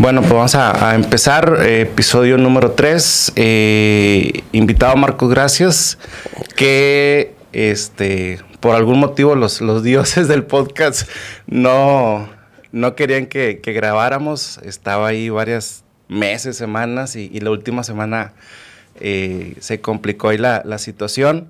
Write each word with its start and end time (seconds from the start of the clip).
Bueno, 0.03 0.19
pues 0.19 0.33
vamos 0.33 0.55
a, 0.55 0.95
empezar. 0.95 1.59
Eh, 1.61 1.83
episodio 1.83 2.37
número 2.37 2.71
3. 2.71 3.31
Eh, 3.37 4.43
invitado 4.51 4.97
Marcos 4.97 5.29
Gracias, 5.29 5.97
que 6.63 7.35
este, 7.51 8.39
por 8.61 8.73
algún 8.73 8.97
motivo 8.97 9.35
los, 9.35 9.59
los 9.59 9.83
dioses 9.83 10.29
del 10.29 10.45
podcast 10.45 11.09
no, 11.45 12.29
no 12.71 12.95
querían 12.95 13.25
que, 13.25 13.59
grabáramos. 13.65 14.59
Estaba 14.59 15.09
ahí 15.09 15.27
varias 15.27 15.83
meses, 16.07 16.55
semanas, 16.55 17.17
y, 17.17 17.37
la 17.41 17.51
última 17.51 17.83
semana 17.83 18.31
eh, 19.01 19.55
se 19.59 19.81
complicó 19.81 20.29
ahí 20.29 20.37
la, 20.37 20.61
la 20.63 20.77
situación. 20.77 21.49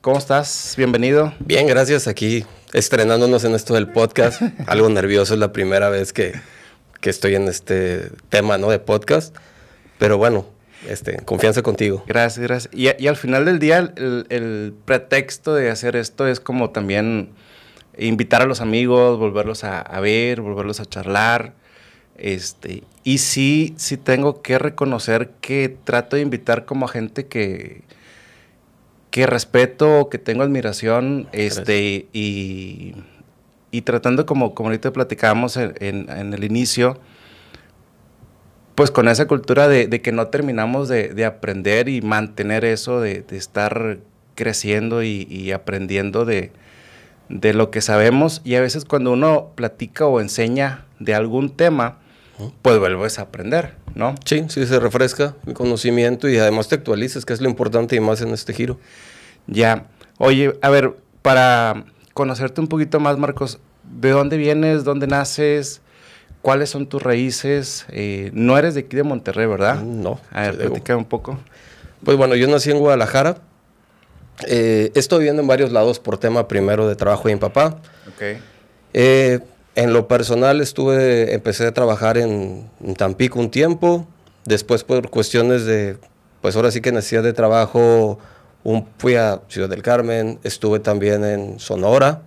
¿Cómo 0.00 0.16
estás? 0.16 0.74
Bienvenido. 0.76 1.34
Bien, 1.40 1.66
gracias. 1.66 2.06
Aquí 2.06 2.44
estrenándonos 2.72 3.42
en 3.42 3.56
esto 3.56 3.74
del 3.74 3.88
podcast. 3.88 4.40
Algo 4.68 4.88
nervioso, 4.88 5.34
es 5.34 5.40
la 5.40 5.52
primera 5.52 5.88
vez 5.88 6.12
que 6.12 6.34
que 7.00 7.10
estoy 7.10 7.34
en 7.34 7.48
este 7.48 8.10
tema, 8.28 8.58
¿no? 8.58 8.70
De 8.70 8.78
podcast. 8.78 9.36
Pero 9.98 10.18
bueno, 10.18 10.46
este, 10.88 11.16
confianza 11.24 11.62
contigo. 11.62 12.04
Gracias, 12.06 12.46
gracias. 12.46 12.74
Y, 12.74 13.06
al 13.06 13.16
final 13.16 13.44
del 13.44 13.58
día, 13.58 13.78
el, 13.78 14.74
pretexto 14.84 15.54
de 15.54 15.70
hacer 15.70 15.96
esto 15.96 16.26
es 16.26 16.40
como 16.40 16.70
también 16.70 17.30
invitar 17.98 18.42
a 18.42 18.46
los 18.46 18.60
amigos, 18.60 19.18
volverlos 19.18 19.64
a, 19.64 20.00
ver, 20.00 20.40
volverlos 20.40 20.80
a 20.80 20.86
charlar. 20.86 21.54
Este, 22.16 22.84
y 23.04 23.18
sí, 23.18 23.74
sí 23.76 23.96
tengo 23.96 24.42
que 24.42 24.58
reconocer 24.58 25.30
que 25.40 25.74
trato 25.84 26.16
de 26.16 26.22
invitar 26.22 26.64
como 26.64 26.86
a 26.86 26.88
gente 26.88 27.26
que, 27.26 27.82
que 29.10 29.26
respeto, 29.26 30.08
que 30.10 30.18
tengo 30.18 30.42
admiración, 30.42 31.28
este, 31.32 32.06
y 32.12 32.94
y 33.72 33.80
tratando, 33.80 34.26
como, 34.26 34.54
como 34.54 34.68
ahorita 34.68 34.92
platicábamos 34.92 35.56
en, 35.56 35.74
en, 35.80 36.34
el 36.34 36.44
inicio, 36.44 37.00
pues 38.74 38.90
con 38.90 39.08
esa 39.08 39.26
cultura 39.26 39.68
de, 39.68 39.86
de 39.86 40.00
que 40.00 40.12
no 40.12 40.28
terminamos 40.28 40.88
de, 40.88 41.08
de, 41.08 41.24
aprender 41.24 41.88
y 41.88 42.00
mantener 42.00 42.64
eso, 42.64 43.00
de, 43.00 43.22
de 43.22 43.36
estar 43.36 43.98
creciendo 44.34 45.02
y, 45.02 45.26
y 45.30 45.52
aprendiendo 45.52 46.24
de, 46.24 46.52
lo 47.28 47.70
que 47.70 47.80
sabemos. 47.80 48.40
Y 48.44 48.54
a 48.56 48.60
veces 48.60 48.84
cuando 48.84 49.12
uno 49.12 49.50
platica 49.54 50.06
o 50.06 50.20
enseña 50.20 50.84
de 50.98 51.14
algún 51.14 51.50
tema, 51.50 51.98
pues 52.62 52.78
vuelves 52.78 53.18
a 53.18 53.22
aprender, 53.22 53.74
¿no? 53.94 54.14
Sí, 54.24 54.44
sí, 54.48 54.66
se 54.66 54.80
refresca 54.80 55.36
el 55.46 55.54
conocimiento 55.54 56.28
y 56.28 56.38
además 56.38 56.68
te 56.68 56.74
actualizas, 56.74 57.24
que 57.24 57.32
es 57.32 57.40
lo 57.40 57.48
importante 57.48 57.94
y 57.96 58.00
más 58.00 58.20
en 58.20 58.30
este 58.30 58.52
giro. 58.52 58.78
Ya. 59.46 59.86
Oye, 60.18 60.58
a 60.62 60.70
ver, 60.70 60.96
para 61.22 61.84
conocerte 62.14 62.60
un 62.60 62.68
poquito 62.68 63.00
más, 63.00 63.18
Marcos. 63.18 63.58
¿De 63.84 64.10
dónde 64.10 64.36
vienes? 64.36 64.84
¿Dónde 64.84 65.06
naces? 65.06 65.82
¿Cuáles 66.42 66.70
son 66.70 66.86
tus 66.86 67.00
raíces? 67.00 67.86
Eh, 67.90 68.30
no 68.34 68.58
eres 68.58 68.74
de 68.74 68.80
aquí 68.80 68.96
de 68.96 69.04
Monterrey, 69.04 69.46
¿verdad? 69.46 69.76
Mm, 69.76 70.02
no. 70.02 70.20
A 70.32 70.42
ver, 70.42 70.58
platica 70.58 70.96
un 70.96 71.04
poco. 71.04 71.38
Pues 72.04 72.16
bueno, 72.16 72.34
yo 72.34 72.48
nací 72.48 72.70
en 72.70 72.78
Guadalajara. 72.78 73.36
Eh, 74.48 74.90
estoy 74.96 75.20
viviendo 75.20 75.42
en 75.42 75.48
varios 75.48 75.70
lados 75.70 76.00
por 76.00 76.18
tema 76.18 76.48
primero 76.48 76.88
de 76.88 76.96
trabajo 76.96 77.28
de 77.28 77.34
mi 77.34 77.40
papá. 77.40 77.76
Ok. 78.08 78.40
Eh, 78.92 79.38
en 79.76 79.92
lo 79.92 80.08
personal 80.08 80.60
estuve, 80.60 81.32
empecé 81.32 81.66
a 81.66 81.72
trabajar 81.72 82.18
en, 82.18 82.68
Tampico 82.96 83.38
un 83.38 83.50
tiempo. 83.50 84.06
Después 84.44 84.82
por 84.82 85.10
cuestiones 85.10 85.64
de, 85.64 85.96
pues 86.40 86.56
ahora 86.56 86.72
sí 86.72 86.80
que 86.80 86.90
necesidad 86.90 87.22
de 87.22 87.32
trabajo, 87.32 88.18
un, 88.64 88.88
fui 88.98 89.14
a 89.14 89.42
Ciudad 89.48 89.68
del 89.68 89.82
Carmen, 89.82 90.40
estuve 90.42 90.80
también 90.80 91.24
en 91.24 91.60
Sonora. 91.60 92.22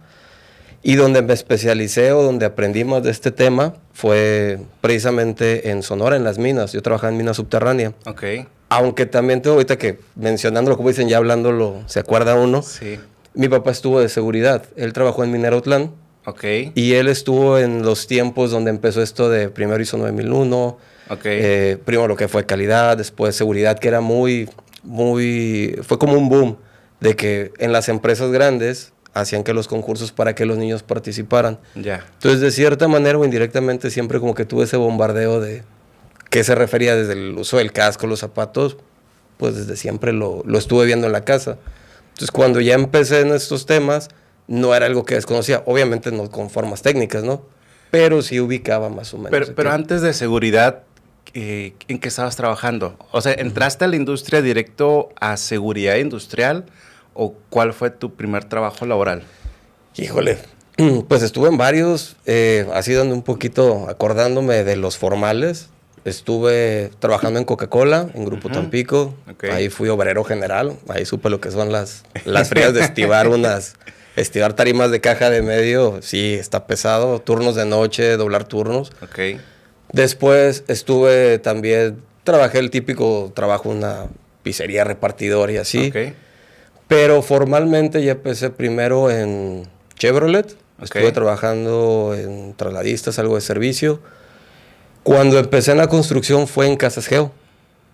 Y 0.87 0.97
donde 0.97 1.23
me 1.23 1.33
especialicé 1.33 2.11
o 2.11 2.21
donde 2.21 2.45
aprendí 2.45 2.83
más 2.83 3.01
de 3.01 3.09
este 3.09 3.31
tema 3.31 3.73
fue 3.91 4.59
precisamente 4.81 5.71
en 5.71 5.81
Sonora, 5.81 6.15
en 6.15 6.23
las 6.23 6.37
minas. 6.37 6.73
Yo 6.73 6.83
trabajaba 6.83 7.11
en 7.11 7.17
minas 7.17 7.37
subterránea. 7.37 7.93
Ok. 8.05 8.23
Aunque 8.69 9.07
también 9.07 9.41
tengo 9.41 9.55
ahorita 9.55 9.79
que 9.79 9.97
mencionándolo, 10.15 10.77
como 10.77 10.89
dicen, 10.89 11.09
ya 11.09 11.17
hablándolo, 11.17 11.81
se 11.87 11.99
acuerda 11.99 12.35
uno. 12.35 12.61
Sí. 12.61 12.99
Mi 13.33 13.49
papá 13.49 13.71
estuvo 13.71 13.99
de 13.99 14.09
seguridad. 14.09 14.63
Él 14.75 14.93
trabajó 14.93 15.23
en 15.23 15.31
Minerotlán. 15.31 15.91
Ok. 16.25 16.43
Y 16.75 16.93
él 16.93 17.07
estuvo 17.07 17.57
en 17.57 17.81
los 17.81 18.05
tiempos 18.05 18.51
donde 18.51 18.69
empezó 18.69 19.01
esto 19.01 19.27
de 19.27 19.49
primero 19.49 19.81
hizo 19.81 19.97
9001. 19.97 20.77
Ok. 21.09 21.21
Eh, 21.25 21.77
primero 21.83 22.07
lo 22.07 22.15
que 22.15 22.27
fue 22.27 22.45
calidad, 22.45 22.95
después 22.95 23.35
seguridad, 23.35 23.79
que 23.79 23.87
era 23.87 24.01
muy 24.01 24.47
muy, 24.85 25.79
fue 25.81 25.97
como 25.97 26.13
un 26.13 26.29
boom 26.29 26.57
de 26.99 27.15
que 27.15 27.51
en 27.57 27.71
las 27.71 27.89
empresas 27.89 28.31
grandes 28.31 28.93
hacían 29.15 29.43
que 29.43 29.53
los 29.53 29.67
concursos 29.67 30.11
para 30.11 30.35
que 30.35 30.45
los 30.45 30.57
niños 30.57 30.83
participaran. 30.83 31.57
Ya. 31.73 32.05
Entonces, 32.13 32.41
de 32.41 32.51
cierta 32.51 32.87
manera 32.87 33.17
o 33.17 33.25
indirectamente, 33.25 33.89
siempre 33.89 34.19
como 34.19 34.35
que 34.35 34.45
tuve 34.45 34.65
ese 34.65 34.77
bombardeo 34.77 35.39
de 35.39 35.63
qué 36.29 36.43
se 36.43 36.53
refería 36.53 36.95
desde 36.95 37.13
el 37.13 37.35
uso 37.37 37.57
del 37.57 37.71
casco, 37.71 38.05
los 38.05 38.19
zapatos, 38.19 38.77
pues 39.37 39.55
desde 39.55 39.77
siempre 39.77 40.11
lo, 40.11 40.43
lo 40.45 40.57
estuve 40.57 40.85
viendo 40.85 41.07
en 41.07 41.13
la 41.13 41.23
casa. 41.23 41.57
Entonces, 42.09 42.29
cuando 42.31 42.59
ya 42.59 42.75
empecé 42.75 43.21
en 43.21 43.29
estos 43.29 43.65
temas, 43.65 44.09
no 44.47 44.75
era 44.75 44.85
algo 44.85 45.05
que 45.05 45.15
desconocía, 45.15 45.63
obviamente 45.65 46.11
no 46.11 46.29
con 46.29 46.49
formas 46.49 46.81
técnicas, 46.81 47.23
¿no? 47.23 47.41
Pero 47.91 48.21
sí 48.21 48.39
ubicaba 48.41 48.89
más 48.89 49.13
o 49.13 49.17
menos. 49.17 49.31
Pero, 49.31 49.55
pero 49.55 49.71
antes 49.71 50.01
de 50.01 50.13
seguridad, 50.13 50.83
eh, 51.33 51.73
en 51.87 51.99
qué 51.99 52.09
estabas 52.09 52.35
trabajando? 52.35 52.97
O 53.11 53.21
sea, 53.21 53.33
¿entraste 53.33 53.85
a 53.85 53.87
la 53.87 53.95
industria 53.95 54.41
directo 54.41 55.09
a 55.19 55.37
seguridad 55.37 55.95
industrial 55.95 56.65
o 57.15 57.33
cuál 57.49 57.73
fue 57.73 57.89
tu 57.89 58.13
primer 58.13 58.45
trabajo 58.45 58.85
laboral? 58.85 59.23
Híjole, 59.95 60.37
pues 61.07 61.23
estuve 61.23 61.49
en 61.49 61.57
varios, 61.57 62.17
eh, 62.27 62.67
así 62.73 62.93
dando 62.93 63.15
un 63.15 63.23
poquito, 63.23 63.89
acordándome 63.89 64.63
de 64.63 64.75
los 64.75 64.97
formales. 64.97 65.69
Estuve 66.03 66.91
trabajando 66.99 67.39
en 67.39 67.45
Coca-Cola, 67.45 68.09
en 68.13 68.25
Grupo 68.25 68.49
Tampico. 68.49 69.15
Ahí 69.51 69.69
fui 69.69 69.89
obrero 69.89 70.23
general. 70.23 70.77
Ahí 70.87 71.03
supe 71.03 71.31
lo 71.31 71.41
que 71.41 71.49
son 71.49 71.71
las, 71.71 72.03
las 72.25 72.49
frías 72.49 72.75
de 72.75 72.81
estivar 72.83 73.27
unas, 73.27 73.73
estivar 74.15 74.53
tarimas 74.53 74.91
de 74.91 75.01
caja 75.01 75.31
de 75.31 75.41
medio. 75.41 76.03
Sí, 76.03 76.35
está 76.35 76.67
pesado. 76.67 77.21
Turnos 77.21 77.55
de 77.55 77.65
noche, 77.65 78.17
doblar 78.17 78.43
turnos. 78.43 78.91
Ok. 79.01 79.39
Después 79.93 80.63
estuve 80.67 81.39
también, 81.39 81.99
trabajé 82.23 82.59
el 82.59 82.69
típico 82.69 83.31
trabajo 83.33 83.71
en 83.71 83.77
una 83.77 84.05
pizzería 84.43 84.83
repartidor 84.83 85.49
y 85.49 85.57
así. 85.57 85.91
Pero 86.87 87.21
formalmente 87.21 88.03
ya 88.03 88.11
empecé 88.11 88.49
primero 88.49 89.09
en 89.09 89.67
Chevrolet. 89.97 90.55
Estuve 90.81 91.11
trabajando 91.11 92.15
en 92.17 92.53
trasladistas, 92.53 93.17
algo 93.17 93.35
de 93.35 93.41
servicio. 93.41 94.01
Cuando 95.03 95.39
empecé 95.39 95.71
en 95.71 95.77
la 95.77 95.87
construcción 95.87 96.47
fue 96.47 96.67
en 96.67 96.75
Casas 96.75 97.07
Geo. 97.07 97.31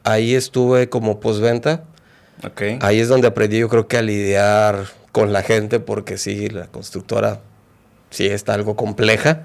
Ahí 0.04 0.34
estuve 0.34 0.90
como 0.90 1.20
postventa. 1.20 1.84
Okay. 2.44 2.80
Ahí 2.82 3.00
es 3.00 3.08
donde 3.08 3.28
aprendí 3.28 3.60
yo 3.60 3.70
creo 3.70 3.88
que 3.88 3.98
a 3.98 4.02
lidiar 4.02 4.88
con 5.12 5.32
la 5.32 5.44
gente 5.44 5.80
porque 5.80 6.18
sí, 6.18 6.50
la 6.50 6.68
constructora 6.68 7.42
sí 8.10 8.26
está 8.26 8.54
algo 8.54 8.76
compleja. 8.76 9.44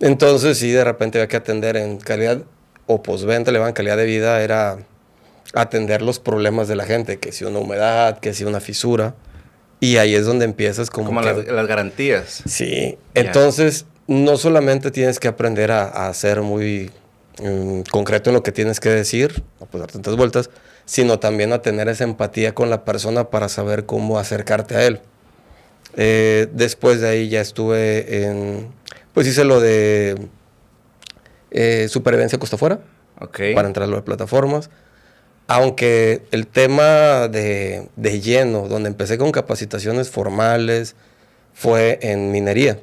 Entonces, 0.00 0.58
sí, 0.58 0.70
de 0.70 0.84
repente 0.84 1.18
había 1.18 1.28
que 1.28 1.36
atender 1.36 1.76
en 1.76 1.98
calidad 1.98 2.42
o 2.86 3.02
postventa, 3.02 3.52
le 3.52 3.58
van 3.58 3.72
calidad 3.72 3.96
de 3.96 4.04
vida, 4.04 4.42
era 4.42 4.78
atender 5.54 6.02
los 6.02 6.18
problemas 6.18 6.68
de 6.68 6.76
la 6.76 6.84
gente, 6.84 7.18
que 7.18 7.32
si 7.32 7.44
una 7.44 7.58
humedad, 7.58 8.18
que 8.18 8.34
si 8.34 8.44
una 8.44 8.60
fisura. 8.60 9.14
Y 9.80 9.98
ahí 9.98 10.14
es 10.14 10.24
donde 10.24 10.44
empiezas 10.44 10.90
como... 10.90 11.06
Como 11.06 11.20
las, 11.20 11.66
garantías. 11.66 12.42
Sí. 12.46 12.98
Entonces, 13.14 13.86
no 14.06 14.36
solamente 14.36 14.90
tienes 14.90 15.20
que 15.20 15.28
aprender 15.28 15.70
a, 15.70 16.12
ser 16.14 16.40
muy 16.42 16.90
mm, 17.42 17.80
concreto 17.90 18.30
en 18.30 18.34
lo 18.34 18.42
que 18.42 18.52
tienes 18.52 18.80
que 18.80 18.88
decir, 18.88 19.42
a 19.60 19.66
poner 19.66 19.90
tantas 19.90 20.16
vueltas, 20.16 20.50
sino 20.86 21.18
también 21.18 21.52
a 21.52 21.60
tener 21.60 21.88
esa 21.88 22.04
empatía 22.04 22.54
con 22.54 22.70
la 22.70 22.84
persona 22.84 23.28
para 23.28 23.48
saber 23.48 23.84
cómo 23.84 24.18
acercarte 24.18 24.76
a 24.76 24.86
él. 24.86 25.00
Eh, 25.96 26.48
después 26.52 27.00
de 27.00 27.08
ahí 27.08 27.28
ya 27.28 27.40
estuve 27.40 28.24
en 28.24 28.68
pues 29.16 29.26
hice 29.26 29.44
lo 29.44 29.60
de 29.60 30.28
eh, 31.50 31.86
supervivencia 31.88 32.38
costa 32.38 32.56
afuera. 32.56 32.80
Para 33.18 33.66
entrar 33.66 33.88
a 33.88 33.96
de 33.96 34.02
plataformas. 34.02 34.68
Aunque 35.48 36.22
el 36.32 36.46
tema 36.46 37.28
de, 37.28 37.88
de, 37.96 38.20
lleno, 38.20 38.68
donde 38.68 38.88
empecé 38.88 39.16
con 39.16 39.30
capacitaciones 39.30 40.10
formales, 40.10 40.96
fue 41.54 41.98
en 42.02 42.32
minería. 42.32 42.78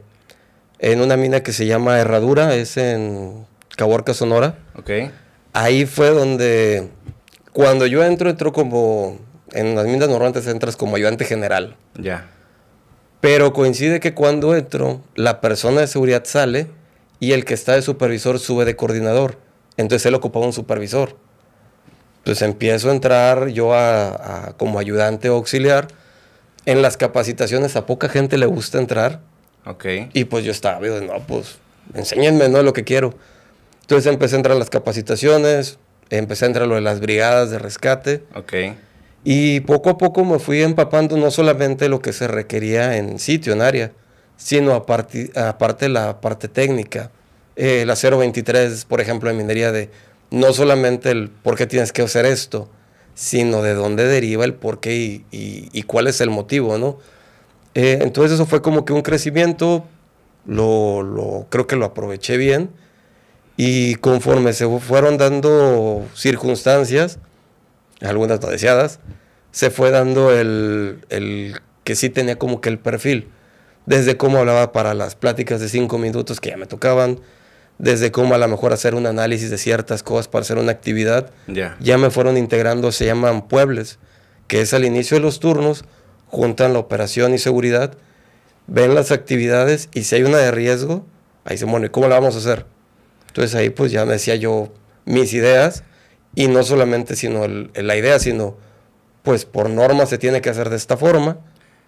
En 0.80 1.02
una 1.02 1.18
mina 1.18 1.44
que 1.44 1.54
se 1.54 1.66
llama 1.66 2.00
Herradura, 2.00 2.56
es 2.56 2.78
en 2.78 3.46
Caborca, 3.76 4.14
Sonora. 4.14 4.58
Okay. 4.78 5.12
Ahí 5.52 5.86
fue 5.86 6.10
donde, 6.10 6.90
cuando 7.52 7.86
yo 7.86 8.04
entro, 8.04 8.30
entro 8.30 8.54
como 8.54 9.20
en 9.54 9.76
las 9.76 9.86
minas 9.86 10.10
normalmente 10.10 10.50
entras 10.50 10.76
como 10.76 10.96
ayudante 10.96 11.26
general. 11.26 11.76
Ya. 11.96 12.30
Pero 13.22 13.54
coincide 13.54 14.00
que 14.00 14.14
cuando 14.14 14.56
entro, 14.56 15.02
la 15.16 15.40
persona 15.40 15.82
de 15.82 15.88
seguridad 15.88 16.24
sale 16.26 16.68
y 17.20 17.32
el 17.32 17.46
que 17.46 17.54
está 17.54 17.74
de 17.74 17.82
supervisor 17.82 18.40
sube 18.40 18.66
de 18.66 18.76
coordinador. 18.76 19.38
Entonces 19.78 20.06
él 20.08 20.16
ocupaba 20.16 20.46
un 20.46 20.54
supervisor. 20.54 21.16
Entonces 22.24 22.42
empiezo 22.44 22.90
a 22.90 22.94
entrar 22.94 23.50
yo 23.50 23.74
a, 23.74 24.54
como 24.56 24.80
ayudante 24.80 25.30
o 25.30 25.36
auxiliar. 25.36 25.90
En 26.66 26.82
las 26.82 26.96
capacitaciones 26.96 27.76
a 27.76 27.86
poca 27.86 28.08
gente 28.08 28.38
le 28.38 28.46
gusta 28.46 28.78
entrar. 28.78 29.20
Ok. 29.66 29.86
Y 30.14 30.24
pues 30.24 30.46
yo 30.46 30.54
estaba, 30.54 30.80
digo, 30.80 31.02
no, 31.02 31.20
pues 31.28 31.58
enséñenme, 31.94 32.48
¿no? 32.48 32.64
Lo 32.64 32.72
que 32.72 32.86
quiero. 32.86 33.14
Entonces 33.82 34.10
empecé 34.10 34.36
a 34.36 34.38
entrar 34.38 34.56
a 34.56 34.60
las 34.60 34.70
capacitaciones, 34.70 35.80
empecé 36.10 36.46
a 36.46 36.48
entrar 36.48 36.64
a 36.64 36.68
lo 36.68 36.76
de 36.76 36.82
las 36.82 37.02
brigadas 37.02 37.52
de 37.52 37.60
rescate. 37.60 38.24
Ok. 38.36 38.54
Y 39.26 39.60
poco 39.60 39.90
a 39.90 39.98
poco 39.98 40.24
me 40.24 40.40
fui 40.40 40.62
empapando 40.62 41.18
no 41.18 41.30
solamente 41.30 41.90
lo 41.90 42.00
que 42.00 42.14
se 42.14 42.30
requería 42.30 42.96
en 42.96 43.20
sitio, 43.20 43.52
en 43.52 43.62
área, 43.62 43.92
sino 44.38 44.74
aparte, 44.76 45.30
aparte 45.36 45.90
la 45.90 46.22
parte 46.22 46.48
técnica. 46.48 47.12
Eh, 47.58 47.82
el 47.82 47.90
acero 47.90 48.18
23, 48.18 48.86
por 48.86 49.02
ejemplo, 49.02 49.30
en 49.30 49.36
minería 49.36 49.74
de 49.74 49.90
no 50.34 50.52
solamente 50.52 51.12
el 51.12 51.30
por 51.30 51.56
qué 51.56 51.68
tienes 51.68 51.94
que 51.94 52.02
hacer 52.02 52.26
esto, 52.26 52.68
sino 53.14 53.62
de 53.62 53.76
dónde 53.76 54.08
deriva 54.08 54.46
el 54.46 54.56
por 54.56 54.80
qué 54.80 55.22
y, 55.30 55.84
cuál 55.84 56.08
es 56.08 56.22
el 56.22 56.32
motivo, 56.32 56.80
¿no? 56.80 56.98
Eh, 57.76 58.00
entonces 58.02 58.34
eso 58.34 58.48
fue 58.48 58.64
como 58.64 58.84
que 58.84 58.94
un 58.94 59.04
crecimiento, 59.04 59.86
lo, 60.48 61.46
creo 61.50 61.68
que 61.68 61.76
lo 61.76 61.86
aproveché 61.86 62.38
bien 62.38 62.72
y 63.58 63.94
conforme 63.96 64.54
se 64.54 64.68
fueron 64.80 65.18
dando 65.20 66.04
circunstancias, 66.16 67.20
algunas 68.02 68.42
no 68.42 68.48
deseadas, 68.48 69.00
se 69.52 69.70
fue 69.70 69.92
dando 69.92 70.32
el, 70.32 71.62
que 71.84 71.94
sí 71.94 72.10
tenía 72.10 72.40
como 72.40 72.60
que 72.60 72.70
el 72.70 72.80
perfil, 72.80 73.30
desde 73.86 74.18
cómo 74.18 74.40
hablaba 74.40 74.72
para 74.72 74.96
las 74.96 75.16
pláticas 75.16 75.62
de 75.62 75.70
cinco 75.70 76.00
minutos 76.00 76.40
que 76.40 76.50
ya 76.50 76.58
me 76.58 76.66
tocaban, 76.66 77.20
desde 77.78 78.12
cómo 78.12 78.36
a 78.36 78.38
lo 78.38 78.48
mejor 78.48 78.74
hacer 78.74 78.96
un 78.96 79.06
análisis 79.06 79.50
de 79.50 79.58
ciertas 79.58 80.04
cosas 80.04 80.28
para 80.28 80.44
hacer 80.44 80.58
una 80.58 80.72
actividad, 80.72 81.32
ya 81.80 81.98
me 81.98 82.10
fueron 82.10 82.38
integrando, 82.38 82.92
se 82.92 83.06
llaman 83.06 83.48
puebles, 83.48 84.00
que 84.48 84.62
es 84.62 84.74
al 84.74 84.86
inicio 84.86 85.18
de 85.18 85.22
los 85.22 85.40
turnos, 85.40 85.84
juntan 86.28 86.74
la 86.74 86.80
operación 86.80 87.34
y 87.34 87.38
seguridad, 87.38 87.94
ven 88.68 88.96
las 88.96 89.12
actividades 89.12 89.90
y 89.94 90.04
si 90.04 90.16
hay 90.16 90.24
una 90.24 90.38
de 90.38 90.52
riesgo, 90.52 91.06
ahí 91.46 91.58
se 91.58 91.66
bueno, 91.66 91.86
¿y 91.86 91.90
cómo 91.90 92.08
la 92.08 92.16
vamos 92.16 92.36
a 92.36 92.40
hacer? 92.40 92.66
Entonces 93.28 93.56
ahí 93.56 93.70
pues 93.70 93.92
ya 93.92 94.06
me 94.06 94.14
decía 94.14 94.36
yo 94.36 94.72
mis 95.06 95.34
ideas 95.34 95.84
y 96.36 96.48
no 96.48 96.64
solamente 96.64 97.16
sino 97.16 97.48
la 97.48 97.96
idea, 97.96 98.20
sino 98.20 98.58
pues 99.24 99.46
por 99.46 99.70
norma 99.70 100.06
se 100.06 100.18
tiene 100.18 100.42
que 100.42 100.50
hacer 100.50 100.70
de 100.70 100.76
esta 100.76 100.98
forma, 100.98 101.40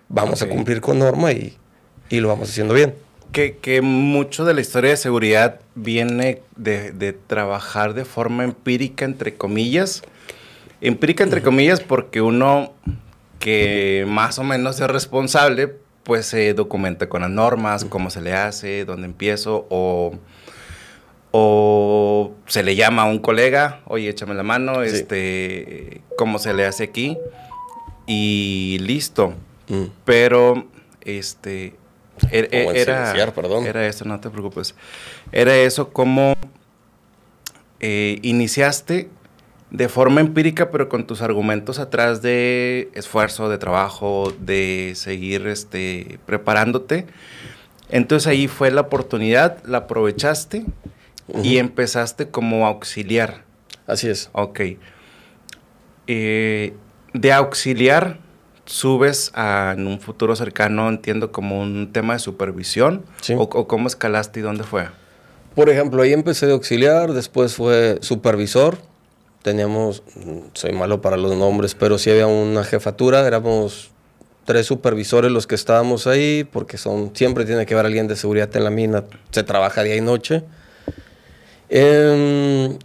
vamos 0.10 0.42
a 0.42 0.48
cumplir 0.48 0.82
con 0.82 1.00
norma 1.00 1.32
y, 1.32 1.58
y 2.10 2.20
lo 2.20 2.30
vamos 2.30 2.50
haciendo 2.50 2.74
bien. 2.74 2.96
Que, 3.32 3.58
que, 3.58 3.82
mucho 3.82 4.46
de 4.46 4.54
la 4.54 4.62
historia 4.62 4.92
de 4.92 4.98
seguridad 4.98 5.60
viene 5.76 6.42
de, 6.56 6.92
de, 6.92 7.12
trabajar 7.14 7.94
de 7.94 8.06
forma 8.06 8.44
empírica, 8.44 9.04
entre 9.04 9.36
comillas. 9.36 10.04
Empírica, 10.80 11.24
entre 11.24 11.42
comillas, 11.42 11.82
porque 11.82 12.22
uno 12.22 12.74
que 13.40 14.06
más 14.08 14.40
o 14.40 14.44
menos 14.44 14.80
es 14.80 14.88
responsable, 14.88 15.76
pues 16.04 16.26
se 16.28 16.54
documenta 16.54 17.10
con 17.10 17.22
las 17.22 17.30
normas, 17.30 17.84
cómo 17.84 18.10
se 18.10 18.22
le 18.22 18.34
hace, 18.34 18.86
dónde 18.86 19.06
empiezo, 19.06 19.68
o 19.70 20.14
o 21.38 22.32
se 22.46 22.64
le 22.64 22.78
llama 22.78 23.02
a 23.02 23.06
un 23.06 23.20
colega, 23.20 23.82
oye, 23.88 24.08
échame 24.08 24.34
la 24.36 24.44
mano, 24.44 24.84
este, 24.84 26.00
cómo 26.18 26.40
se 26.40 26.54
le 26.54 26.66
hace 26.66 26.86
aquí 26.86 27.18
y 28.08 28.78
listo. 28.80 29.34
Mm. 29.68 29.84
Pero, 30.06 30.66
este, 31.02 31.76
er, 32.32 32.50
er, 32.52 32.76
era, 32.76 33.32
perdón. 33.34 33.66
era 33.66 33.86
eso, 33.88 34.06
no 34.06 34.20
te 34.20 34.30
preocupes. 34.30 34.76
Era 35.32 35.56
eso 35.56 35.90
como 35.92 36.34
eh, 37.80 38.20
iniciaste 38.22 39.10
de 39.72 39.90
forma 39.90 40.22
empírica, 40.22 40.72
pero 40.72 40.88
con 40.90 41.06
tus 41.06 41.22
argumentos 41.22 41.80
atrás 41.80 42.22
de 42.22 42.90
esfuerzo, 42.94 43.50
de 43.50 43.58
trabajo, 43.58 44.34
de 44.40 44.94
seguir 44.96 45.48
este, 45.48 46.20
preparándote. 46.26 47.08
Entonces 47.90 48.28
ahí 48.28 48.48
fue 48.48 48.72
la 48.72 48.82
oportunidad, 48.82 49.64
la 49.66 49.80
aprovechaste 49.80 50.66
y 51.44 51.58
empezaste 51.58 52.30
como 52.30 52.66
auxiliar. 52.68 53.44
Así 53.88 54.08
es. 54.08 54.30
Ok. 54.34 54.62
Eh, 56.08 56.74
de 57.14 57.34
auxiliar 57.34 58.20
subes 58.66 59.32
en 59.36 59.88
un 59.88 60.00
futuro 60.00 60.36
cercano, 60.36 60.90
entiendo, 60.90 61.32
como 61.32 61.62
un 61.62 61.92
tema 61.94 62.14
de 62.14 62.20
supervisión. 62.20 63.04
Sí. 63.22 63.36
O, 63.38 63.50
cómo 63.68 63.88
escalaste 63.88 64.40
y 64.40 64.44
dónde 64.44 64.64
fue? 64.64 64.88
Por 65.56 65.70
ejemplo, 65.70 66.02
ahí 66.02 66.14
empecé 66.14 66.48
de 66.48 66.54
auxiliar, 66.54 67.14
después 67.14 67.56
fue 67.56 67.98
supervisor. 68.02 68.78
Teníamos, 69.42 70.04
soy 70.54 70.74
malo 70.74 71.02
para 71.02 71.18
los 71.18 71.36
nombres, 71.36 71.76
pero 71.76 71.98
sí 71.98 72.10
había 72.10 72.28
una 72.28 72.64
jefatura, 72.64 73.26
éramos 73.26 73.92
tres 74.44 74.66
supervisores 74.66 75.32
los 75.32 75.48
que 75.48 75.56
estábamos 75.56 76.08
ahí, 76.08 76.44
porque 76.44 76.78
son, 76.78 77.12
siempre 77.16 77.46
tiene 77.46 77.66
que 77.66 77.74
haber 77.74 77.86
alguien 77.86 78.08
de 78.08 78.16
seguridad 78.16 78.50
en 78.56 78.64
la 78.64 78.70
mina, 78.70 79.04
se 79.32 79.44
trabaja 79.44 79.84
día 79.84 79.96
y 79.96 80.02
noche. 80.02 80.44
Em, 81.70 82.78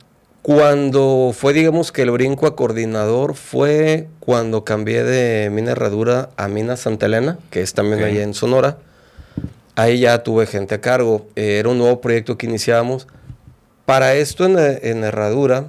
cuando 0.43 1.33
fue, 1.37 1.53
digamos 1.53 1.93
que 1.93 2.03
el 2.03 2.11
brinco 2.11 2.47
a 2.47 2.57
coordinador 2.57 3.35
fue 3.35 4.09
cuando 4.21 4.65
cambié 4.65 5.05
de 5.05 5.51
Mina 5.51 5.73
Herradura 5.73 6.31
a 6.37 6.49
Mina 6.49 6.77
Santa 6.77 7.07
Elena, 7.07 7.39
que 7.51 7.61
es 7.61 7.75
también 7.75 8.03
allá 8.03 8.23
en 8.23 8.33
Sonora. 8.33 8.79
Ahí 9.77 10.01
ya 10.01 10.23
tuve 10.23 10.47
gente 10.47 10.75
a 10.75 10.81
cargo. 10.81 11.29
era 11.37 11.69
un 11.69 11.79
nuevo 11.79 12.01
proyecto 12.01 12.39
que 12.39 12.47
iniciábamos. 12.47 13.07
Para 13.85 14.15
esto 14.15 14.47
en, 14.47 15.05
Herradura, 15.05 15.69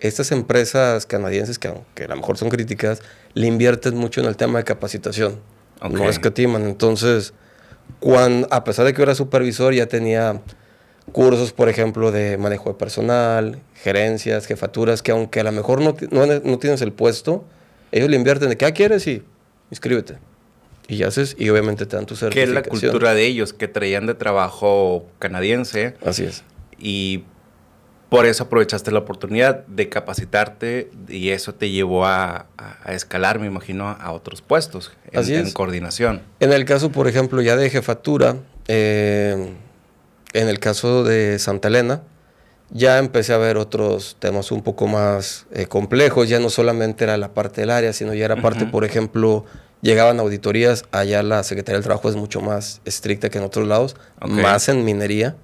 estas 0.00 0.32
empresas 0.32 1.06
canadienses, 1.06 1.58
que 1.58 1.68
aunque 1.68 2.04
a 2.04 2.08
lo 2.08 2.16
mejor 2.16 2.38
son 2.38 2.48
críticas, 2.48 3.02
le 3.34 3.46
invierten 3.46 3.96
mucho 3.96 4.20
en 4.20 4.26
el 4.26 4.36
tema 4.36 4.58
de 4.58 4.64
capacitación. 4.64 5.38
No 5.88 6.08
escatiman. 6.08 6.64
Entonces, 6.64 7.34
cuando, 8.00 8.48
a 8.50 8.64
pesar 8.64 8.84
de 8.84 8.92
que 8.92 8.98
yo 8.98 9.04
era 9.04 9.14
supervisor, 9.14 9.74
ya 9.74 9.86
tenía 9.86 10.40
cursos, 11.08 11.52
por 11.52 11.68
ejemplo, 11.68 12.12
de 12.12 12.38
manejo 12.38 12.70
de 12.70 12.74
personal, 12.74 13.60
gerencias, 13.74 14.46
jefaturas, 14.46 15.02
que 15.02 15.12
aunque 15.12 15.40
a 15.40 15.44
lo 15.44 15.52
mejor 15.52 15.80
no, 15.80 15.94
no, 16.10 16.58
tienes 16.58 16.80
el 16.82 16.92
puesto, 16.92 17.44
ellos 17.92 18.08
le 18.08 18.16
invierten 18.16 18.48
de 18.48 18.56
qué 18.56 18.66
ah, 18.66 18.72
quieres 18.72 19.06
y 19.06 19.22
inscríbete. 19.70 20.18
Y 20.88 21.02
haces, 21.02 21.36
y 21.38 21.50
obviamente 21.50 21.84
te 21.84 21.96
dan 21.96 22.06
tu 22.06 22.16
certificación. 22.16 22.54
Que 22.54 22.58
es 22.58 22.64
la 22.64 22.90
cultura 22.90 23.14
de 23.14 23.26
ellos, 23.26 23.52
que 23.52 23.68
traían 23.68 24.06
de 24.06 24.14
trabajo 24.14 25.06
canadiense. 25.18 25.94
Así 26.04 26.24
es. 26.24 26.44
Y 26.78 27.24
por 28.08 28.24
eso 28.24 28.44
aprovechaste 28.44 28.90
la 28.90 29.00
oportunidad 29.00 29.66
de 29.66 29.90
capacitarte 29.90 30.90
y 31.08 31.28
eso 31.28 31.54
te 31.54 31.68
llevó 31.70 32.06
a, 32.06 32.46
escalar, 32.86 33.38
me 33.38 33.46
imagino, 33.46 33.88
a 33.88 34.12
otros 34.12 34.40
puestos 34.40 34.92
en, 35.12 35.18
Así 35.18 35.34
en 35.34 35.50
coordinación. 35.52 36.22
En 36.40 36.52
el 36.54 36.64
caso, 36.64 36.90
por 36.90 37.06
ejemplo, 37.06 37.42
ya 37.42 37.56
de 37.56 37.68
jefatura, 37.68 38.36
eh, 38.66 39.52
en 40.32 40.48
el 40.48 40.58
caso 40.58 41.04
de 41.04 41.38
Santa 41.38 41.68
Elena, 41.68 42.02
ya 42.70 42.98
empecé 42.98 43.32
a 43.32 43.38
ver 43.38 43.56
otros 43.56 44.16
temas 44.18 44.52
un 44.52 44.62
poco 44.62 44.86
más 44.86 45.46
eh, 45.52 45.66
complejos, 45.66 46.28
ya 46.28 46.38
no 46.38 46.50
solamente 46.50 47.04
era 47.04 47.16
la 47.16 47.32
parte 47.32 47.62
del 47.62 47.70
área, 47.70 47.92
sino 47.92 48.12
ya 48.14 48.26
era 48.26 48.36
parte, 48.42 48.66
por 48.66 48.84
ejemplo, 48.84 49.46
llegaban 49.80 50.20
auditorías, 50.20 50.84
allá 50.90 51.22
la 51.22 51.42
Secretaría 51.44 51.76
del 51.76 51.84
Trabajo 51.84 52.08
es 52.08 52.16
mucho 52.16 52.40
más 52.40 52.80
estricta 52.84 53.30
que 53.30 53.38
en 53.38 53.44
otros 53.44 53.66
lados, 53.66 53.96
más 54.20 54.68
en 54.68 54.84
minería, 54.84 55.36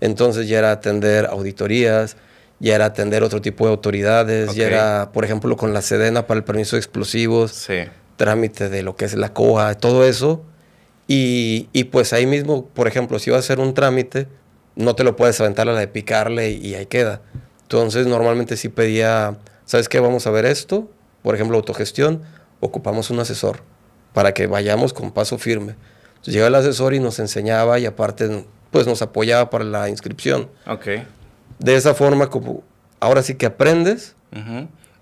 entonces 0.00 0.48
ya 0.48 0.58
era 0.58 0.70
atender 0.70 1.26
auditorías, 1.26 2.16
ya 2.60 2.76
era 2.76 2.84
atender 2.86 3.24
otro 3.24 3.40
tipo 3.40 3.64
de 3.64 3.72
autoridades, 3.72 4.54
ya 4.54 4.66
era, 4.68 5.10
por 5.12 5.24
ejemplo, 5.24 5.56
con 5.56 5.74
la 5.74 5.82
Sedena 5.82 6.28
para 6.28 6.38
el 6.38 6.44
permiso 6.44 6.76
de 6.76 6.80
explosivos, 6.80 7.52
trámite 8.16 8.68
de 8.68 8.82
lo 8.82 8.94
que 8.94 9.04
es 9.04 9.14
la 9.14 9.32
COA, 9.32 9.74
todo 9.74 10.06
eso, 10.06 10.44
y, 11.08 11.68
y, 11.72 11.84
pues 11.84 12.12
ahí 12.12 12.26
mismo, 12.26 12.66
por 12.66 12.86
ejemplo, 12.88 13.18
si 13.18 13.30
vas 13.30 13.38
a 13.38 13.40
hacer 13.40 13.60
un 13.60 13.74
trámite, 13.74 14.28
no 14.76 14.94
te 14.94 15.04
lo 15.04 15.16
puedes 15.16 15.40
aventar 15.40 15.68
a 15.68 15.72
la 15.72 15.80
de 15.80 15.88
picarle 15.88 16.50
y, 16.50 16.74
ahí 16.74 16.86
queda. 16.86 17.20
Entonces, 17.62 18.06
normalmente 18.06 18.56
sí 18.56 18.68
pedía, 18.68 19.38
¿sabes 19.64 19.88
qué? 19.88 20.00
Vamos 20.00 20.26
a 20.26 20.30
ver 20.30 20.46
esto. 20.46 20.90
Por 21.22 21.34
ejemplo, 21.34 21.56
autogestión, 21.56 22.22
ocupamos 22.60 23.10
un 23.10 23.20
asesor 23.20 23.62
para 24.12 24.34
que 24.34 24.46
vayamos 24.46 24.92
con 24.92 25.10
paso 25.12 25.38
firme. 25.38 25.76
Entonces, 26.08 26.34
llegaba 26.34 26.48
el 26.48 26.54
asesor 26.54 26.94
y 26.94 27.00
nos 27.00 27.18
enseñaba 27.18 27.78
y 27.78 27.86
aparte, 27.86 28.44
pues 28.70 28.86
nos 28.86 29.02
apoyaba 29.02 29.50
para 29.50 29.64
la 29.64 29.88
inscripción. 29.88 30.50
Ok. 30.66 30.86
De 31.58 31.74
esa 31.74 31.94
forma, 31.94 32.28
como 32.28 32.62
ahora 33.00 33.22
sí 33.22 33.34
que 33.34 33.46
aprendes. 33.46 34.14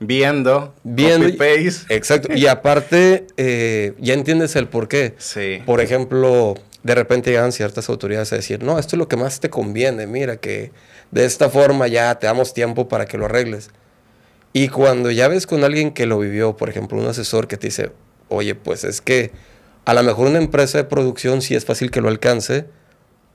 Viendo, 0.01 0.75
viendo 0.83 1.29
paste. 1.37 1.95
Exacto. 1.95 2.33
Y 2.35 2.47
aparte, 2.47 3.27
eh, 3.37 3.93
ya 3.99 4.15
entiendes 4.15 4.57
el 4.57 4.67
por 4.67 4.89
qué. 4.89 5.15
Sí. 5.19 5.63
Por 5.67 5.81
ejemplo, 5.81 6.55
de 6.83 6.95
repente 6.95 7.31
llegan 7.31 7.53
ciertas 7.53 7.89
autoridades 7.89 8.33
a 8.33 8.37
decir, 8.37 8.63
no, 8.63 8.79
esto 8.79 8.97
es 8.97 8.99
lo 8.99 9.09
que 9.09 9.17
más 9.17 9.41
te 9.41 9.51
conviene, 9.51 10.07
mira 10.07 10.39
que 10.39 10.73
de 11.11 11.25
esta 11.25 11.51
forma 11.51 11.87
ya 11.87 12.19
te 12.19 12.27
damos 12.27 12.55
tiempo 12.55 12.89
para 12.89 13.05
que 13.07 13.19
lo 13.19 13.27
arregles. 13.27 13.71
Y 14.53 14.69
cuando 14.69 15.11
ya 15.11 15.29
ves 15.29 15.47
con 15.47 15.63
alguien 15.65 15.93
que 15.93 16.07
lo 16.07 16.19
vivió, 16.19 16.57
por 16.57 16.71
ejemplo, 16.71 16.99
un 16.99 17.07
asesor 17.07 17.47
que 17.47 17.57
te 17.57 17.69
dice, 17.69 17.93
oye, 18.29 18.55
pues 18.55 18.85
es 18.85 19.01
que 19.01 19.31
a 19.85 19.95
lo 19.95 20.03
mejor 20.03 20.29
una 20.29 20.39
empresa 20.39 20.79
de 20.79 20.85
producción 20.85 21.43
sí 21.43 21.55
es 21.55 21.65
fácil 21.65 21.91
que 21.91 22.01
lo 22.01 22.09
alcance, 22.09 22.65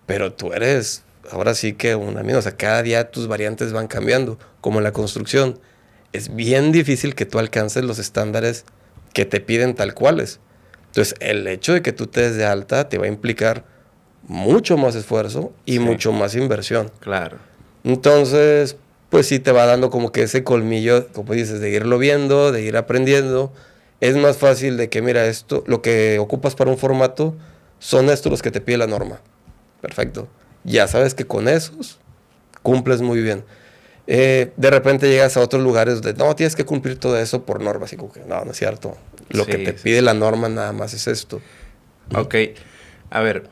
pero 0.05 0.33
tú 0.33 0.51
eres 0.53 1.03
ahora 1.31 1.53
sí 1.53 1.73
que 1.73 1.95
una 1.95 2.23
mina, 2.23 2.39
o 2.39 2.41
sea, 2.41 2.55
cada 2.55 2.81
día 2.83 3.11
tus 3.11 3.27
variantes 3.27 3.73
van 3.73 3.87
cambiando, 3.87 4.37
como 4.61 4.79
en 4.79 4.83
la 4.83 4.91
construcción. 4.91 5.59
Es 6.15 6.33
bien 6.33 6.71
difícil 6.71 7.13
que 7.13 7.25
tú 7.25 7.39
alcances 7.39 7.83
los 7.83 7.99
estándares 7.99 8.63
que 9.11 9.25
te 9.25 9.41
piden 9.41 9.75
tal 9.75 9.93
cuales. 9.93 10.39
Entonces, 10.87 11.13
el 11.19 11.45
hecho 11.47 11.73
de 11.73 11.81
que 11.81 11.91
tú 11.91 12.07
te 12.07 12.21
des 12.21 12.37
de 12.37 12.45
alta 12.45 12.87
te 12.87 12.97
va 12.97 13.03
a 13.03 13.09
implicar 13.09 13.65
mucho 14.25 14.77
más 14.77 14.95
esfuerzo 14.95 15.51
y 15.65 15.79
mucho 15.79 16.13
más 16.13 16.33
inversión. 16.35 16.89
Claro. 17.01 17.37
Entonces, 17.83 18.77
pues 19.09 19.27
sí 19.27 19.39
te 19.39 19.51
va 19.51 19.65
dando 19.65 19.89
como 19.89 20.13
que 20.13 20.23
ese 20.23 20.45
colmillo, 20.45 21.09
como 21.09 21.33
dices, 21.33 21.59
de 21.59 21.69
irlo 21.69 21.97
viendo, 21.97 22.53
de 22.53 22.61
ir 22.61 22.77
aprendiendo. 22.77 23.51
Es 23.99 24.15
más 24.15 24.37
fácil 24.37 24.77
de 24.77 24.89
que, 24.89 25.01
mira, 25.01 25.25
esto, 25.25 25.65
lo 25.67 25.81
que 25.81 26.17
ocupas 26.19 26.55
para 26.55 26.71
un 26.71 26.77
formato 26.77 27.35
son 27.79 28.09
estos 28.09 28.31
los 28.31 28.41
que 28.41 28.51
te 28.51 28.61
pide 28.61 28.77
la 28.77 28.87
norma. 28.87 29.19
Perfecto. 29.81 30.29
Ya 30.63 30.87
sabes 30.87 31.13
que 31.13 31.27
con 31.27 31.49
esos 31.49 31.99
cumples 32.63 33.01
muy 33.01 33.21
bien. 33.21 33.43
Eh, 34.07 34.51
de 34.55 34.69
repente 34.69 35.09
llegas 35.09 35.35
a 35.35 35.41
otros 35.41 35.63
lugares 35.63 36.01
donde 36.01 36.23
no 36.23 36.35
tienes 36.35 36.55
que 36.55 36.63
cumplir 36.65 36.99
todo 36.99 37.17
eso 37.17 37.43
por 37.43 37.61
norma. 37.61 37.85
Así 37.85 37.97
como 37.97 38.11
que 38.11 38.21
no, 38.21 38.45
no 38.45 38.51
es 38.51 38.57
cierto. 38.57 38.95
Lo 39.29 39.45
que 39.45 39.57
te 39.57 39.73
pide 39.73 40.01
la 40.01 40.13
norma 40.13 40.49
nada 40.49 40.71
más 40.71 40.93
es 40.93 41.07
esto. 41.07 41.41
Ok. 42.13 42.35
A 43.09 43.21
ver, 43.21 43.49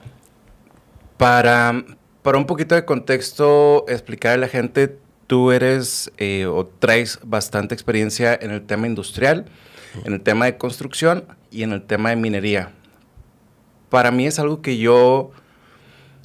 para, 1.17 1.83
para 2.21 2.37
un 2.37 2.45
poquito 2.45 2.75
de 2.75 2.85
contexto, 2.85 3.85
explicar 3.87 4.33
a 4.33 4.37
la 4.37 4.47
gente, 4.47 4.97
tú 5.27 5.51
eres 5.51 6.11
eh, 6.17 6.45
o 6.45 6.65
traes 6.65 7.19
bastante 7.23 7.73
experiencia 7.73 8.37
en 8.39 8.51
el 8.51 8.65
tema 8.65 8.87
industrial, 8.87 9.45
en 10.05 10.13
el 10.13 10.21
tema 10.21 10.45
de 10.45 10.57
construcción 10.57 11.25
y 11.49 11.63
en 11.63 11.71
el 11.71 11.83
tema 11.83 12.09
de 12.09 12.17
minería. 12.17 12.71
Para 13.89 14.11
mí 14.11 14.27
es 14.27 14.39
algo 14.39 14.61
que 14.61 14.77
yo 14.77 15.31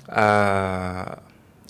ah, 0.08 1.20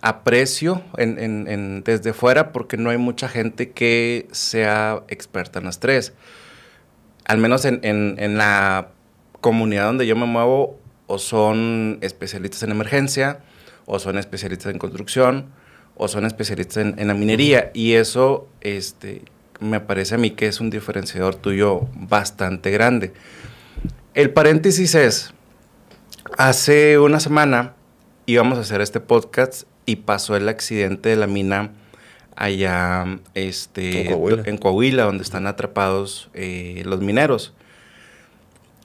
aprecio 0.02 0.82
desde 0.96 2.12
fuera 2.12 2.52
porque 2.52 2.76
no 2.76 2.90
hay 2.90 2.98
mucha 2.98 3.28
gente 3.28 3.70
que 3.70 4.28
sea 4.32 5.02
experta 5.08 5.58
en 5.58 5.64
las 5.66 5.80
tres. 5.80 6.12
Al 7.24 7.38
menos 7.38 7.64
en, 7.64 7.80
en 7.82 8.38
la 8.38 8.88
comunidad 9.40 9.86
donde 9.86 10.06
yo 10.06 10.16
me 10.16 10.26
muevo, 10.26 10.78
o 11.06 11.18
son 11.18 11.98
especialistas 12.02 12.62
en 12.62 12.70
emergencia, 12.70 13.40
o 13.86 13.98
son 13.98 14.18
especialistas 14.18 14.72
en 14.72 14.78
construcción, 14.78 15.50
o 15.96 16.06
son 16.08 16.26
especialistas 16.26 16.76
en, 16.76 17.06
la 17.08 17.14
minería. 17.14 17.70
Y 17.74 17.94
eso 17.94 18.48
este, 18.60 19.22
me 19.58 19.80
parece 19.80 20.14
a 20.14 20.18
mí 20.18 20.30
que 20.30 20.46
es 20.46 20.60
un 20.60 20.70
diferenciador 20.70 21.34
tuyo 21.34 21.88
bastante 21.94 22.70
grande. 22.70 23.12
El 24.14 24.30
paréntesis 24.30 24.94
es, 24.94 25.32
hace 26.36 26.98
una 26.98 27.20
semana 27.20 27.74
íbamos 28.26 28.58
a 28.58 28.60
hacer 28.60 28.80
este 28.80 29.00
podcast 29.00 29.62
y 29.88 29.96
pasó 29.96 30.36
el 30.36 30.50
accidente 30.50 31.08
de 31.08 31.16
la 31.16 31.26
mina 31.26 31.70
allá 32.36 33.06
este, 33.32 34.02
en, 34.02 34.58
Coahuila. 34.58 35.04
donde 35.04 35.22
están 35.22 35.46
atrapados 35.46 36.28
eh, 36.34 36.82
los 36.84 37.00
mineros. 37.00 37.54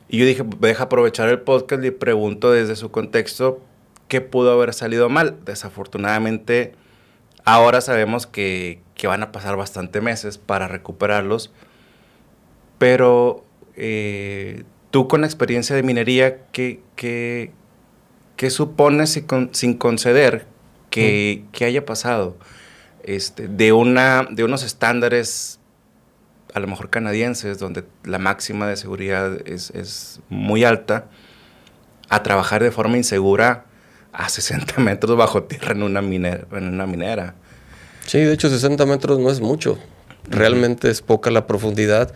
Y 0.08 0.20
yo 0.20 0.26
dije, 0.26 0.46
deja 0.62 0.86
aprovechar 0.86 1.28
el 1.28 1.42
podcast 1.42 1.84
y 1.84 1.92
pregunto 1.92 2.54
desde 2.54 2.78
su 2.78 2.90
contexto 2.90 3.60
qué 4.08 4.22
pudo 4.22 4.54
haber 4.54 4.74
salido 4.74 5.10
mal. 5.10 5.36
Desafortunadamente, 5.44 6.74
ahora 7.44 7.82
sabemos 7.82 8.26
que, 8.26 8.80
van 9.04 9.24
a 9.24 9.34
pasar 9.34 9.58
bastante 9.58 10.00
meses 10.00 10.38
para 10.38 10.70
recuperarlos. 10.70 11.52
Pero 12.78 13.44
eh, 13.76 14.64
tú 14.90 15.10
con 15.10 15.20
la 15.20 15.28
experiencia 15.28 15.76
de 15.76 15.84
minería, 15.84 16.46
¿qué, 16.54 16.80
qué, 16.96 17.52
qué 18.38 18.50
supones 18.50 19.22
sin 19.52 19.74
conceder 19.74 20.53
que, 20.94 21.46
que, 21.52 21.66
haya 21.66 21.86
pasado? 21.86 22.38
Este, 23.04 23.48
de, 23.48 23.74
una, 23.74 24.28
de 24.30 24.44
unos 24.44 24.64
estándares 24.64 25.60
a 26.54 26.60
lo 26.60 26.68
mejor 26.68 26.90
canadienses, 26.90 27.58
donde 27.58 27.84
la 28.04 28.20
máxima 28.20 28.68
de 28.68 28.78
seguridad 28.78 29.40
es, 29.48 30.22
muy 30.30 30.64
alta, 30.64 31.06
a 32.10 32.22
trabajar 32.22 32.62
de 32.62 32.72
forma 32.72 32.98
insegura 32.98 33.66
a 34.12 34.30
60 34.30 34.80
metros 34.80 35.18
bajo 35.18 35.44
tierra 35.44 35.72
en 35.72 35.84
una, 35.84 36.02
minera, 36.02 36.46
en 36.52 36.68
una 36.68 36.86
minera. 36.86 37.36
Sí, 38.06 38.20
de 38.20 38.34
hecho 38.34 38.50
60 38.50 38.86
metros 38.86 39.20
no 39.20 39.30
es 39.30 39.42
mucho. 39.42 39.80
Realmente 40.30 40.90
es 40.90 41.02
poca 41.02 41.32
la 41.32 41.48
profundidad. 41.48 42.14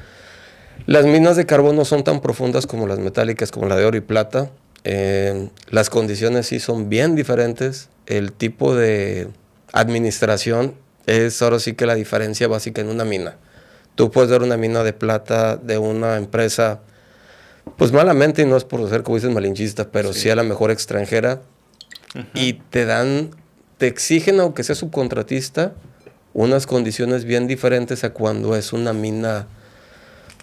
Las 0.85 1.05
minas 1.05 1.35
de 1.35 1.45
carbón 1.45 1.75
no 1.75 1.85
son 1.85 2.03
tan 2.03 2.21
profundas 2.21 2.67
como 2.67 2.85
las 2.87 2.99
metálicas, 2.99 3.51
como 3.51 3.65
la 3.65 3.75
de 3.75 3.85
oro 3.85 3.97
y 3.97 4.01
plata. 4.01 4.51
Eh, 4.83 5.49
las 5.69 5.89
condiciones 5.89 6.47
sí 6.47 6.59
son 6.59 6.89
bien 6.89 7.15
diferentes. 7.15 7.89
El 8.07 8.31
tipo 8.31 8.75
de 8.75 9.29
administración 9.73 10.73
es 11.05 11.41
ahora 11.41 11.59
sí 11.59 11.73
que 11.73 11.85
la 11.85 11.95
diferencia 11.95 12.47
básica 12.47 12.81
en 12.81 12.89
una 12.89 13.05
mina. 13.05 13.37
Tú 13.95 14.11
puedes 14.11 14.29
dar 14.29 14.43
una 14.43 14.57
mina 14.57 14.83
de 14.83 14.93
plata 14.93 15.57
de 15.57 15.77
una 15.77 16.17
empresa, 16.17 16.81
pues 17.77 17.91
malamente, 17.91 18.43
y 18.43 18.45
no 18.45 18.57
es 18.57 18.63
por 18.63 18.87
ser, 18.89 19.03
como 19.03 19.15
dices, 19.17 19.31
malinchista, 19.31 19.89
pero 19.91 20.13
sí, 20.13 20.29
a 20.29 20.35
la 20.35 20.43
mejor 20.43 20.71
extranjera, 20.71 21.41
y 22.33 22.53
te 22.53 22.85
dan, 22.85 23.31
te 23.77 23.87
exigen, 23.87 24.39
aunque 24.39 24.63
sea 24.63 24.75
subcontratista, 24.75 25.73
unas 26.33 26.67
condiciones 26.67 27.25
bien 27.25 27.47
diferentes 27.47 28.03
a 28.03 28.11
cuando 28.11 28.55
es 28.55 28.71
una 28.71 28.93
mina, 28.93 29.47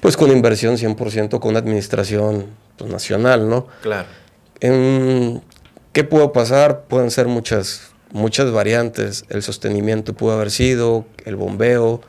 pues 0.00 0.16
con 0.16 0.32
inversión 0.32 0.76
100%, 0.76 1.38
con 1.38 1.56
administración 1.56 2.46
pues, 2.76 2.90
nacional, 2.90 3.48
¿no? 3.48 3.68
Claro. 3.82 4.08
¿Qué 5.94 6.02
pudo 6.02 6.32
pasar? 6.32 6.86
Pueden 6.88 7.12
ser 7.12 7.28
muchas, 7.28 7.92
muchas 8.10 8.50
variantes. 8.50 9.24
El 9.28 9.44
sostenimiento 9.44 10.12
pudo 10.12 10.32
haber 10.32 10.50
sido, 10.50 11.06
el 11.24 11.36
bombeo, 11.36 12.00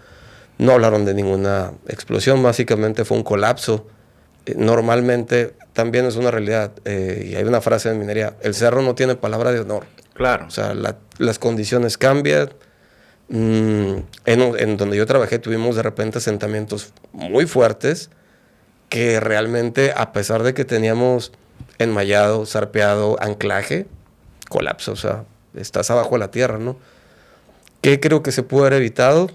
no 0.58 0.72
hablaron 0.72 1.06
de 1.06 1.14
ninguna 1.14 1.72
explosión, 1.88 2.42
básicamente 2.42 3.06
fue 3.06 3.16
un 3.16 3.24
colapso. 3.24 3.86
Eh, 4.48 4.56
normalmente 4.58 5.54
también 5.74 6.06
es 6.06 6.16
una 6.16 6.32
realidad, 6.32 6.72
eh, 6.84 7.30
y 7.32 7.36
hay 7.36 7.44
una 7.44 7.62
frase 7.62 7.92
en 7.92 8.00
minería, 8.00 8.36
el 8.42 8.56
cerro 8.56 8.82
no 8.82 8.96
tiene 8.96 9.14
palabra 9.18 9.52
de 9.52 9.60
honor. 9.60 9.86
Claro. 10.16 10.48
O 10.48 10.52
sea, 10.52 10.74
las 11.20 11.38
condiciones 11.38 12.00
cambian. 12.00 12.50
Mm, 13.30 13.98
en, 14.26 14.78
donde 14.78 14.98
yo 14.98 15.06
trabajé 15.06 15.38
tuvimos 15.38 15.76
de 15.76 15.84
repente 15.84 16.18
asentamientos 16.18 16.92
muy 17.12 17.46
fuertes 17.46 18.10
que 18.90 19.20
realmente, 19.20 19.94
a 19.96 20.12
pesar 20.12 20.42
de 20.42 20.56
que 20.56 20.66
teníamos 20.66 21.32
enmayado, 21.80 22.46
zarpeado, 22.46 23.18
anclaje, 23.22 23.88
colapso. 24.50 24.94
O 24.94 24.96
sea, 24.96 25.26
estás 25.56 25.90
abajo 25.92 26.12
de 26.12 26.20
la 26.20 26.32
tierra, 26.32 26.58
¿no? 26.58 26.78
¿Qué 27.82 28.00
creo 28.00 28.24
que 28.24 28.32
se 28.32 28.44
pudo 28.44 28.62
haber 28.62 28.74
evitado? 28.74 29.30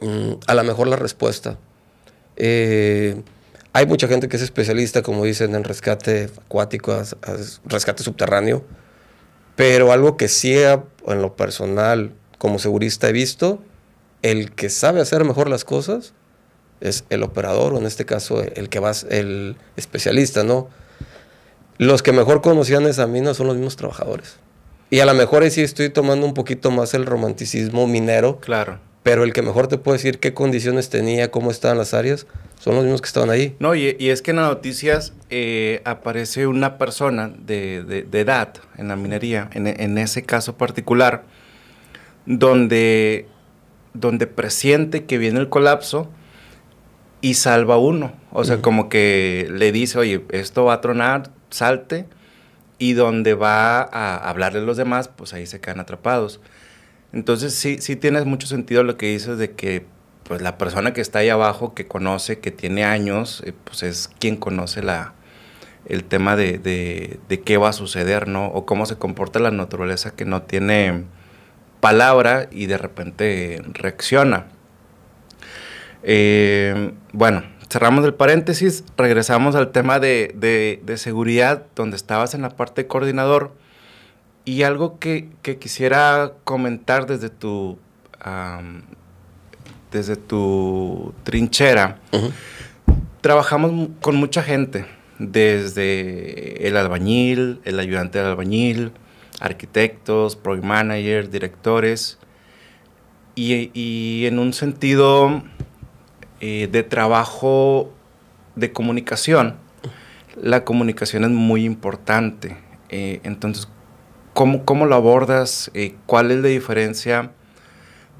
Mm, 0.00 0.34
a 0.46 0.54
lo 0.54 0.64
mejor 0.64 0.86
la 0.86 0.96
respuesta. 0.96 1.58
Eh, 2.36 3.20
hay 3.72 3.86
mucha 3.86 4.08
gente 4.08 4.28
que 4.28 4.36
es 4.36 4.42
especialista, 4.42 5.02
como 5.02 5.24
dicen, 5.24 5.54
en 5.54 5.64
rescate 5.64 6.30
acuático, 6.46 7.00
rescate 7.64 8.02
subterráneo, 8.02 8.64
pero 9.56 9.92
algo 9.92 10.16
que 10.16 10.28
sí 10.28 10.54
en 10.54 11.22
lo 11.22 11.36
personal, 11.36 12.12
como 12.38 12.58
segurista 12.58 13.08
he 13.08 13.12
visto, 13.12 13.60
el 14.22 14.52
que 14.52 14.70
sabe 14.70 15.00
hacer 15.00 15.24
mejor 15.24 15.48
las 15.48 15.64
cosas 15.64 16.14
es 16.80 17.04
el 17.10 17.22
operador, 17.22 17.74
o 17.74 17.78
en 17.78 17.86
este 17.86 18.04
caso 18.04 18.42
el 18.42 18.68
que 18.68 18.78
va, 18.78 18.92
el 19.10 19.56
especialista, 19.76 20.44
¿no? 20.44 20.68
Los 21.78 22.02
que 22.02 22.12
mejor 22.12 22.42
conocían 22.42 22.84
esa 22.86 23.06
mina 23.06 23.34
son 23.34 23.46
los 23.46 23.56
mismos 23.56 23.76
trabajadores. 23.76 24.36
Y 24.90 25.00
a 25.00 25.06
lo 25.06 25.14
mejor 25.14 25.42
ahí 25.42 25.50
sí 25.50 25.62
estoy 25.62 25.90
tomando 25.90 26.26
un 26.26 26.34
poquito 26.34 26.70
más 26.70 26.94
el 26.94 27.06
romanticismo 27.06 27.86
minero. 27.86 28.40
Claro 28.40 28.78
pero 29.08 29.24
el 29.24 29.32
que 29.32 29.40
mejor 29.40 29.68
te 29.68 29.78
puede 29.78 29.96
decir 29.96 30.18
qué 30.18 30.34
condiciones 30.34 30.90
tenía, 30.90 31.30
cómo 31.30 31.50
estaban 31.50 31.78
las 31.78 31.94
áreas, 31.94 32.26
son 32.58 32.74
los 32.74 32.84
mismos 32.84 33.00
que 33.00 33.06
estaban 33.06 33.30
ahí. 33.30 33.56
No, 33.58 33.74
y, 33.74 33.96
es 33.98 34.20
que 34.20 34.32
en 34.32 34.36
las 34.36 34.48
noticias 34.48 35.14
eh, 35.30 35.80
aparece 35.86 36.46
una 36.46 36.76
persona 36.76 37.32
de, 37.38 38.06
edad 38.12 38.52
en 38.76 38.88
la 38.88 38.96
minería, 38.96 39.48
en, 39.54 39.96
ese 39.96 40.24
caso 40.24 40.58
particular, 40.58 41.24
donde, 42.26 43.26
donde 43.94 44.26
presiente 44.26 45.06
que 45.06 45.16
viene 45.16 45.40
el 45.40 45.48
colapso 45.48 46.10
y 47.22 47.32
salva 47.32 47.78
uno. 47.78 48.12
O 48.30 48.44
sea, 48.44 48.60
como 48.60 48.90
que 48.90 49.48
le 49.50 49.72
dice, 49.72 49.98
oye, 49.98 50.22
esto 50.28 50.66
va 50.66 50.74
a 50.74 50.80
tronar, 50.82 51.30
salte, 51.50 52.06
y 52.78 52.92
donde 52.92 53.34
va 53.34 53.80
a 53.80 54.28
hablarle 54.28 54.60
a 54.60 54.62
los 54.62 54.76
demás, 54.76 55.08
pues 55.08 55.32
ahí 55.32 55.46
se 55.46 55.60
quedan 55.60 55.80
atrapados. 55.80 56.40
Entonces 57.12 57.54
sí, 57.54 57.78
sí 57.80 57.96
tienes 57.96 58.24
mucho 58.24 58.46
sentido 58.46 58.82
lo 58.82 58.96
que 58.96 59.06
dices 59.06 59.38
de 59.38 59.52
que 59.52 59.86
pues 60.24 60.42
la 60.42 60.58
persona 60.58 60.92
que 60.92 61.00
está 61.00 61.20
ahí 61.20 61.30
abajo, 61.30 61.74
que 61.74 61.86
conoce, 61.86 62.38
que 62.38 62.50
tiene 62.50 62.84
años, 62.84 63.42
eh, 63.46 63.54
pues 63.64 63.82
es 63.82 64.10
quien 64.20 64.36
conoce 64.36 64.82
la, 64.82 65.14
el 65.86 66.04
tema 66.04 66.36
de, 66.36 66.58
de, 66.58 67.40
qué 67.40 67.56
va 67.56 67.70
a 67.70 67.72
suceder, 67.72 68.28
¿no? 68.28 68.46
O 68.48 68.66
cómo 68.66 68.84
se 68.84 68.96
comporta 68.96 69.38
la 69.38 69.50
naturaleza 69.50 70.10
que 70.14 70.26
no 70.26 70.42
tiene 70.42 71.04
palabra 71.80 72.48
y 72.50 72.66
de 72.66 72.76
repente 72.76 73.62
reacciona. 73.72 74.46
Eh, 76.02 76.92
bueno, 77.12 77.42
cerramos 77.68 78.04
el 78.04 78.14
paréntesis, 78.14 78.84
regresamos 78.96 79.54
al 79.54 79.70
tema 79.70 80.00
de, 80.00 80.82
seguridad, 80.96 81.64
donde 81.74 81.96
estabas 81.96 82.34
en 82.34 82.42
la 82.42 82.50
parte 82.50 82.82
de 82.82 82.88
coordinador. 82.88 83.52
Y 84.44 84.62
algo 84.62 84.98
que, 84.98 85.28
quisiera 85.60 86.32
comentar 86.44 87.06
desde 87.06 87.28
tu, 87.28 87.78
desde 89.92 90.16
tu 90.16 91.12
trinchera. 91.24 91.98
Trabajamos 93.20 93.90
con 94.00 94.16
mucha 94.16 94.42
gente, 94.42 94.86
desde 95.18 96.66
el 96.66 96.76
albañil, 96.78 97.60
el 97.64 97.78
ayudante 97.78 98.18
del 98.18 98.28
albañil, 98.28 98.92
arquitectos, 99.40 100.34
project 100.36 100.64
managers, 100.64 101.30
directores. 101.30 102.18
y 103.34 104.24
en 104.26 104.38
un 104.38 104.52
sentido 104.54 105.42
eh, 106.40 106.68
de 106.70 106.84
trabajo 106.84 107.92
de 108.54 108.72
comunicación, 108.72 109.56
la 110.40 110.64
comunicación 110.64 111.24
es 111.24 111.30
muy 111.30 111.64
importante. 111.64 112.56
Eh, 112.90 113.20
entonces, 113.24 113.68
¿cómo, 114.34 114.64
¿cómo, 114.64 114.86
lo 114.86 114.94
abordas? 114.94 115.70
Eh, 115.74 115.96
¿Cuál 116.06 116.30
es 116.30 116.38
la 116.38 116.48
diferencia 116.48 117.32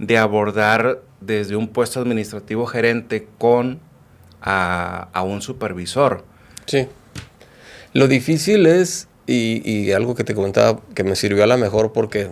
de 0.00 0.18
abordar 0.18 1.00
desde 1.20 1.54
un 1.54 1.68
puesto 1.68 2.00
administrativo 2.00 2.66
gerente 2.66 3.28
con 3.38 3.78
a, 4.42 5.08
a 5.12 5.22
un 5.22 5.40
supervisor? 5.40 6.25
Sí. 6.66 6.88
Lo 7.92 8.08
difícil 8.08 8.66
es, 8.66 9.08
y, 9.28 9.92
algo 9.92 10.16
que 10.16 10.25
te 10.25 10.34
comentaba 10.34 10.80
que 10.94 11.04
me 11.04 11.14
sirvió 11.14 11.44
a 11.44 11.46
la 11.46 11.56
mejor 11.56 11.92
porque 11.92 12.30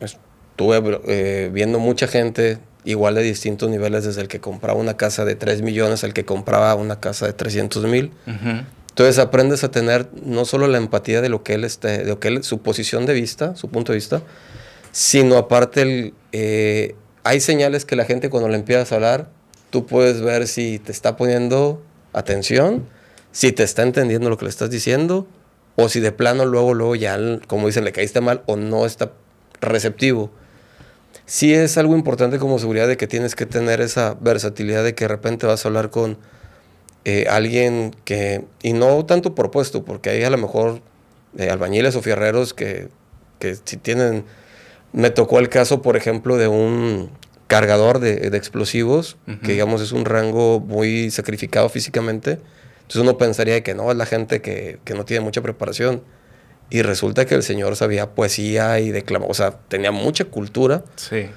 estuve 0.00 1.50
viendo 1.50 1.78
mucha 1.78 2.08
gente 2.08 2.58
igual 2.84 3.14
de 3.14 3.22
distintos 3.22 3.70
niveles, 3.70 4.04
desde 4.04 4.20
el 4.20 4.28
que 4.28 4.40
compraba 4.40 4.78
una 4.78 4.96
casa 4.96 5.24
de 5.24 5.34
3 5.34 5.62
millones 5.62 6.04
al 6.04 6.12
que 6.12 6.24
compraba 6.24 6.74
una 6.74 7.00
casa 7.00 7.26
de 7.26 7.32
300 7.32 7.84
mil. 7.84 8.12
Entonces 8.88 9.18
aprendes 9.18 9.64
a 9.64 9.70
tener 9.70 10.08
no 10.24 10.44
solo 10.44 10.68
la 10.68 10.78
empatía 10.78 11.20
de 11.20 11.28
lo 11.28 11.42
que 11.42 11.54
él, 11.54 11.64
esté, 11.64 11.98
de 11.98 12.04
lo 12.04 12.20
que 12.20 12.28
él, 12.28 12.44
su 12.44 12.60
posición 12.60 13.06
de 13.06 13.14
vista, 13.14 13.56
su 13.56 13.68
punto 13.68 13.92
de 13.92 13.96
vista, 13.96 14.22
sino 14.92 15.36
aparte 15.36 15.82
el, 15.82 16.14
eh, 16.32 16.94
hay 17.24 17.40
señales 17.40 17.84
que 17.84 17.96
la 17.96 18.04
gente 18.04 18.30
cuando 18.30 18.48
le 18.48 18.56
empiezas 18.56 18.92
a 18.92 18.94
hablar, 18.96 19.28
tú 19.70 19.86
puedes 19.86 20.20
ver 20.20 20.46
si 20.46 20.78
te 20.78 20.92
está 20.92 21.16
poniendo 21.16 21.82
atención, 22.12 22.86
si 23.32 23.50
te 23.50 23.64
está 23.64 23.82
entendiendo 23.82 24.30
lo 24.30 24.38
que 24.38 24.44
le 24.44 24.50
estás 24.50 24.70
diciendo, 24.70 25.26
o 25.74 25.88
si 25.88 25.98
de 25.98 26.12
plano 26.12 26.44
luego, 26.44 26.74
luego 26.74 26.94
ya, 26.94 27.18
como 27.48 27.66
dicen, 27.66 27.84
le 27.84 27.90
caíste 27.90 28.20
mal 28.20 28.42
o 28.46 28.54
no 28.56 28.86
está 28.86 29.10
receptivo 29.60 30.30
sí 31.26 31.54
es 31.54 31.78
algo 31.78 31.94
importante 31.96 32.38
como 32.38 32.58
seguridad 32.58 32.88
de 32.88 32.96
que 32.96 33.06
tienes 33.06 33.34
que 33.34 33.46
tener 33.46 33.80
esa 33.80 34.14
versatilidad 34.20 34.84
de 34.84 34.94
que 34.94 35.04
de 35.04 35.08
repente 35.08 35.46
vas 35.46 35.64
a 35.64 35.68
hablar 35.68 35.90
con 35.90 36.18
eh, 37.04 37.26
alguien 37.28 37.94
que, 38.04 38.44
y 38.62 38.72
no 38.72 39.04
tanto 39.04 39.34
propuesto, 39.34 39.84
porque 39.84 40.10
hay 40.10 40.22
a 40.22 40.30
lo 40.30 40.38
mejor 40.38 40.80
eh, 41.36 41.50
albañiles 41.50 41.96
o 41.96 42.02
fierreros 42.02 42.54
que, 42.54 42.88
que, 43.38 43.56
si 43.62 43.76
tienen, 43.76 44.24
me 44.92 45.10
tocó 45.10 45.38
el 45.38 45.48
caso, 45.48 45.82
por 45.82 45.96
ejemplo, 45.96 46.36
de 46.36 46.48
un 46.48 47.10
cargador 47.46 47.98
de, 47.98 48.30
de 48.30 48.36
explosivos, 48.38 49.16
que 49.42 49.52
digamos 49.52 49.82
es 49.82 49.92
un 49.92 50.06
rango 50.06 50.60
muy 50.60 51.10
sacrificado 51.10 51.68
físicamente, 51.68 52.38
entonces 52.76 53.02
uno 53.02 53.18
pensaría 53.18 53.62
que 53.62 53.74
no, 53.74 53.90
es 53.90 53.96
la 53.96 54.06
gente 54.06 54.40
que, 54.40 54.78
que 54.84 54.94
no 54.94 55.04
tiene 55.04 55.22
mucha 55.22 55.42
preparación 55.42 56.02
y 56.70 56.82
resulta 56.82 57.26
que 57.26 57.34
el 57.34 57.42
señor 57.42 57.76
sabía 57.76 58.10
poesía 58.14 58.80
y 58.80 58.90
declamaba, 58.90 59.30
o 59.30 59.34
sea, 59.34 59.52
tenía 59.68 59.92
mucha 59.92 60.24
cultura. 60.24 60.84
Sí. 60.96 61.28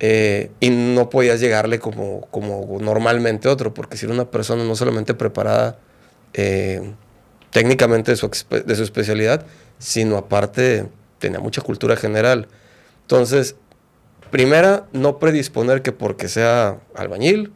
Eh, 0.00 0.50
y 0.58 0.70
no 0.70 1.10
podías 1.10 1.40
llegarle 1.40 1.78
como, 1.78 2.22
como 2.32 2.78
normalmente 2.80 3.48
otro, 3.48 3.72
porque 3.72 3.96
si 3.96 4.06
era 4.06 4.14
una 4.14 4.30
persona 4.30 4.64
no 4.64 4.74
solamente 4.74 5.14
preparada 5.14 5.78
eh, 6.34 6.92
técnicamente 7.50 8.10
de 8.10 8.16
su, 8.16 8.28
de 8.50 8.74
su 8.74 8.82
especialidad, 8.82 9.46
sino 9.78 10.16
aparte 10.16 10.88
tenía 11.18 11.38
mucha 11.38 11.62
cultura 11.62 11.96
general. 11.96 12.48
Entonces, 13.02 13.54
primera, 14.30 14.86
no 14.92 15.18
predisponer 15.18 15.82
que 15.82 15.92
porque 15.92 16.28
sea 16.28 16.80
albañil, 16.94 17.52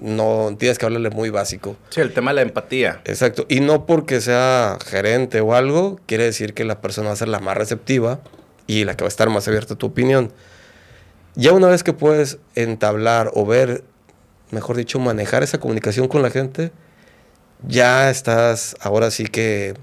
no 0.00 0.54
tienes 0.58 0.78
que 0.78 0.86
hablarle 0.86 1.10
muy 1.10 1.30
básico. 1.30 1.76
Sí, 1.90 2.00
el 2.00 2.12
tema 2.12 2.30
de 2.30 2.36
la 2.36 2.42
empatía. 2.42 3.00
Exacto. 3.04 3.46
Y 3.48 3.60
no 3.60 3.86
porque 3.86 4.20
sea 4.20 4.78
gerente 4.84 5.40
o 5.40 5.54
algo, 5.54 5.98
quiere 6.06 6.24
decir 6.24 6.54
que 6.54 6.64
la 6.64 6.80
persona 6.80 7.08
va 7.08 7.14
a 7.14 7.16
ser 7.16 7.28
la 7.28 7.40
más 7.40 7.56
receptiva 7.56 8.20
y 8.66 8.84
la 8.84 8.96
que 8.96 9.04
va 9.04 9.08
a 9.08 9.08
estar 9.08 9.28
más 9.30 9.48
abierta 9.48 9.74
a 9.74 9.78
tu 9.78 9.86
opinión. 9.86 10.32
Ya 11.34 11.52
una 11.52 11.68
vez 11.68 11.82
que 11.82 11.92
puedes 11.92 12.38
entablar 12.54 13.30
o 13.34 13.46
ver, 13.46 13.84
mejor 14.50 14.76
dicho, 14.76 14.98
manejar 14.98 15.42
esa 15.42 15.58
comunicación 15.58 16.08
con 16.08 16.22
la 16.22 16.30
gente, 16.30 16.72
ya 17.66 18.10
estás 18.10 18.76
ahora 18.80 19.10
sí 19.10 19.24
que 19.24 19.74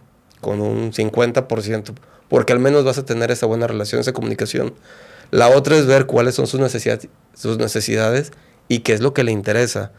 con 0.41 0.61
un 0.61 0.91
50%, 0.91 1.93
porque 2.29 2.53
al 2.53 2.59
menos 2.59 2.83
vas 2.83 2.97
a 2.97 3.05
tener 3.05 3.31
esa 3.31 3.45
buena 3.45 3.67
relación, 3.67 4.01
esa 4.01 4.13
comunicación. 4.13 4.73
La 5.31 5.49
otra 5.49 5.75
es 5.75 5.85
ver 5.85 6.05
cuáles 6.05 6.35
son 6.35 6.47
sus, 6.47 6.59
necesidades, 6.59 7.07
sus 7.33 7.57
necesidades 7.57 8.31
y 8.67 8.79
qué 8.79 8.93
es 8.93 9.01
lo 9.01 9.13
que 9.13 9.23
le 9.23 9.31
interesa. 9.31 9.91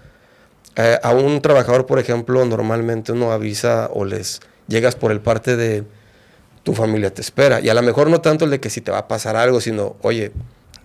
Eh, 0.75 0.99
a 1.03 1.13
un 1.13 1.41
trabajador, 1.41 1.87
por 1.87 1.99
ejemplo, 1.99 2.45
normalmente 2.45 3.13
uno 3.13 3.33
avisa 3.33 3.89
o 3.93 4.05
les 4.05 4.41
llegas 4.67 4.97
por 4.97 5.13
el 5.13 5.21
parte 5.21 5.57
de 5.57 5.85
tu 6.67 6.75
familia 6.75 7.15
te 7.15 7.23
espera. 7.23 7.61
Y 7.61 7.69
a 7.69 7.75
lo 7.75 7.83
mejor 7.83 8.11
no 8.11 8.21
tanto 8.21 8.45
el 8.45 8.51
de 8.51 8.59
que 8.59 8.71
si 8.71 8.81
te 8.81 8.91
va 8.91 8.99
a 8.99 9.09
pasar 9.09 9.37
algo, 9.37 9.61
sino, 9.61 9.95
oye, 10.03 10.33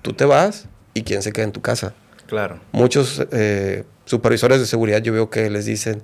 tú 0.04 0.14
te 0.14 0.26
vas 0.26 0.68
y 0.94 1.02
quién 1.02 1.24
se 1.24 1.32
queda 1.34 1.46
en 1.46 1.52
tu 1.52 1.62
casa. 1.62 1.96
Claro. 2.28 2.60
Muchos 2.72 3.26
eh, 3.32 3.84
supervisores 4.06 4.60
de 4.60 4.68
seguridad 4.68 5.02
yo 5.02 5.12
veo 5.12 5.32
que 5.32 5.50
les 5.50 5.66
dicen, 5.66 6.04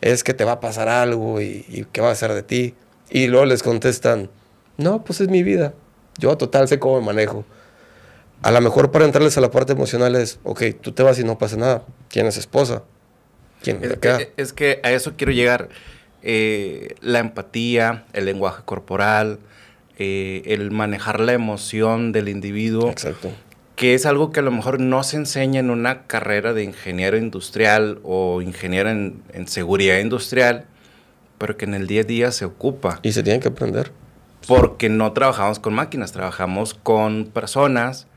es 0.00 0.24
que 0.24 0.32
te 0.32 0.44
va 0.44 0.52
a 0.52 0.60
pasar 0.60 0.88
algo 0.88 1.42
y, 1.42 1.66
y 1.68 1.84
qué 1.92 2.00
va 2.00 2.08
a 2.08 2.12
hacer 2.12 2.32
de 2.32 2.42
ti. 2.42 2.74
Y 3.10 3.26
luego 3.26 3.44
les 3.44 3.62
contestan, 3.62 4.30
no, 4.78 5.04
pues 5.04 5.20
es 5.20 5.28
mi 5.28 5.42
vida. 5.42 5.74
Yo 6.16 6.36
total 6.38 6.66
sé 6.66 6.78
cómo 6.78 6.98
me 7.00 7.06
manejo. 7.06 7.44
A 8.42 8.50
lo 8.50 8.60
mejor 8.62 8.90
para 8.90 9.04
entrarles 9.04 9.36
a 9.36 9.42
la 9.42 9.50
parte 9.50 9.74
emocional 9.74 10.16
es, 10.16 10.40
ok, 10.42 10.62
tú 10.80 10.92
te 10.92 11.02
vas 11.02 11.18
y 11.18 11.24
no 11.24 11.36
pasa 11.36 11.56
nada. 11.56 11.82
¿Quién 13.62 13.80
es 14.36 14.52
que 14.52 14.80
a 14.82 14.92
eso 14.92 15.14
quiero 15.16 15.32
llegar. 15.32 15.68
Eh, 16.22 16.96
la 17.00 17.20
empatía, 17.20 18.04
el 18.12 18.24
lenguaje 18.24 18.62
corporal, 18.64 19.38
eh, 19.98 20.42
el 20.46 20.70
manejar 20.70 21.20
la 21.20 21.32
emoción 21.32 22.12
del 22.12 22.28
individuo. 22.28 22.90
Exacto. 22.90 23.30
Que 23.76 23.94
es 23.94 24.06
algo 24.06 24.32
que 24.32 24.40
a 24.40 24.42
lo 24.42 24.50
mejor 24.50 24.80
no 24.80 25.04
se 25.04 25.16
enseña 25.16 25.60
en 25.60 25.70
una 25.70 26.06
carrera 26.06 26.52
de 26.52 26.64
ingeniero 26.64 27.16
industrial 27.16 28.00
o 28.02 28.42
ingeniero 28.42 28.90
en, 28.90 29.22
seguridad 29.46 29.98
industrial, 29.98 30.66
pero 31.38 31.56
que 31.56 31.64
en 31.64 31.74
el 31.74 31.86
día 31.86 32.00
a 32.00 32.04
día 32.04 32.32
se 32.32 32.44
ocupa. 32.44 32.98
Y 33.02 33.12
se 33.12 33.22
tiene 33.22 33.38
que 33.38 33.48
aprender. 33.48 33.92
Porque 34.48 34.88
no 34.88 35.12
trabajamos 35.12 35.60
con 35.60 35.74
máquinas, 35.74 36.10
trabajamos 36.10 36.74
con 36.74 37.26
personas 37.26 38.08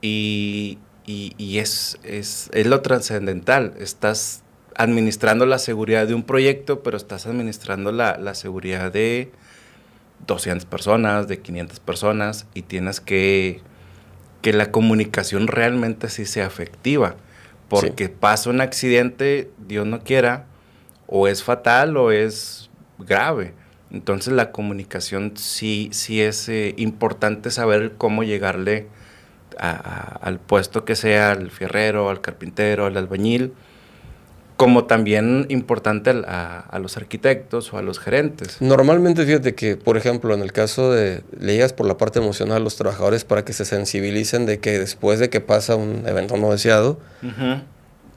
y, 0.00 0.78
y, 1.06 1.58
es, 1.58 1.98
es, 2.02 2.50
es, 2.52 2.66
lo 2.66 2.80
trascendental. 2.80 3.74
Estás 3.78 4.42
administrando 4.76 5.46
la 5.46 5.58
seguridad 5.58 6.06
de 6.06 6.14
un 6.14 6.22
proyecto, 6.22 6.82
pero 6.82 6.96
estás 6.96 7.26
administrando 7.26 7.92
la, 7.92 8.16
la, 8.16 8.34
seguridad 8.34 8.90
de 8.92 9.30
200 10.26 10.64
personas, 10.64 11.28
de 11.28 11.40
500 11.40 11.80
personas, 11.80 12.46
y 12.54 12.62
tienes 12.62 13.00
que 13.00 13.60
que 14.44 14.52
la 14.52 14.70
comunicación 14.70 15.46
realmente 15.46 16.10
sí 16.10 16.26
sea 16.26 16.44
efectiva. 16.44 17.16
Porque 17.70 18.10
pasa 18.10 18.50
un 18.50 18.60
accidente, 18.60 19.50
Dios 19.56 19.86
no 19.86 20.00
quiera, 20.00 20.44
o 21.06 21.28
es 21.28 21.42
fatal 21.42 21.96
o 21.96 22.12
es 22.12 22.68
grave. 22.98 23.54
Entonces 23.90 24.34
la 24.34 24.52
comunicación 24.52 25.32
sí, 25.38 25.88
sí 25.92 26.20
es 26.20 26.50
eh, 26.50 26.74
importante 26.76 27.50
saber 27.50 27.94
cómo 27.96 28.22
llegarle 28.22 28.86
al 29.58 30.38
puesto 30.40 30.84
que 30.84 30.96
sea, 30.96 31.32
al 31.32 31.50
fierrero, 31.50 32.10
al 32.10 32.20
carpintero, 32.20 32.86
al 32.86 32.96
albañil, 32.96 33.52
como 34.56 34.84
también 34.84 35.46
importante 35.48 36.10
a, 36.10 36.78
los 36.80 36.96
arquitectos 36.96 37.72
o 37.72 37.78
a 37.78 37.82
los 37.82 37.98
gerentes. 37.98 38.60
Normalmente 38.60 39.26
fíjate 39.26 39.54
que, 39.54 39.76
por 39.76 39.96
ejemplo, 39.96 40.32
en 40.32 40.42
el 40.42 40.52
caso 40.52 40.92
de 40.92 41.22
leías 41.38 41.72
por 41.72 41.86
la 41.86 41.96
parte 41.96 42.20
emocional 42.20 42.58
a 42.58 42.60
los 42.60 42.76
trabajadores 42.76 43.24
para 43.24 43.44
que 43.44 43.52
se 43.52 43.64
sensibilicen 43.64 44.46
de 44.46 44.60
que 44.60 44.78
después 44.78 45.18
de 45.18 45.28
que 45.28 45.40
pasa 45.40 45.74
un 45.74 46.06
evento 46.06 46.36
no 46.36 46.52
deseado, 46.52 47.00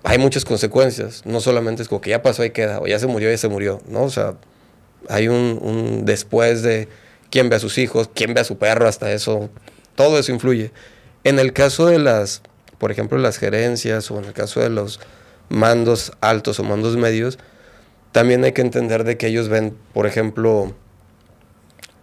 hay 0.04 0.18
muchas 0.20 0.46
consecuencias. 0.46 1.24
No 1.26 1.40
solamente 1.40 1.82
es 1.82 1.88
como 1.88 2.02
que 2.02 2.12
ya 2.12 2.22
pasó 2.22 2.46
y 2.46 2.52
queda, 2.52 2.80
o 2.80 2.88
ya 2.88 3.00
se 3.00 3.08
murió 3.08 3.30
y 3.30 3.34
ya 3.34 3.38
se 3.38 3.48
murió, 3.48 3.82
¿no? 3.88 4.04
O 4.04 4.10
sea, 4.10 4.36
hay 5.10 5.28
un, 5.28 5.60
un 5.62 6.06
después 6.06 6.62
de 6.62 6.88
quién 7.32 7.50
ve 7.50 7.56
a 7.56 7.60
sus 7.60 7.80
hijos, 7.80 8.10
quién 8.14 8.36
ve 8.36 8.42
a 8.42 8.44
su 8.44 8.58
perro, 8.58 8.88
hasta 8.88 9.12
eso, 9.12 9.50
todo 9.96 10.20
eso 10.20 10.32
influye. 10.32 10.72
En 11.28 11.40
el 11.40 11.52
caso 11.52 11.88
de 11.88 12.00
las, 12.00 12.42
por 12.78 12.90
ejemplo, 12.90 13.18
las 13.18 13.38
gerencias 13.38 14.10
o 14.12 14.18
en 14.18 14.24
el 14.24 14.32
caso 14.32 14.62
de 14.62 14.70
los 14.70 15.02
mandos 15.50 16.14
altos 16.22 16.58
o 16.62 16.64
mandos 16.64 16.96
medios, 16.96 17.38
también 18.14 18.46
hay 18.46 18.54
que 18.54 18.62
entender 18.62 19.04
de 19.04 19.18
que 19.18 19.28
ellos 19.28 19.50
ven, 19.50 19.78
por 19.94 20.08
ejemplo, 20.08 20.74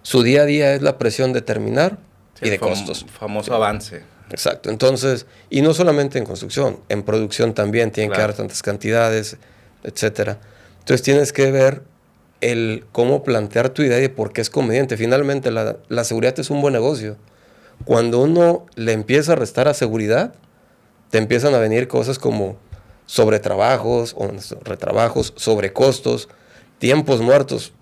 su 0.03 0.23
día 0.23 0.43
a 0.43 0.45
día 0.45 0.75
es 0.75 0.83
la 0.83 0.99
presión 0.99 1.33
de 1.33 1.41
terminar 1.41 1.97
y 2.43 2.51
de 2.51 2.59
costos. 2.59 3.07
Famoso 3.19 3.55
avance. 3.55 4.03
Exacto. 4.29 4.69
Entonces, 4.69 5.25
y 5.49 5.63
no 5.63 5.73
solamente 5.73 6.19
en 6.19 6.27
construcción, 6.27 6.81
en 6.91 7.03
producción 7.03 7.55
también 7.55 7.93
tienen 7.93 8.13
que 8.13 8.19
dar 8.19 8.35
tantas 8.35 8.63
cantidades, 8.63 9.39
etcétera. 9.85 10.39
Entonces 10.81 11.01
tienes 11.01 11.33
que 11.33 11.51
ver 11.51 11.83
el 12.43 12.85
cómo 12.93 13.25
plantear 13.25 13.71
tu 13.71 13.81
idea 13.81 14.05
y 14.05 14.09
por 14.09 14.35
qué 14.35 14.43
es 14.43 14.51
conveniente. 14.51 14.99
Finalmente, 14.99 15.51
la, 15.51 15.79
la 15.89 16.05
seguridad 16.05 16.39
es 16.39 16.51
un 16.51 16.61
buen 16.61 16.75
negocio. 16.75 17.17
Cuando 17.85 18.21
uno 18.23 18.67
le 18.77 18.93
empieza 18.93 19.33
a 19.33 19.37
restar 19.37 19.69
a 19.69 19.75
seguridad, 19.75 20.35
te 21.11 21.19
empiezan 21.19 21.55
a 21.55 21.59
venir 21.59 21.87
cosas 21.87 22.19
como 22.19 22.57
sobretrabajos, 23.07 24.15
o 24.19 24.31
retrabajos, 24.65 25.35
sobrecostos, 25.37 26.29
tiempos 26.79 27.21
muertos. 27.21 27.73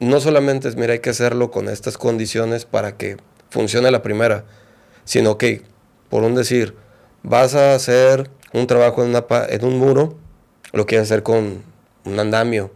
No 0.00 0.20
solamente 0.20 0.68
es, 0.68 0.76
mira, 0.76 0.92
hay 0.92 0.98
que 0.98 1.10
hacerlo 1.10 1.50
con 1.50 1.68
estas 1.68 1.96
condiciones 1.96 2.64
para 2.64 2.96
que 2.96 3.16
funcione 3.50 3.90
la 3.90 4.02
primera, 4.02 4.44
sino 5.04 5.38
que, 5.38 5.62
por 6.10 6.24
un 6.24 6.34
decir, 6.34 6.74
vas 7.22 7.54
a 7.54 7.74
hacer 7.74 8.30
un 8.52 8.66
trabajo 8.66 9.04
en, 9.04 9.64
un 9.64 9.78
muro, 9.78 10.16
lo 10.72 10.86
quieres 10.86 11.08
hacer 11.08 11.22
con 11.22 11.62
un 12.04 12.20
andamio. 12.20 12.70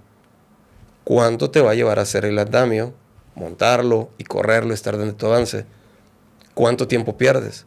¿Cuánto 1.04 1.50
te 1.50 1.60
va 1.60 1.72
a 1.72 1.74
llevar 1.74 1.98
a 1.98 2.02
hacer 2.02 2.24
el 2.24 2.38
andamio, 2.38 2.94
montarlo 3.34 4.10
y 4.18 4.24
correrlo, 4.24 4.74
estar 4.74 4.96
donde 4.96 5.14
tu 5.14 5.26
avance? 5.26 5.66
¿Cuánto 6.58 6.88
tiempo 6.88 7.16
pierdes? 7.16 7.66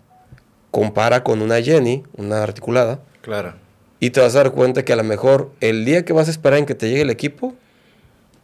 Compara 0.70 1.24
con 1.24 1.42
una 1.42 1.62
Jenny, 1.62 2.04
una 2.18 2.44
articulada, 2.44 3.00
Claro. 3.22 3.54
y 4.02 4.10
te 4.10 4.20
vas 4.20 4.36
a 4.36 4.40
dar 4.40 4.52
cuenta 4.52 4.84
que 4.84 4.92
a 4.92 4.98
lo 4.98 5.06
mejor 5.06 5.50
el 5.62 5.86
día 5.86 6.04
que 6.04 6.12
vas 6.12 6.28
a 6.28 6.32
esperar 6.32 6.60
en 6.60 6.66
que 6.66 6.76
te 6.76 6.90
llegue 6.90 7.04
el 7.04 7.10
equipo, 7.10 7.56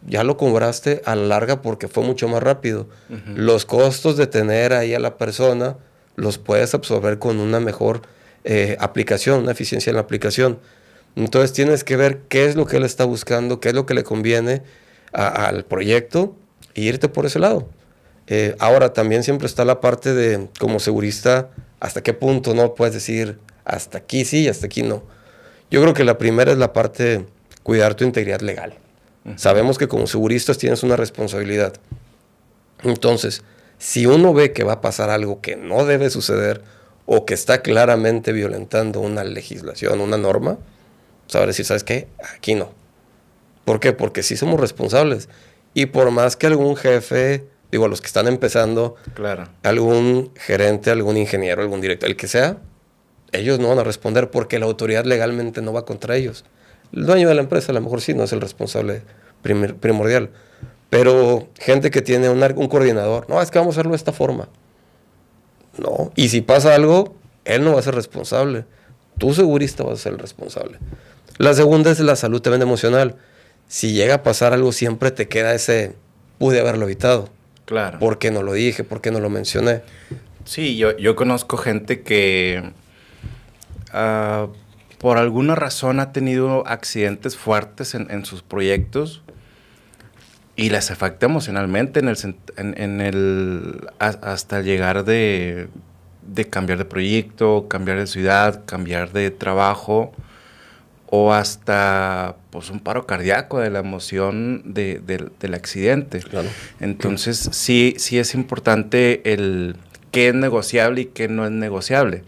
ya 0.08 0.24
lo 0.24 0.38
cobraste 0.38 1.02
a 1.04 1.18
la 1.18 1.24
larga 1.26 1.62
porque 1.62 1.90
fue 1.90 2.02
mucho 2.06 2.30
más 2.30 2.42
rápido. 2.42 2.88
Los 3.36 3.66
costos 3.66 4.16
de 4.16 4.26
tener 4.26 4.72
ahí 4.72 4.94
a 4.94 5.00
la 5.02 5.18
persona 5.18 5.76
los 6.16 6.38
puedes 6.38 6.74
absorber 6.74 7.20
con 7.20 7.42
una 7.42 7.60
mejor 7.60 8.04
eh, 8.46 8.78
aplicación, 8.80 9.42
una 9.42 9.52
eficiencia 9.52 9.90
en 9.90 9.98
la 9.98 10.04
aplicación. 10.04 10.60
Entonces 11.18 11.52
tienes 11.52 11.84
que 11.84 11.98
ver 11.98 12.20
qué 12.30 12.46
es 12.46 12.56
lo 12.56 12.66
que 12.68 12.78
él 12.78 12.84
está 12.86 13.04
buscando, 13.04 13.60
qué 13.60 13.68
es 13.68 13.76
lo 13.76 13.86
que 13.86 13.94
le 13.96 14.06
conviene 14.06 14.62
a- 15.12 15.28
al 15.48 15.66
proyecto 15.66 16.38
y 16.74 16.88
irte 16.88 17.10
por 17.10 17.26
ese 17.26 17.40
lado. 17.40 17.68
Eh, 18.28 18.56
ahora 18.60 18.94
también 18.94 19.24
siempre 19.24 19.48
está 19.48 19.66
la 19.66 19.80
parte 19.80 20.13
de, 20.13 20.50
como 20.60 20.80
segurista, 20.80 21.50
hasta 21.80 22.04
qué 22.04 22.13
punto 22.13 22.54
no 22.54 22.76
puedes 22.76 22.94
decir, 22.94 23.40
hasta 23.63 24.00
aquí 24.00 24.26
sí 24.26 24.44
y 24.44 24.48
hasta 24.50 24.66
aquí 24.66 24.84
no. 24.84 25.04
Yo 25.72 25.82
creo 25.82 25.94
que 25.94 26.04
la 26.04 26.18
primera 26.18 26.52
es 26.52 26.58
la 26.58 26.74
parte 26.74 27.04
de 27.04 27.26
cuidar 27.63 27.96
tu 27.96 28.04
integridad 28.04 28.42
legal. 28.42 28.76
Sabemos 29.36 29.78
que 29.78 29.90
como 29.90 30.08
seguristas 30.08 30.58
tienes 30.58 30.84
una 30.84 30.96
responsabilidad. 30.96 31.74
Entonces, 32.84 33.44
si 33.78 34.06
uno 34.06 34.34
ve 34.34 34.54
que 34.54 34.63
va 34.63 34.74
a 34.74 34.82
pasar 34.82 35.10
algo 35.10 35.42
que 35.42 35.58
no 35.58 35.86
debe 35.86 36.10
suceder 36.10 36.62
o 37.06 37.26
que 37.26 37.34
está 37.34 37.62
claramente 37.62 38.32
violentando 38.32 39.02
una 39.02 39.26
legislación, 39.26 40.00
una 40.00 40.18
norma, 40.18 40.58
saber 41.28 41.48
decir, 41.50 41.66
¿sabes 41.66 41.84
qué? 41.84 42.08
Aquí 42.36 42.56
no. 42.56 42.72
¿Por 43.66 43.82
qué? 43.82 43.92
Porque 43.92 44.24
sí 44.24 44.38
somos 44.38 44.60
responsables. 44.62 45.28
Y 45.74 45.88
por 45.88 46.10
más 46.12 46.38
que 46.38 46.48
algún 46.48 46.78
jefe, 46.78 47.46
digo, 47.71 47.86
a 47.86 47.88
los 47.88 48.01
que 48.01 48.08
están 48.08 48.27
empezando, 48.27 48.95
Claro. 49.13 49.49
algún 49.63 50.32
gerente, 50.36 50.89
algún 50.91 51.17
ingeniero, 51.17 51.62
algún 51.62 51.82
director, 51.82 52.10
el 52.10 52.15
que 52.15 52.27
sea, 52.27 52.58
ellos 53.34 53.60
no 53.60 53.67
van 53.69 53.80
a 53.80 53.84
responder 53.84 54.30
porque 54.32 54.58
la 54.60 54.65
autoridad 54.65 55.03
legalmente 55.06 55.62
no 55.62 55.73
va 55.73 55.84
contra 55.86 56.15
ellos. 56.15 56.45
El 56.93 57.06
dueño 57.06 57.27
de 57.27 57.36
la 57.36 57.41
empresa 57.41 57.71
a 57.71 57.75
lo 57.75 57.82
mejor 57.82 57.99
sí 58.01 58.13
no 58.13 58.23
es 58.23 58.32
el 58.32 58.39
responsable 58.41 59.01
primer- 59.41 59.75
primordial, 59.75 60.30
pero 60.89 61.49
gente 61.60 61.91
que 61.91 62.01
tiene 62.01 62.30
un, 62.30 62.41
un 62.41 62.67
coordinador, 62.69 63.30
no, 63.30 63.41
es 63.41 63.51
que 63.51 63.60
vamos 63.60 63.75
a 63.75 63.80
hacerlo 63.82 63.91
de 63.91 63.97
esta 63.97 64.13
forma. 64.13 64.47
No, 65.77 66.12
y 66.15 66.30
si 66.30 66.41
pasa 66.41 66.73
algo, 66.73 67.15
él 67.45 67.63
no 67.63 67.73
va 67.73 67.80
a 67.80 67.84
ser 67.84 67.93
responsable. 67.95 68.65
Tú 69.17 69.34
segurista 69.34 69.84
vas 69.84 69.99
a 69.99 70.03
ser 70.03 70.13
el 70.13 70.19
responsable. 70.19 70.80
La 71.38 71.53
segunda 71.53 71.91
es 71.91 71.99
la 71.99 72.15
salud 72.15 72.41
también 72.41 72.62
emocional. 72.62 73.15
Si 73.67 73.91
llega 73.93 74.15
a 74.15 74.23
pasar 74.23 74.53
algo, 74.53 74.71
siempre 74.71 75.12
te 75.12 75.27
queda 75.27 75.53
ese, 75.53 75.95
pude 76.39 76.60
haberlo 76.60 76.86
evitado. 76.86 77.30
Claro. 77.67 77.99
¿Por 77.99 78.17
qué 78.17 78.32
no 78.32 78.41
lo 78.43 78.53
dije? 78.53 78.84
¿Por 78.84 79.01
qué 79.01 79.12
no 79.12 79.19
lo 79.19 79.30
mencioné? 79.30 79.82
Sí, 80.45 80.77
yo, 80.77 80.97
yo 80.97 81.15
conozco 81.15 81.58
gente 81.58 82.01
que 82.01 82.71
ah, 83.91 84.47
por 84.99 85.17
alguna 85.17 85.53
razón 85.56 85.99
ha 85.99 86.12
tenido 86.13 86.65
accidentes 86.65 87.36
fuertes 87.38 87.93
en, 87.93 88.10
en 88.10 88.25
sus 88.25 88.41
proyectos 88.41 89.21
y 90.56 90.69
les 90.69 90.89
afecta 90.91 91.25
emocionalmente 91.25 91.99
en 91.99 92.08
el, 92.08 92.17
en, 92.56 92.73
en 92.82 93.01
el 93.01 93.82
a- 93.99 94.32
hasta 94.32 94.62
llegar 94.62 95.03
de, 95.03 95.67
de 96.23 96.45
cambiar 96.45 96.77
de 96.80 96.86
proyecto, 96.86 97.67
cambiar 97.67 97.99
de 97.99 98.08
ciudad, 98.08 98.63
cambiar 98.65 99.12
de 99.12 99.30
trabajo 99.30 100.13
o 101.10 101.34
hasta 101.34 102.36
pues 102.50 102.70
un 102.70 102.80
paro 102.82 103.06
cardíaco 103.06 103.60
de 103.60 103.70
la 103.70 103.80
emoción 103.80 104.62
de- 104.65 105.00
del- 105.00 105.32
del 105.39 105.54
accidente. 105.54 106.20
Claro. 106.20 106.50
Entonces, 106.82 107.50
sí, 107.54 107.96
sí 107.98 108.20
es 108.20 108.34
importante 108.36 109.22
el 109.34 109.78
qué 110.12 110.30
es 110.30 110.34
negociable 110.36 111.02
y 111.02 111.06
qué 111.06 111.28
no 111.30 111.46
es 111.46 111.52
negociable. 111.52 112.24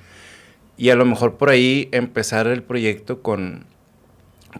Y 0.77 0.91
a 0.91 0.95
lo 0.95 1.03
mejor 1.05 1.35
por 1.37 1.49
ahí 1.49 1.89
empezar 1.91 2.47
el 2.47 2.63
proyecto 2.63 3.21
con, 3.21 3.65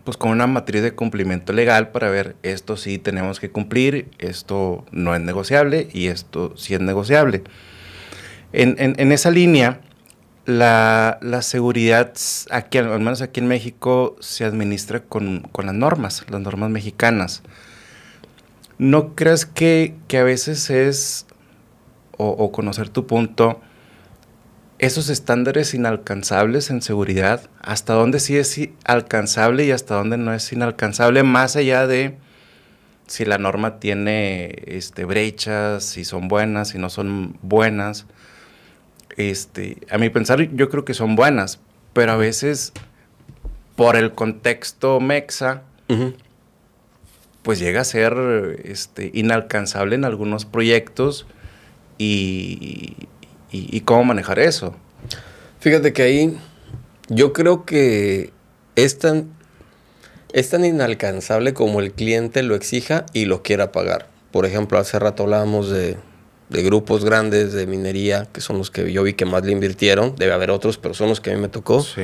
pues, 0.04 0.18
con 0.18 0.32
una 0.32 0.48
matriz 0.48 0.82
de 0.82 0.92
cumplimiento 0.92 1.54
legal 1.54 1.92
para 1.92 2.10
ver 2.10 2.36
esto 2.44 2.76
sí 2.76 2.98
tenemos 2.98 3.40
que 3.40 3.50
cumplir, 3.52 4.10
esto 4.20 4.86
no 4.92 5.16
es 5.16 5.22
negociable 5.22 5.88
y 5.94 6.08
esto 6.08 6.54
sí 6.58 6.74
es 6.74 6.82
negociable. 6.82 7.44
En, 8.52 8.76
en- 8.80 8.96
en 8.98 9.12
esa 9.14 9.32
línea, 9.32 9.80
la, 10.50 11.20
la 11.22 11.42
seguridad, 11.42 12.14
aquí, 12.50 12.80
al 12.80 13.00
menos 13.00 13.22
aquí 13.22 13.40
en 13.40 13.48
México, 13.48 14.16
se 14.20 14.46
administra 14.46 15.02
con, 15.02 15.48
con 15.52 15.68
las 15.68 15.76
normas, 15.76 16.26
las 16.30 16.42
normas 16.42 16.72
mexicanas. 16.72 17.44
¿No 18.78 19.16
crees 19.16 19.46
que, 19.46 19.96
que 20.08 20.18
a 20.18 20.24
veces 20.24 20.70
es, 20.70 21.28
o, 22.18 22.30
o 22.30 22.52
conocer 22.52 22.90
tu 22.90 23.06
punto, 23.06 23.62
esos 24.80 25.10
estándares 25.10 25.74
inalcanzables 25.74 26.70
en 26.70 26.82
seguridad, 26.82 27.50
hasta 27.62 27.94
dónde 27.94 28.20
sí 28.20 28.38
es 28.38 28.60
alcanzable 28.86 29.66
y 29.66 29.72
hasta 29.72 29.96
dónde 29.96 30.18
no 30.18 30.34
es 30.34 30.52
inalcanzable, 30.52 31.24
más 31.24 31.58
allá 31.58 31.86
de 31.86 32.18
si 33.06 33.26
la 33.26 33.38
norma 33.38 33.80
tiene 33.80 34.64
este, 34.66 35.06
brechas, 35.06 35.84
si 35.84 36.06
son 36.06 36.28
buenas, 36.28 36.70
si 36.70 36.80
no 36.80 36.90
son 36.90 37.38
buenas? 37.42 38.08
Este, 39.20 39.76
a 39.92 39.98
mi 39.98 40.10
pensar, 40.10 40.42
yo 40.56 40.70
creo 40.70 40.86
que 40.86 40.94
son 40.94 41.18
buenas, 41.18 41.60
pero 41.92 42.14
a 42.14 42.16
veces 42.16 42.72
por 43.76 43.98
el 43.98 44.14
contexto 44.14 45.02
mexa, 45.02 45.64
pues 47.44 47.60
llega 47.60 47.82
a 47.82 47.84
ser 47.84 48.62
este, 48.64 49.12
inalcanzable 49.14 49.96
en 49.96 50.06
algunos 50.06 50.46
proyectos 50.46 51.26
y, 51.98 52.96
y- 53.52 53.68
y 53.76 53.82
cómo 53.82 54.06
manejar 54.06 54.40
eso. 54.40 54.74
Fíjate 55.60 55.92
que 55.92 56.02
ahí 56.04 56.38
yo 57.10 57.34
creo 57.34 57.66
que 57.66 58.32
es 58.78 59.00
tan, 59.00 59.30
es 60.32 60.50
tan 60.50 60.64
inalcanzable 60.64 61.54
como 61.54 61.82
el 61.82 61.92
cliente 61.92 62.42
lo 62.42 62.56
exija 62.56 63.06
y 63.12 63.26
lo 63.26 63.42
quiera 63.44 63.74
pagar. 63.74 64.08
Por 64.32 64.46
ejemplo, 64.46 64.78
hace 64.80 64.98
rato 64.98 65.24
hablábamos 65.24 65.70
de, 65.70 65.98
de 66.50 66.64
grupos 66.64 67.06
grandes 67.06 67.54
de 67.54 67.68
minería, 67.68 68.28
que 68.32 68.42
son 68.42 68.58
los 68.58 68.72
que 68.72 68.92
yo 68.92 69.04
vi 69.04 69.14
que 69.14 69.26
más 69.26 69.46
le 69.46 69.52
invirtieron. 69.52 70.16
Debe 70.16 70.34
haber 70.34 70.52
otros, 70.52 70.78
pero 70.78 70.94
son 70.94 71.10
los 71.10 71.22
que 71.22 71.32
a 71.32 71.36
mí 71.36 71.42
me 71.42 71.50
tocó. 71.50 71.82
Sí. 71.82 72.04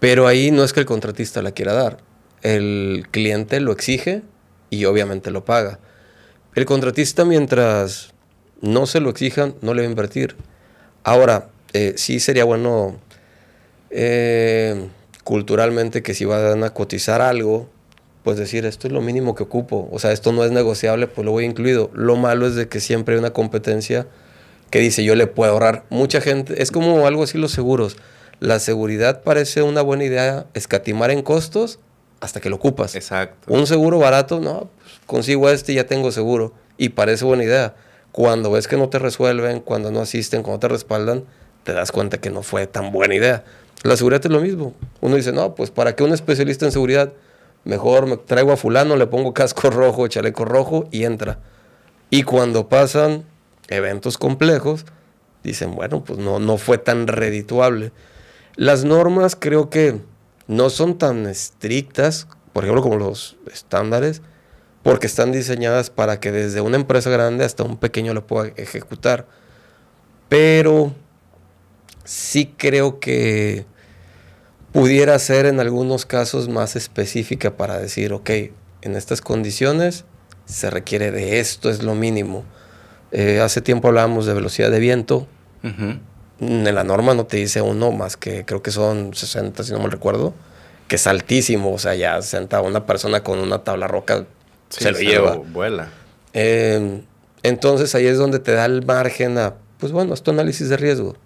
Pero 0.00 0.26
ahí 0.26 0.50
no 0.50 0.64
es 0.64 0.72
que 0.72 0.80
el 0.80 0.86
contratista 0.86 1.40
la 1.42 1.52
quiera 1.52 1.72
dar. 1.72 1.98
El 2.42 3.06
cliente 3.10 3.58
lo 3.60 3.72
exige 3.72 4.22
y 4.68 4.84
obviamente 4.84 5.30
lo 5.30 5.44
paga. 5.44 5.78
El 6.54 6.66
contratista 6.66 7.24
mientras 7.24 8.12
no 8.60 8.86
se 8.86 9.00
lo 9.00 9.10
exijan, 9.10 9.54
no 9.62 9.74
le 9.74 9.82
va 9.82 9.88
a 9.88 9.90
invertir. 9.90 10.36
Ahora, 11.02 11.48
eh, 11.72 11.94
sí 11.96 12.20
sería 12.20 12.44
bueno 12.44 12.98
eh, 13.90 14.88
culturalmente 15.24 16.02
que 16.02 16.14
si 16.14 16.24
van 16.24 16.64
a 16.64 16.70
cotizar 16.70 17.20
algo, 17.20 17.68
pues 18.24 18.38
decir, 18.38 18.64
esto 18.64 18.88
es 18.88 18.92
lo 18.92 19.02
mínimo 19.02 19.34
que 19.34 19.42
ocupo. 19.42 19.88
O 19.92 19.98
sea, 19.98 20.10
esto 20.10 20.32
no 20.32 20.44
es 20.44 20.50
negociable, 20.50 21.06
pues 21.06 21.26
lo 21.26 21.30
voy 21.30 21.44
incluido. 21.44 21.90
Lo 21.92 22.16
malo 22.16 22.46
es 22.46 22.54
de 22.54 22.68
que 22.68 22.80
siempre 22.80 23.14
hay 23.14 23.18
una 23.20 23.34
competencia 23.34 24.06
que 24.70 24.80
dice, 24.80 25.04
yo 25.04 25.14
le 25.14 25.26
puedo 25.26 25.52
ahorrar. 25.52 25.84
Mucha 25.90 26.22
gente, 26.22 26.62
es 26.62 26.72
como 26.72 27.06
algo 27.06 27.22
así 27.22 27.36
los 27.36 27.52
seguros. 27.52 27.98
La 28.40 28.60
seguridad 28.60 29.22
parece 29.22 29.62
una 29.62 29.82
buena 29.82 30.04
idea 30.04 30.46
escatimar 30.54 31.10
en 31.10 31.20
costos 31.20 31.78
hasta 32.20 32.40
que 32.40 32.48
lo 32.48 32.56
ocupas. 32.56 32.94
Exacto. 32.94 33.52
Un 33.52 33.66
seguro 33.66 33.98
barato, 33.98 34.40
no, 34.40 34.70
pues, 34.78 34.92
consigo 35.06 35.50
este 35.50 35.72
y 35.72 35.74
ya 35.76 35.86
tengo 35.86 36.10
seguro. 36.10 36.54
Y 36.78 36.88
parece 36.88 37.26
buena 37.26 37.44
idea. 37.44 37.74
Cuando 38.10 38.50
ves 38.50 38.68
que 38.68 38.78
no 38.78 38.88
te 38.88 38.98
resuelven, 38.98 39.60
cuando 39.60 39.90
no 39.90 40.00
asisten, 40.00 40.42
cuando 40.42 40.60
te 40.60 40.68
respaldan, 40.68 41.24
te 41.62 41.74
das 41.74 41.92
cuenta 41.92 42.18
que 42.18 42.30
no 42.30 42.42
fue 42.42 42.66
tan 42.66 42.90
buena 42.90 43.14
idea. 43.14 43.44
La 43.82 43.98
seguridad 43.98 44.24
es 44.24 44.32
lo 44.32 44.40
mismo. 44.40 44.72
Uno 45.02 45.16
dice, 45.16 45.32
no, 45.32 45.54
pues 45.54 45.70
para 45.70 45.94
que 45.94 46.04
un 46.04 46.14
especialista 46.14 46.64
en 46.64 46.72
seguridad, 46.72 47.12
mejor 47.64 48.06
me 48.06 48.16
traigo 48.16 48.52
a 48.52 48.56
fulano, 48.56 48.96
le 48.96 49.06
pongo 49.06 49.34
casco 49.34 49.70
rojo, 49.70 50.08
chaleco 50.08 50.44
rojo 50.44 50.88
y 50.90 51.04
entra. 51.04 51.38
Y 52.10 52.22
cuando 52.22 52.68
pasan 52.68 53.24
eventos 53.68 54.18
complejos, 54.18 54.84
dicen, 55.42 55.74
bueno, 55.74 56.04
pues 56.04 56.18
no, 56.18 56.38
no 56.38 56.56
fue 56.58 56.78
tan 56.78 57.06
redituable. 57.06 57.92
Las 58.56 58.84
normas 58.84 59.36
creo 59.36 59.68
que 59.70 60.00
no 60.46 60.70
son 60.70 60.98
tan 60.98 61.26
estrictas, 61.26 62.28
por 62.52 62.64
ejemplo, 62.64 62.82
como 62.82 62.96
los 62.96 63.36
estándares, 63.52 64.22
porque 64.82 65.06
están 65.06 65.32
diseñadas 65.32 65.90
para 65.90 66.20
que 66.20 66.30
desde 66.30 66.60
una 66.60 66.76
empresa 66.76 67.10
grande 67.10 67.44
hasta 67.44 67.64
un 67.64 67.78
pequeño 67.78 68.14
lo 68.14 68.26
pueda 68.26 68.52
ejecutar. 68.56 69.26
Pero 70.28 70.92
sí 72.04 72.54
creo 72.56 73.00
que 73.00 73.66
pudiera 74.74 75.16
ser 75.20 75.46
en 75.46 75.60
algunos 75.60 76.04
casos 76.04 76.48
más 76.48 76.74
específica 76.74 77.56
para 77.56 77.78
decir, 77.78 78.12
ok, 78.12 78.28
en 78.82 78.96
estas 78.96 79.20
condiciones 79.20 80.04
se 80.46 80.68
requiere 80.68 81.12
de 81.12 81.38
esto, 81.38 81.70
es 81.70 81.84
lo 81.84 81.94
mínimo. 81.94 82.44
Eh, 83.12 83.40
hace 83.40 83.60
tiempo 83.60 83.86
hablábamos 83.86 84.26
de 84.26 84.34
velocidad 84.34 84.72
de 84.72 84.80
viento. 84.80 85.28
En 85.62 86.74
la 86.74 86.82
norma 86.82 87.14
no 87.14 87.24
te 87.24 87.36
dice 87.36 87.62
uno 87.62 87.92
más 87.92 88.16
que 88.16 88.44
creo 88.44 88.62
que 88.62 88.72
son 88.72 89.14
60, 89.14 89.62
si 89.62 89.72
no 89.72 89.78
me 89.78 89.88
recuerdo, 89.88 90.34
que 90.88 90.96
es 90.96 91.06
altísimo. 91.06 91.72
O 91.72 91.78
sea, 91.78 91.94
ya 91.94 92.20
senta 92.20 92.60
una 92.60 92.84
persona 92.84 93.22
con 93.22 93.38
una 93.38 93.62
tabla 93.62 93.86
roca, 93.86 94.26
se 94.70 94.90
lo 94.90 94.98
lleva. 94.98 95.36
vuela. 95.36 95.88
Eh, 96.32 97.00
entonces 97.44 97.94
ahí 97.94 98.06
es 98.06 98.18
donde 98.18 98.40
te 98.40 98.50
da 98.50 98.64
el 98.64 98.84
margen 98.84 99.38
a, 99.38 99.54
pues 99.78 99.92
bueno, 99.92 100.14
es 100.14 100.22
tu 100.24 100.32
análisis 100.32 100.68
de 100.68 100.76
riesgo. 100.76 101.16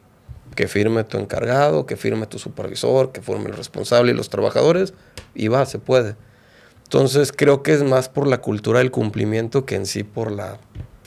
Que 0.58 0.66
firme 0.66 1.04
tu 1.04 1.18
encargado, 1.18 1.86
que 1.86 1.96
firme 1.96 2.26
tu 2.26 2.40
supervisor, 2.40 3.12
que 3.12 3.22
firme 3.22 3.48
el 3.48 3.56
responsable 3.56 4.10
y 4.10 4.14
los 4.16 4.28
trabajadores, 4.28 4.92
y 5.32 5.46
va, 5.46 5.64
se 5.66 5.78
puede. 5.78 6.16
Entonces 6.82 7.30
creo 7.30 7.62
que 7.62 7.74
es 7.74 7.84
más 7.84 8.08
por 8.08 8.26
la 8.26 8.40
cultura 8.40 8.80
del 8.80 8.90
cumplimiento 8.90 9.64
que 9.64 9.76
en 9.76 9.86
sí 9.86 10.02
por 10.02 10.32
la, 10.32 10.58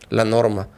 la 0.10 0.24
norma. 0.24 0.70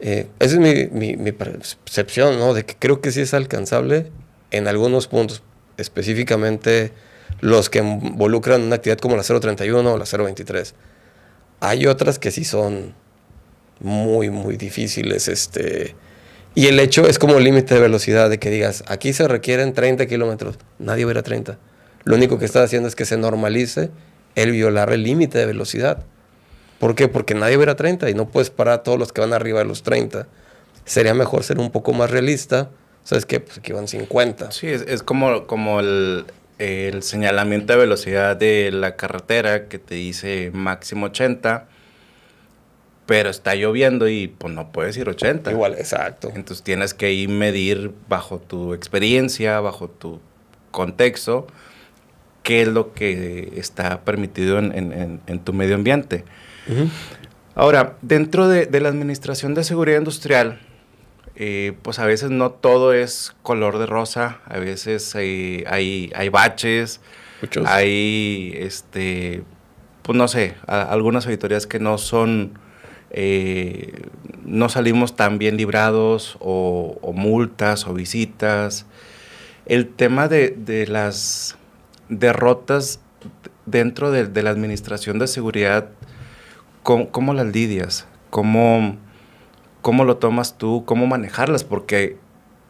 Eh, 0.00 0.26
esa 0.38 0.54
es 0.54 0.90
mi, 0.90 1.18
mi, 1.18 1.32
percepción, 1.32 2.38
¿no? 2.38 2.54
De 2.54 2.64
que 2.64 2.76
creo 2.78 3.02
que 3.02 3.12
sí 3.12 3.20
es 3.20 3.34
alcanzable 3.34 4.10
en 4.52 4.68
algunos 4.68 5.06
puntos, 5.06 5.42
específicamente 5.76 6.92
los 7.42 7.68
que 7.68 7.80
involucran 7.80 8.62
una 8.62 8.76
actividad 8.76 9.00
como 9.00 9.18
la 9.18 9.22
031 9.22 9.92
o 9.92 9.98
la 9.98 10.06
023. 10.06 10.74
Hay 11.60 11.84
otras 11.84 12.18
que 12.18 12.30
sí 12.30 12.46
son 12.46 12.94
muy, 13.80 14.30
muy 14.30 14.56
difíciles. 14.56 15.28
Este, 15.28 15.94
y 16.58 16.66
el 16.66 16.80
hecho 16.80 17.06
es 17.06 17.20
como 17.20 17.38
límite 17.38 17.74
de 17.74 17.80
velocidad, 17.80 18.28
de 18.28 18.40
que 18.40 18.50
digas, 18.50 18.82
aquí 18.88 19.12
se 19.12 19.28
requieren 19.28 19.74
30 19.74 20.06
kilómetros, 20.06 20.58
nadie 20.80 21.04
va 21.04 21.12
a 21.12 21.14
ir 21.14 21.18
a 21.18 21.22
30. 21.22 21.56
Lo 22.02 22.16
único 22.16 22.40
que 22.40 22.46
está 22.46 22.64
haciendo 22.64 22.88
es 22.88 22.96
que 22.96 23.04
se 23.04 23.16
normalice 23.16 23.90
el 24.34 24.50
violar 24.50 24.92
el 24.92 25.04
límite 25.04 25.38
de 25.38 25.46
velocidad. 25.46 26.04
¿Por 26.80 26.96
qué? 26.96 27.06
Porque 27.06 27.36
nadie 27.36 27.56
va 27.56 27.70
a 27.70 27.76
30 27.76 28.10
y 28.10 28.14
no 28.14 28.28
puedes 28.28 28.50
parar 28.50 28.74
a 28.74 28.82
todos 28.82 28.98
los 28.98 29.12
que 29.12 29.20
van 29.20 29.34
arriba 29.34 29.60
de 29.60 29.66
los 29.66 29.84
30. 29.84 30.26
Sería 30.84 31.14
mejor 31.14 31.44
ser 31.44 31.60
un 31.60 31.70
poco 31.70 31.92
más 31.92 32.10
realista. 32.10 32.70
¿Sabes 33.04 33.24
qué? 33.24 33.38
Pues 33.38 33.58
aquí 33.58 33.70
van 33.70 33.86
50. 33.86 34.50
Sí, 34.50 34.66
es, 34.66 35.04
como, 35.04 35.46
como 35.46 35.78
el, 35.78 36.24
el, 36.58 37.04
señalamiento 37.04 37.74
de 37.74 37.78
velocidad 37.78 38.36
de 38.36 38.72
la 38.72 38.96
carretera 38.96 39.68
que 39.68 39.78
te 39.78 39.94
dice 39.94 40.50
máximo 40.52 41.06
80, 41.06 41.68
pero 43.08 43.30
está 43.30 43.54
lloviendo 43.54 44.06
y 44.06 44.28
pues 44.28 44.52
no 44.52 44.70
puedes 44.70 44.94
ir 44.98 45.08
80. 45.08 45.50
Igual, 45.50 45.72
exacto. 45.78 46.30
Entonces 46.34 46.62
tienes 46.62 46.92
que 46.92 47.10
ir 47.10 47.30
medir 47.30 47.90
bajo 48.06 48.38
tu 48.38 48.74
experiencia, 48.74 49.60
bajo 49.60 49.88
tu 49.88 50.20
contexto, 50.70 51.46
qué 52.42 52.60
es 52.60 52.68
lo 52.68 52.92
que 52.92 53.54
está 53.56 54.02
permitido 54.02 54.58
en, 54.58 55.40
tu 55.42 55.54
medio 55.54 55.74
ambiente. 55.74 56.26
Ahora, 57.54 57.96
dentro 58.02 58.46
de, 58.46 58.68
la 58.78 58.90
Administración 58.90 59.54
de 59.54 59.64
Seguridad 59.64 59.96
Industrial, 59.96 60.60
eh, 61.34 61.78
pues 61.80 61.98
a 62.00 62.04
veces 62.04 62.28
no 62.28 62.50
todo 62.50 62.92
es 62.92 63.34
color 63.42 63.78
de 63.78 63.86
rosa, 63.86 64.42
a 64.44 64.58
veces 64.58 65.14
hay, 65.16 65.64
hay, 65.66 66.28
baches, 66.28 67.00
hay, 67.64 68.52
este, 68.54 69.44
pues 70.02 70.18
no 70.18 70.28
sé, 70.28 70.56
algunas 70.66 71.24
auditorías 71.24 71.66
que 71.66 71.78
no 71.78 71.96
son, 71.96 72.58
eh, 73.10 74.02
no 74.44 74.68
salimos 74.68 75.16
tan 75.16 75.38
bien 75.38 75.56
librados, 75.56 76.36
o, 76.40 77.12
multas, 77.14 77.86
o 77.86 77.94
visitas. 77.94 78.86
El 79.66 79.88
tema 79.88 80.28
de, 80.28 80.50
de 80.50 80.86
las 80.86 81.58
derrotas 82.08 83.00
dentro 83.66 84.10
de, 84.10 84.42
la 84.42 84.50
administración 84.50 85.18
de 85.18 85.26
seguridad, 85.26 85.90
¿cómo, 86.82 87.34
las 87.34 87.46
lidias? 87.46 88.06
¿Cómo, 88.30 88.96
¿Cómo 89.82 90.04
lo 90.04 90.16
tomas 90.16 90.58
tú? 90.58 90.84
¿Cómo 90.86 91.06
manejarlas? 91.06 91.64
Porque 91.64 92.16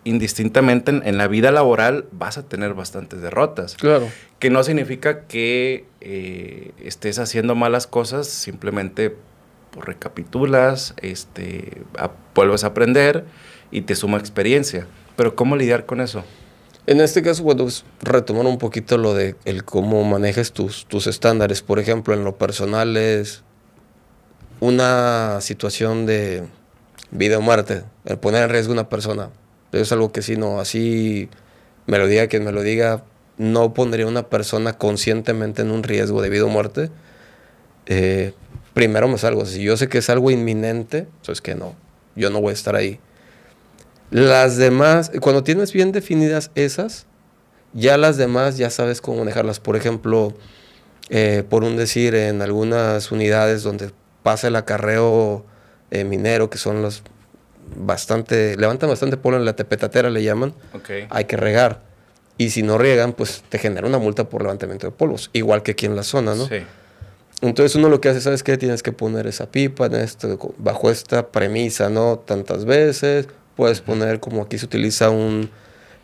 indistintamente 0.05 0.91
en, 0.91 1.19
la 1.19 1.29
vida 1.29 1.51
laboral 1.53 2.07
vas 2.13 2.39
a 2.39 2.49
tener 2.49 2.75
bastantes 2.75 3.21
derrotas. 3.21 3.77
Claro. 3.77 4.09
Que 4.39 4.51
no 4.51 4.63
significa 4.63 5.27
que 5.27 5.87
eh, 6.01 6.73
estés 6.83 7.19
haciendo 7.19 7.55
malas 7.55 7.87
cosas, 7.87 8.27
simplemente 8.29 9.17
pues, 9.79 9.87
recapitulas, 9.87 10.95
este, 11.01 11.83
vuelves 12.35 12.65
a 12.65 12.69
aprender 12.69 13.25
y 13.71 13.83
te 13.83 13.95
suma 13.95 14.19
experiencia. 14.19 14.87
Pero 15.17 15.35
¿cómo 15.35 15.57
lidiar 15.57 15.87
con 15.87 16.01
eso? 16.01 16.25
En 16.87 17.01
este 17.01 17.23
caso, 17.23 17.43
bueno, 17.43 17.65
pues, 17.65 17.85
retomar 18.01 18.47
un 18.47 18.59
poquito 18.59 18.99
lo 18.99 19.15
de 19.15 19.37
el 19.45 19.65
cómo 19.65 20.03
manejes 20.05 20.53
tus, 20.53 20.87
tus 20.87 21.07
estándares. 21.07 21.63
Por 21.63 21.79
ejemplo, 21.79 22.15
en 22.15 22.25
lo 22.25 22.37
personal 22.37 22.97
es 22.97 23.43
una 24.61 25.41
situación 25.41 26.07
de 26.07 26.45
vida 27.11 27.39
o 27.39 27.41
muerte, 27.41 27.85
el 28.05 28.19
poner 28.19 28.45
en 28.45 28.51
riesgo 28.51 28.73
a 28.73 28.75
una 28.75 28.89
persona. 28.89 29.31
Es 29.73 29.93
algo 29.93 30.13
que 30.13 30.23
si 30.23 30.37
no, 30.37 30.61
así 30.61 31.29
me 31.87 31.99
lo 31.99 32.07
diga 32.07 32.27
quien 32.27 32.45
me 32.45 32.53
lo 32.53 32.63
diga, 32.63 33.05
no 33.37 33.75
pondría 33.75 34.07
a 34.07 34.09
una 34.09 34.29
persona 34.29 34.73
conscientemente 34.73 35.63
en 35.63 35.71
un 35.71 35.83
riesgo 35.83 36.23
de 36.23 36.31
vida 36.31 36.45
o 36.45 36.49
muerte. 36.49 36.91
Eh, 37.87 38.35
primero 38.75 39.09
me 39.09 39.19
salgo. 39.19 39.47
Si 39.47 39.63
yo 39.63 39.77
sé 39.77 39.89
que 39.89 39.99
es 39.99 40.11
algo 40.11 40.31
inminente, 40.31 41.07
pues 41.25 41.41
que 41.41 41.55
no, 41.55 41.75
yo 42.17 42.31
no 42.31 42.41
voy 42.41 42.51
a 42.51 42.55
estar 42.55 42.77
ahí. 42.77 43.01
Las 44.11 44.57
demás, 44.57 45.11
cuando 45.21 45.45
tienes 45.45 45.73
bien 45.73 45.93
definidas 45.93 46.51
esas, 46.55 47.07
ya 47.75 47.97
las 47.99 48.17
demás 48.17 48.57
ya 48.57 48.71
sabes 48.71 49.01
cómo 49.01 49.19
manejarlas. 49.19 49.61
Por 49.61 49.77
ejemplo, 49.77 50.35
eh, 51.11 51.45
por 51.49 51.65
un 51.65 51.77
decir, 51.77 52.15
en 52.15 52.41
algunas 52.41 53.13
unidades 53.13 53.63
donde 53.63 53.91
pasa 54.23 54.49
el 54.49 54.57
acarreo 54.57 55.45
eh, 55.91 56.05
minero, 56.05 56.51
que 56.51 56.59
son 56.59 56.83
los 56.83 57.03
bastante, 57.77 58.57
levantan 58.57 58.89
bastante 58.89 59.17
polvo 59.17 59.39
en 59.39 59.45
la 59.45 59.57
tepetatera, 59.57 60.11
le 60.11 60.23
llaman, 60.23 60.55
hay 61.11 61.25
que 61.25 61.37
regar. 61.37 61.83
Y 62.39 62.51
si 62.51 62.63
no 62.63 62.79
riegan, 62.79 63.13
pues 63.13 63.43
te 63.49 63.59
genera 63.59 63.87
una 63.87 63.99
multa 63.99 64.29
por 64.29 64.43
levantamiento 64.43 64.87
de 64.87 64.93
polvos, 64.93 65.31
igual 65.33 65.63
que 65.63 65.73
aquí 65.73 65.87
en 65.87 65.97
la 65.97 66.03
zona, 66.05 66.35
¿no? 66.35 66.47
Sí. 66.47 66.63
Entonces 67.41 67.77
uno 67.77 67.89
lo 67.89 68.01
que 68.01 68.09
hace, 68.09 68.21
¿sabes 68.21 68.43
qué? 68.43 68.57
Tienes 68.59 68.83
que 68.83 68.93
poner 68.93 69.27
esa 69.27 69.51
pipa 69.51 69.87
en 69.87 69.95
esto, 69.95 70.55
bajo 70.59 70.91
esta 70.91 71.29
premisa, 71.29 71.89
¿no? 71.89 72.19
Tantas 72.19 72.65
veces, 72.65 73.29
Puedes 73.59 73.81
poner, 73.81 74.21
como 74.21 74.43
aquí 74.43 74.57
se 74.57 74.67
utiliza 74.67 75.11
un 75.11 75.51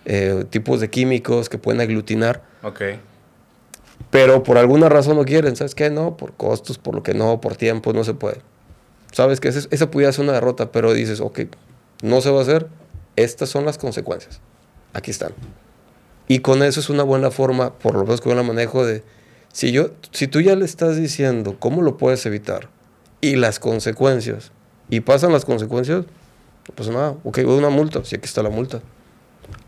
eh, 0.06 0.44
tipos 0.50 0.80
de 0.80 0.90
químicos 0.90 1.48
que 1.48 1.56
pueden 1.56 1.80
aglutinar. 1.80 2.42
Ok. 2.64 2.82
Pero 4.10 4.42
por 4.42 4.58
alguna 4.58 4.88
razón 4.88 5.16
no 5.16 5.24
quieren, 5.24 5.54
¿sabes 5.54 5.76
qué? 5.76 5.88
No, 5.88 6.16
por 6.16 6.32
costos, 6.32 6.78
por 6.78 6.96
lo 6.96 7.04
que 7.04 7.14
no, 7.14 7.40
por 7.40 7.54
tiempo, 7.54 7.92
no 7.92 8.02
se 8.02 8.14
puede. 8.14 8.40
Sabes 9.12 9.38
que 9.38 9.46
esa, 9.46 9.68
esa 9.70 9.88
pudiera 9.88 10.12
ser 10.12 10.24
una 10.24 10.32
derrota, 10.32 10.72
pero 10.72 10.92
dices, 10.92 11.20
ok, 11.20 11.42
no 12.02 12.20
se 12.20 12.30
va 12.30 12.40
a 12.40 12.42
hacer, 12.42 12.66
estas 13.14 13.50
son 13.50 13.64
las 13.64 13.78
consecuencias. 13.78 14.40
Aquí 14.92 15.12
están. 15.12 15.32
Y 16.26 16.40
con 16.40 16.60
eso 16.64 16.80
es 16.80 16.90
una 16.90 17.04
buena 17.04 17.30
forma, 17.30 17.72
por 17.78 17.94
lo 17.94 18.02
menos 18.02 18.20
con 18.20 18.36
el 18.36 18.44
manejo 18.44 18.84
de, 18.84 19.04
si, 19.54 19.70
yo, 19.70 19.90
si 20.10 20.26
tú 20.26 20.40
ya 20.40 20.56
le 20.56 20.64
estás 20.64 20.96
diciendo 20.96 21.56
cómo 21.60 21.80
lo 21.80 21.96
puedes 21.96 22.26
evitar 22.26 22.68
y 23.20 23.36
las 23.36 23.60
consecuencias, 23.60 24.50
y 24.90 24.98
pasan 24.98 25.32
las 25.32 25.44
consecuencias, 25.44 26.06
pues 26.74 26.88
nada, 26.88 27.14
ok, 27.22 27.38
una 27.46 27.70
multa, 27.70 28.04
sí, 28.04 28.16
aquí 28.16 28.24
está 28.24 28.42
la 28.42 28.50
multa. 28.50 28.80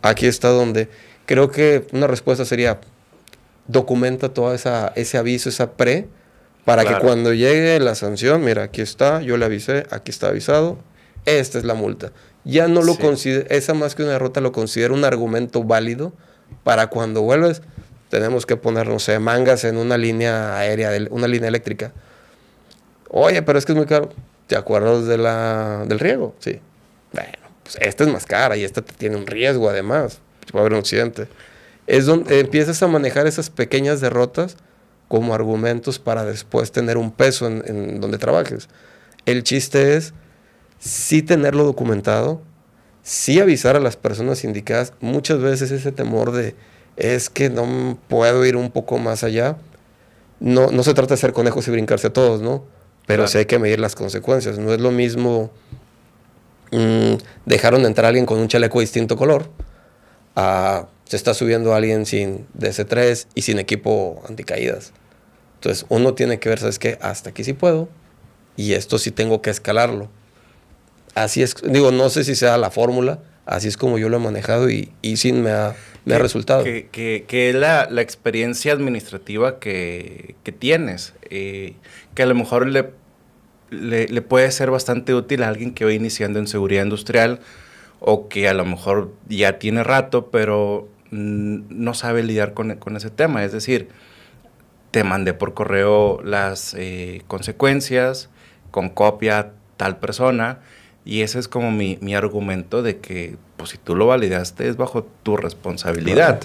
Aquí 0.03 0.27
está 0.27 0.49
donde 0.49 0.89
creo 1.25 1.53
que 1.53 1.87
una 1.93 2.09
respuesta 2.09 2.45
sería, 2.45 2.81
documenta 3.69 4.29
todo 4.35 4.53
esa, 4.53 4.93
ese 4.97 5.19
aviso, 5.19 5.49
esa 5.49 5.75
pre, 5.75 6.09
para 6.65 6.85
que 6.85 6.99
cuando 6.99 7.33
llegue 7.33 7.79
la 7.79 7.95
sanción, 7.95 8.45
mira, 8.45 8.65
aquí 8.65 8.81
está, 8.81 9.23
yo 9.23 9.37
le 9.37 9.45
avisé, 9.45 9.87
aquí 9.93 10.11
está 10.11 10.31
avisado, 10.31 10.79
esta 11.27 11.59
es 11.59 11.65
la 11.65 11.75
multa. 11.75 12.11
Ya 12.43 12.67
no 12.67 12.83
lo 12.83 12.99
considero, 12.99 13.47
esa 13.51 13.73
más 13.73 13.95
que 13.95 14.03
una 14.03 14.13
derrota 14.13 14.41
lo 14.41 14.51
considero 14.51 14.95
un 14.95 15.05
argumento 15.05 15.63
válido 15.63 16.13
para 16.65 16.89
cuando 16.89 17.23
vuelves, 17.23 17.63
tenemos 18.09 18.47
que 18.47 18.57
poner, 18.57 18.89
no 18.89 18.99
sé, 18.99 19.19
mangas 19.19 19.65
en 19.65 19.77
una 19.77 19.99
línea 19.99 20.57
aérea, 20.57 20.91
una 21.11 21.27
línea 21.27 21.49
eléctrica. 21.49 21.93
Oye, 23.11 23.43
pero 23.43 23.59
es 23.59 23.67
que 23.67 23.73
es 23.73 23.77
muy 23.77 23.87
caro. 23.87 24.11
¿Te 24.47 24.57
acuerdas 24.57 25.07
de 25.07 25.19
la, 25.19 25.85
del 25.87 25.99
riego? 25.99 26.35
Sí. 26.39 26.61
Bueno, 27.13 27.33
pues 27.63 27.77
esta 27.81 28.05
es 28.05 28.11
más 28.11 28.27
cara 28.27 28.57
y 28.57 28.65
esta 28.65 28.83
tiene 28.83 29.17
un 29.17 29.27
riesgo 29.27 29.69
además. 29.69 30.21
Puede 30.51 30.63
haber 30.63 30.73
un 30.75 30.79
accidente. 30.81 31.29
Es 31.87 32.07
donde 32.07 32.41
empiezas 32.41 32.83
a 32.83 32.87
manejar 32.87 33.27
esas 33.27 33.51
pequeñas 33.51 34.01
derrotas 34.01 34.57
como 35.09 35.35
argumentos 35.35 35.99
para 35.99 36.25
después 36.25 36.73
tener 36.73 36.97
un 36.97 37.13
peso 37.13 37.47
en, 37.47 38.01
donde 38.01 38.19
trabajes. 38.19 38.69
El 39.25 39.43
chiste 39.43 39.97
es 39.97 40.15
sí 40.79 41.23
tenerlo 41.23 41.65
documentado, 41.65 42.43
sí 43.03 43.41
avisar 43.41 43.77
a 43.77 43.81
las 43.81 43.97
personas 43.97 44.45
indicadas. 44.45 44.93
Muchas 45.01 45.41
veces 45.41 45.71
ese 45.71 45.93
temor 45.93 46.33
de 46.33 46.55
es 46.97 47.31
que 47.31 47.51
no 47.51 47.99
puedo 48.09 48.45
ir 48.45 48.57
un 48.57 48.71
poco 48.71 48.99
más 48.99 49.25
allá. 49.25 49.57
No, 50.41 50.71
no 50.71 50.83
se 50.83 50.95
trata 50.95 51.15
de 51.15 51.21
ser 51.21 51.33
conejos 51.33 51.67
y 51.69 51.71
brincarse 51.71 52.09
a 52.09 52.13
todos, 52.13 52.41
¿no? 52.41 52.65
Pero 53.07 53.29
sí 53.29 53.39
hay 53.39 53.47
que 53.47 53.59
medir 53.59 53.79
las 53.79 53.95
consecuencias. 53.95 54.59
No 54.59 54.73
es 54.73 54.81
lo 54.81 54.91
mismo 54.91 55.51
mm, 56.73 57.15
dejaron 57.45 57.83
de 57.83 57.89
entrar 57.89 58.07
a 58.07 58.09
alguien 58.09 58.27
con 58.27 58.39
un 58.39 58.49
chaleco 58.49 58.79
de 58.79 58.85
distinto 58.85 59.17
color 59.17 59.49
a 60.35 60.89
se 61.05 61.17
está 61.17 61.35
subiendo 61.35 61.73
alguien 61.73 62.05
sin 62.05 62.47
DC3 62.59 63.29
y 63.35 63.43
sin 63.43 63.59
equipo 63.59 64.23
anticaídas. 64.29 64.93
Entonces 65.55 65.87
uno 65.89 66.15
tiene 66.15 66.41
que 66.41 66.49
ver, 66.49 66.59
¿sabes 66.59 66.79
qué? 66.79 66.99
Hasta 67.01 67.31
aquí 67.31 67.45
sí 67.45 67.53
puedo 67.53 67.89
y 68.57 68.73
esto 68.73 68.99
sí 68.99 69.13
tengo 69.13 69.41
que 69.41 69.51
escalarlo. 69.51 70.09
Así 71.15 71.43
es, 71.43 71.55
digo, 71.63 71.93
no 71.93 72.11
sé 72.11 72.25
si 72.25 72.35
sea 72.35 72.59
la 72.59 72.71
fórmula, 72.71 73.21
así 73.47 73.69
es 73.69 73.77
como 73.77 73.99
yo 73.99 74.09
lo 74.09 74.17
he 74.17 74.21
manejado 74.21 74.69
y, 74.69 74.93
y 75.01 75.17
sí 75.17 75.33
me 75.33 75.51
ha, 75.51 75.75
me 76.07 76.15
ha 76.15 76.19
resultado. 76.19 76.65
Que, 76.65 77.25
que, 77.27 77.53
la, 77.53 77.89
la, 77.91 78.01
experiencia 78.01 78.73
administrativa 78.73 79.59
que, 79.59 80.37
que 80.45 80.53
tienes, 80.53 81.15
eh, 81.31 81.75
que 82.15 82.23
a 82.23 82.27
lo 82.27 82.35
mejor 82.35 82.69
le, 82.69 82.91
le, 83.71 84.07
le, 84.07 84.23
puede 84.23 84.51
ser 84.53 84.71
bastante 84.71 85.15
útil 85.15 85.43
a 85.43 85.49
alguien 85.49 85.75
que 85.75 85.85
va 85.85 85.93
iniciando 85.93 86.39
en 86.39 86.47
seguridad 86.47 86.85
industrial 86.85 87.41
o 87.99 88.29
que 88.29 88.49
a 88.49 88.55
lo 88.55 88.65
mejor 88.65 89.13
ya 89.29 89.59
tiene 89.59 89.83
rato, 89.83 90.31
pero 90.31 90.89
no 91.11 91.95
sabe 91.95 92.23
lidiar 92.23 92.55
con, 92.55 92.77
con, 92.77 92.97
ese 92.97 93.11
tema. 93.11 93.45
Es 93.45 93.51
decir, 93.53 93.89
te 94.93 95.03
mandé 95.03 95.35
por 95.35 95.55
correo 95.55 96.21
las 96.23 96.75
eh, 96.75 97.23
consecuencias 97.27 98.29
con 98.71 98.91
copia 98.91 99.53
tal 99.77 99.99
persona 99.99 100.61
y 101.07 101.23
ese 101.23 101.39
es 101.39 101.47
como 101.47 101.71
mi, 101.71 101.99
mi, 102.03 102.17
argumento 102.17 102.83
de 102.83 102.99
que 102.99 103.37
pues 103.57 103.71
si 103.71 103.79
tú 103.79 103.95
lo 103.95 104.09
validaste 104.09 104.69
es 104.69 104.77
bajo 104.77 105.05
tu 105.23 105.37
responsabilidad. 105.37 106.41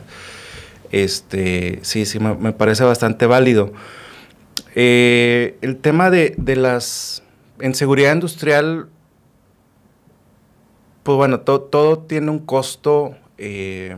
Este, 0.92 1.80
sí, 1.82 2.06
sí, 2.06 2.20
me, 2.20 2.54
parece 2.54 2.84
bastante 2.84 3.26
válido. 3.26 3.74
Eh, 4.76 5.58
el 5.62 5.78
tema 5.78 6.12
de, 6.12 6.36
de, 6.38 6.56
las... 6.56 7.24
En 7.60 7.74
seguridad 7.74 8.14
industrial, 8.14 8.88
pues 11.02 11.18
bueno, 11.18 11.40
todo 11.40 11.98
tiene 11.98 12.30
un 12.30 12.40
costo 12.40 13.16
eh, 13.40 13.98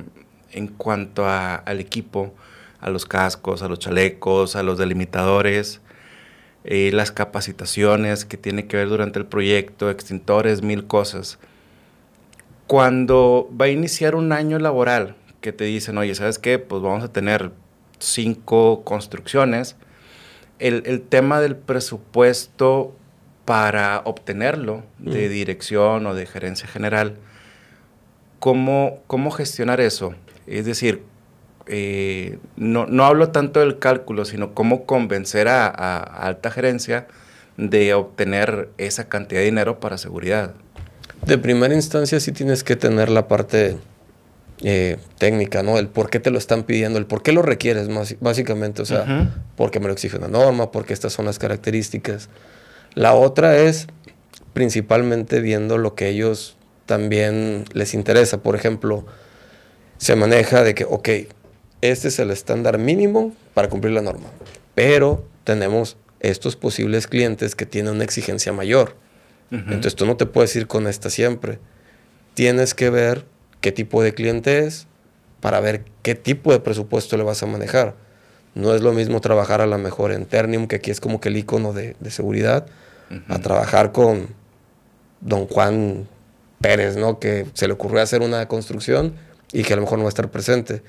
en 0.51 0.67
cuanto 0.67 1.27
al 1.27 1.79
equipo, 1.81 2.33
a 2.79 2.89
los 2.89 3.05
cascos, 3.05 3.63
a 3.63 3.67
los 3.67 3.79
chalecos, 3.79 4.55
a 4.55 4.63
los 4.63 4.77
delimitadores, 4.77 5.81
eh, 6.65 6.91
las 6.93 7.11
capacitaciones 7.11 8.25
que 8.25 8.37
tiene 8.37 8.67
que 8.67 8.77
ver 8.77 8.89
durante 8.89 9.19
el 9.19 9.25
proyecto, 9.25 9.89
extintores, 9.89 10.61
mil 10.61 10.85
cosas. 10.85 11.39
Cuando 12.67 13.49
va 13.59 13.65
a 13.65 13.69
iniciar 13.69 14.15
un 14.15 14.31
año 14.31 14.59
laboral, 14.59 15.15
que 15.41 15.51
te 15.51 15.65
dicen, 15.65 15.97
oye, 15.97 16.15
¿sabes 16.15 16.39
qué? 16.39 16.59
Pues 16.59 16.81
vamos 16.81 17.03
a 17.03 17.11
tener 17.11 17.51
cinco 17.99 18.83
construcciones. 18.83 19.75
El, 20.59 20.83
el 20.85 21.01
tema 21.01 21.41
del 21.41 21.55
presupuesto 21.55 22.95
para 23.45 24.01
obtenerlo 24.05 24.83
de 24.99 25.27
mm. 25.27 25.31
dirección 25.31 26.05
o 26.05 26.13
de 26.13 26.25
gerencia 26.25 26.67
general, 26.67 27.17
¿cómo, 28.39 28.99
cómo 29.07 29.31
gestionar 29.31 29.81
eso? 29.81 30.15
Es 30.47 30.65
decir, 30.65 31.03
eh, 31.67 32.39
no, 32.55 32.85
no, 32.85 33.05
hablo 33.05 33.29
tanto 33.29 33.59
del 33.59 33.79
cálculo, 33.79 34.25
sino 34.25 34.53
cómo 34.53 34.85
convencer 34.85 35.47
a, 35.47 35.67
alta 35.67 36.51
gerencia 36.51 37.07
de 37.57 37.93
obtener 37.93 38.69
esa 38.77 39.07
cantidad 39.07 39.41
de 39.41 39.45
dinero 39.45 39.79
para 39.79 39.97
seguridad. 39.97 40.53
De 41.25 41.37
primera 41.37 41.73
instancia 41.73 42.19
sí 42.19 42.31
tienes 42.31 42.63
que 42.63 42.75
tener 42.75 43.09
la 43.09 43.27
parte 43.27 43.77
eh, 44.61 44.97
técnica, 45.17 45.63
¿no? 45.63 45.77
El 45.77 45.87
por 45.87 46.09
qué 46.09 46.19
te 46.19 46.31
lo 46.31 46.37
están 46.37 46.63
pidiendo, 46.63 46.99
el 46.99 47.05
por 47.05 47.23
qué 47.23 47.31
lo 47.31 47.41
requieres, 47.41 47.87
más, 47.87 48.15
básicamente, 48.19 48.81
o 48.81 48.85
sea, 48.85 49.31
porque 49.55 49.79
me 49.79 49.87
lo 49.87 49.93
exige 49.93 50.17
una 50.17 50.27
norma, 50.27 50.71
porque 50.71 50.93
estas 50.93 51.13
son 51.13 51.25
las 51.25 51.39
características. 51.39 52.29
La 52.93 53.13
otra 53.13 53.57
es 53.57 53.87
principalmente 54.53 55.39
viendo 55.39 55.77
lo 55.77 55.95
que 55.95 56.09
ellos 56.09 56.57
también 56.85 57.65
les 57.73 57.93
interesa. 57.93 58.43
Por 58.43 58.55
ejemplo, 58.55 59.05
se 59.97 60.15
maneja 60.15 60.63
de 60.63 60.75
que, 60.75 60.85
ok, 60.85 61.09
este 61.91 62.07
es 62.07 62.19
el 62.19 62.31
estándar 62.31 62.77
mínimo 62.77 63.33
para 63.53 63.69
cumplir 63.69 63.93
la 63.93 64.01
norma, 64.01 64.27
pero 64.73 65.25
tenemos 65.43 65.97
estos 66.21 66.55
posibles 66.55 67.07
clientes 67.07 67.55
que 67.55 67.65
tienen 67.65 67.95
una 67.95 68.05
exigencia 68.05 68.53
mayor. 68.53 68.95
Entonces 69.51 69.93
tú 69.93 70.07
no 70.07 70.17
te 70.17 70.25
puedes 70.25 70.55
ir 70.55 70.65
con 70.65 70.87
esta 70.87 71.11
siempre. 71.11 71.59
Tienes 72.33 72.73
que 72.73 72.89
ver 72.89 73.25
qué 73.61 73.71
tipo 73.71 74.01
de 74.01 74.15
cliente 74.15 74.59
es 74.59 74.87
para 75.41 75.59
ver 75.59 75.83
qué 76.01 76.15
tipo 76.15 76.51
de 76.51 76.59
presupuesto 76.59 77.17
le 77.17 77.23
vas 77.23 77.43
a 77.43 77.45
manejar. 77.45 77.95
No 78.55 78.73
es 78.73 78.81
lo 78.81 78.93
mismo 78.93 79.19
trabajar 79.21 79.61
a 79.61 79.67
lo 79.67 79.77
mejor 79.77 80.11
en 80.11 80.25
Ternium, 80.25 80.67
que 80.67 80.77
aquí 80.77 80.89
es 80.89 80.99
como 80.99 81.19
que 81.19 81.29
el 81.29 81.37
icono 81.37 81.73
de, 81.73 81.95
seguridad, 82.09 82.65
a 83.27 83.39
trabajar 83.39 83.91
con 83.91 84.29
don 85.19 85.47
Juan 85.47 86.07
Pérez, 86.61 86.95
¿no? 86.95 87.19
Que 87.19 87.45
se 87.53 87.67
le 87.67 87.73
ocurrió 87.73 88.01
hacer 88.01 88.21
una 88.21 88.47
construcción 88.47 89.13
y 89.51 89.63
que 89.63 89.73
a 89.73 89.75
lo 89.75 89.83
mejor 89.83 89.99
no 89.99 90.05
va 90.05 90.07
a 90.07 90.15
estar 90.15 90.31
presente. 90.31 90.81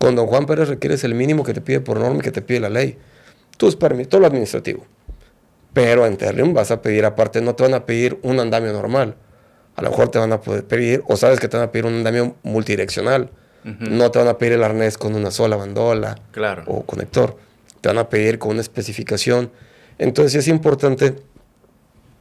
Con 0.00 0.16
don 0.16 0.26
Juan 0.28 0.46
Pérez 0.46 0.70
requieres 0.70 1.04
el 1.04 1.14
mínimo 1.14 1.44
que 1.44 1.52
te 1.52 1.60
pide 1.60 1.80
por 1.80 2.00
norma 2.00 2.20
y 2.20 2.22
que 2.22 2.32
te 2.32 2.40
pide 2.40 2.58
la 2.58 2.70
ley. 2.70 2.96
Tus 3.58 3.76
permisos, 3.76 4.08
todo 4.08 4.22
lo 4.22 4.28
administrativo. 4.28 4.86
Pero 5.74 6.06
en 6.06 6.16
Terrium 6.16 6.54
vas 6.54 6.70
a 6.70 6.80
pedir 6.80 7.04
aparte, 7.04 7.42
no 7.42 7.54
te 7.54 7.64
van 7.64 7.74
a 7.74 7.84
pedir 7.84 8.18
un 8.22 8.40
andamio 8.40 8.72
normal. 8.72 9.14
A 9.76 9.82
lo 9.82 9.90
mejor 9.90 10.08
te 10.08 10.18
van 10.18 10.32
a 10.32 10.40
poder 10.40 10.64
pedir, 10.64 11.02
o 11.06 11.18
sabes 11.18 11.38
que 11.38 11.48
te 11.48 11.58
van 11.58 11.66
a 11.66 11.70
pedir 11.70 11.84
un 11.84 11.96
andamio 11.96 12.34
multidireccional. 12.42 13.30
No 13.62 14.10
te 14.10 14.18
van 14.18 14.28
a 14.28 14.38
pedir 14.38 14.54
el 14.54 14.64
arnés 14.64 14.96
con 14.96 15.14
una 15.14 15.30
sola 15.30 15.56
bandola 15.56 16.18
claro. 16.30 16.64
o 16.66 16.82
conector. 16.86 17.36
Te 17.82 17.90
van 17.90 17.98
a 17.98 18.08
pedir 18.08 18.38
con 18.38 18.52
una 18.52 18.62
especificación. 18.62 19.50
Entonces 19.98 20.34
es 20.34 20.48
importante 20.48 21.16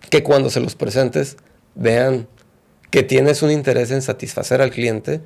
que 0.10 0.22
cuando 0.22 0.50
se 0.50 0.60
los 0.60 0.76
presentes 0.76 1.38
vean 1.76 2.28
que 2.92 3.04
tienes 3.04 3.42
un 3.42 3.52
interés 3.52 3.92
en 3.92 4.02
satisfacer 4.02 4.62
al 4.62 4.72
cliente 4.72 5.22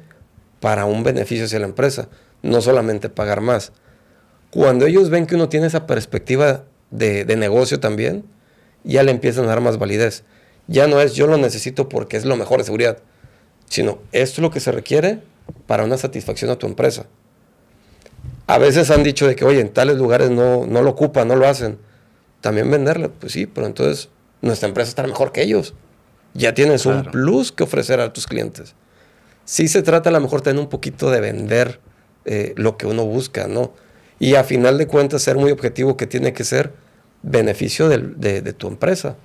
para 0.60 0.86
un 0.86 1.02
beneficio 1.04 1.46
hacia 1.46 1.58
la 1.58 1.66
empresa, 1.66 2.10
no 2.44 2.62
solamente 2.62 3.10
pagar 3.10 3.42
más. 3.42 3.72
Cuando 4.52 4.86
ellos 4.86 5.10
ven 5.10 5.26
que 5.26 5.36
uno 5.36 5.50
tiene 5.50 5.66
esa 5.66 5.88
perspectiva 5.88 6.66
de, 6.92 7.26
negocio 7.36 7.80
también, 7.80 8.24
ya 8.84 9.02
le 9.02 9.10
empiezan 9.10 9.46
a 9.46 9.48
dar 9.48 9.62
más 9.62 9.80
validez. 9.80 10.24
Ya 10.68 10.88
no 10.88 11.02
es 11.02 11.16
yo 11.16 11.26
lo 11.26 11.38
necesito 11.38 11.90
porque 11.90 12.18
es 12.18 12.26
lo 12.26 12.36
mejor 12.36 12.60
de 12.60 12.66
seguridad, 12.66 13.00
sino 13.68 13.98
esto 14.12 14.36
es 14.36 14.44
lo 14.44 14.52
que 14.52 14.60
se 14.60 14.72
requiere 14.72 15.22
para 15.66 15.84
una 15.84 15.98
satisfacción 15.98 16.52
a 16.52 16.58
tu 16.58 16.68
empresa. 16.68 17.08
A 18.46 18.60
veces 18.60 18.92
han 18.92 19.04
dicho 19.04 19.26
de 19.26 19.36
que, 19.36 19.46
oye, 19.46 19.60
en 19.60 19.74
tales 19.74 19.98
lugares 19.98 20.30
no, 20.30 20.68
no 20.68 20.84
lo 20.84 20.92
ocupan, 20.92 21.28
no 21.28 21.36
lo 21.36 21.48
hacen. 21.48 21.80
También 22.42 22.70
venderle, 22.70 23.10
pues 23.10 23.34
sí, 23.34 23.48
pero 23.48 23.66
entonces 23.66 24.10
nuestra 24.42 24.68
empresa 24.68 24.90
está 24.90 25.04
mejor 25.04 25.32
que 25.32 25.42
ellos. 25.42 25.74
Ya 26.34 26.54
tienes 26.54 26.86
un 26.86 27.06
plus 27.06 27.52
que 27.52 27.64
ofrecer 27.64 28.00
a 28.00 28.14
tus 28.14 28.28
clientes 28.28 28.76
sí 29.46 29.68
se 29.68 29.82
trata 29.82 30.10
a 30.10 30.14
lo 30.14 30.22
mejor 30.22 30.42
tener 30.42 30.62
un 30.62 30.70
poquito 30.70 31.10
de 31.10 31.22
vender 31.22 31.80
eh, 32.26 32.54
lo 32.56 32.78
que 32.78 32.88
uno 32.88 33.06
busca, 33.06 33.48
¿no? 33.48 33.74
Y 34.20 34.36
a 34.36 34.44
final 34.44 34.78
de 34.78 34.88
cuentas 34.88 35.22
ser 35.22 35.38
muy 35.38 35.52
objetivo 35.52 35.98
que 35.98 36.08
tiene 36.08 36.34
que 36.34 36.44
ser 36.44 36.74
beneficio 37.22 37.90
de, 37.90 38.54
tu 38.54 38.68
empresa. 38.68 39.18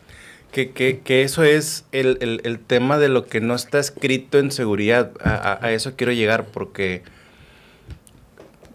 Que, 0.53 0.71
que, 0.73 1.23
eso 1.23 1.45
es 1.45 1.85
el, 1.93 2.61
tema 2.67 2.99
de 2.99 3.09
lo 3.09 3.27
que 3.27 3.41
no 3.41 3.55
está 3.55 3.79
escrito 3.79 4.39
en 4.39 4.51
seguridad. 4.51 5.13
A, 5.21 5.71
eso 5.73 5.95
quiero 5.95 6.13
llegar 6.13 6.47
porque 6.47 7.03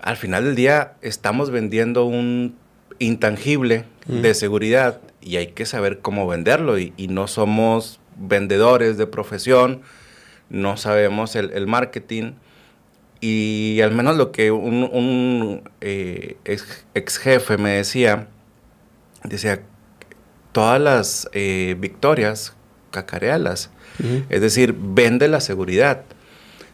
al 0.02 0.18
final 0.18 0.46
del 0.46 0.56
día 0.56 0.94
estamos 1.02 1.50
vendiendo 1.50 2.06
un 2.06 2.56
intangible 3.00 3.86
de 4.06 4.34
seguridad 4.34 5.02
y 5.22 5.38
hay 5.38 5.48
que 5.48 5.66
saber 5.66 6.00
cómo 6.00 6.28
venderlo 6.28 6.78
y, 6.78 6.94
y 6.96 7.08
no 7.08 7.28
somos 7.28 8.00
vendedores 8.18 8.98
de 8.98 9.08
profesión 9.08 9.82
no 10.54 10.78
sabemos 10.78 11.36
el, 11.36 11.68
marketing. 11.68 12.34
Y 13.26 13.80
al 13.80 13.94
menos 13.94 14.18
lo 14.18 14.34
que 14.34 14.52
un, 14.52 15.62
eh, 15.80 16.36
ex, 16.44 17.18
jefe 17.20 17.56
me 17.56 17.70
decía, 17.70 18.28
decía, 19.24 19.62
todas 20.52 20.82
las 20.82 21.30
eh, 21.32 21.78
victorias, 21.80 22.54
cacarealas. 22.92 23.70
Es 24.28 24.42
decir, 24.42 24.76
vende 24.78 25.30
la 25.30 25.40
seguridad. 25.40 26.04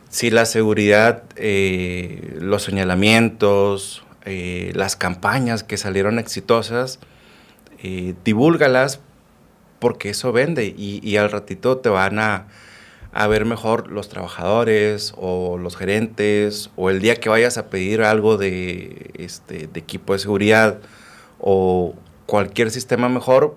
Si 0.09 0.31
la 0.31 0.47
seguridad, 0.47 1.21
eh, 1.35 2.35
los 2.41 2.63
señalamientos, 2.63 4.03
las 4.25 4.95
campañas 4.95 5.63
que 5.63 5.77
salieron 5.77 6.17
exitosas, 6.17 6.97
divúlgalas 8.23 9.01
porque 9.77 10.09
eso 10.09 10.31
vende 10.31 10.65
y 10.75 11.15
al 11.17 11.29
ratito 11.29 11.77
te 11.77 11.89
van 11.89 12.17
a, 12.17 12.47
a 13.11 13.27
ver 13.27 13.45
mejor 13.45 13.91
los 13.91 14.09
trabajadores 14.09 15.13
o 15.17 15.57
los 15.57 15.75
gerentes 15.75 16.69
o 16.75 16.89
el 16.89 16.99
día 16.99 17.15
que 17.15 17.29
vayas 17.29 17.57
a 17.57 17.69
pedir 17.69 18.03
algo 18.03 18.37
de, 18.37 19.11
este, 19.15 19.67
de 19.67 19.79
equipo 19.79 20.13
de 20.13 20.19
seguridad 20.19 20.79
o 21.39 21.95
cualquier 22.25 22.69
sistema 22.69 23.09
mejor, 23.09 23.55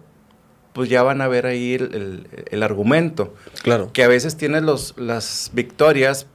pues 0.72 0.88
ya 0.88 1.02
van 1.02 1.20
a 1.20 1.28
ver 1.28 1.44
ahí 1.44 1.74
el, 1.74 2.26
el, 2.50 2.62
argumento. 2.62 3.34
Claro. 3.62 3.92
Que 3.92 4.04
a 4.04 4.08
veces 4.08 4.38
tienes 4.38 4.62
los, 4.62 4.94
las 4.96 5.50
victorias, 5.52 6.26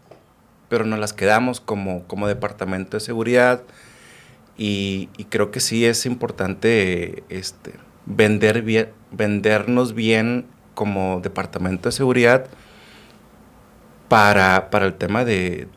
pero 0.70 0.86
nos 0.86 1.00
las 1.00 1.14
quedamos 1.14 1.60
como, 1.60 2.04
como 2.04 2.28
departamento 2.28 2.98
de 2.98 3.02
seguridad. 3.02 3.64
Y, 4.60 5.10
y 5.18 5.26
creo 5.26 5.50
que 5.50 5.60
sí 5.60 5.86
es 5.86 6.06
importante 6.06 7.24
este, 7.30 7.74
vender 8.06 8.62
bien, 8.62 8.90
vendernos 9.12 9.94
bien 9.94 10.46
como 10.76 11.20
departamento 11.22 11.90
de 11.90 11.94
seguridad 11.94 12.48
para, 14.08 14.70
para 14.70 14.86
el 14.86 14.94
tema 14.94 15.26
de, 15.26 15.68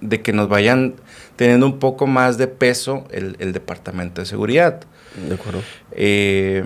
de, 0.00 0.22
que 0.22 0.32
nos 0.32 0.48
vayan 0.48 0.94
teniendo 1.36 1.66
un 1.66 1.78
poco 1.78 2.06
más 2.06 2.38
de 2.38 2.46
peso 2.46 3.04
el, 3.10 3.36
el 3.38 3.52
departamento 3.52 4.20
de 4.20 4.26
seguridad. 4.26 4.80
De 5.28 5.34
acuerdo. 5.34 5.62
Eh, 5.92 6.64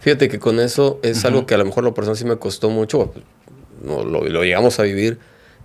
Fíjate 0.00 0.28
que 0.28 0.38
con 0.38 0.60
eso 0.60 0.98
es 1.02 1.24
algo 1.24 1.46
que 1.46 1.54
a 1.54 1.58
lo 1.58 1.64
mejor 1.64 1.84
la 1.84 1.92
persona 1.92 2.16
sí 2.16 2.24
me 2.24 2.36
costó 2.36 2.70
mucho, 2.70 3.12
no, 3.82 4.02
lo, 4.02 4.26
lo, 4.26 4.44
llegamos 4.44 4.78
a 4.78 4.84
vivir, 4.84 5.18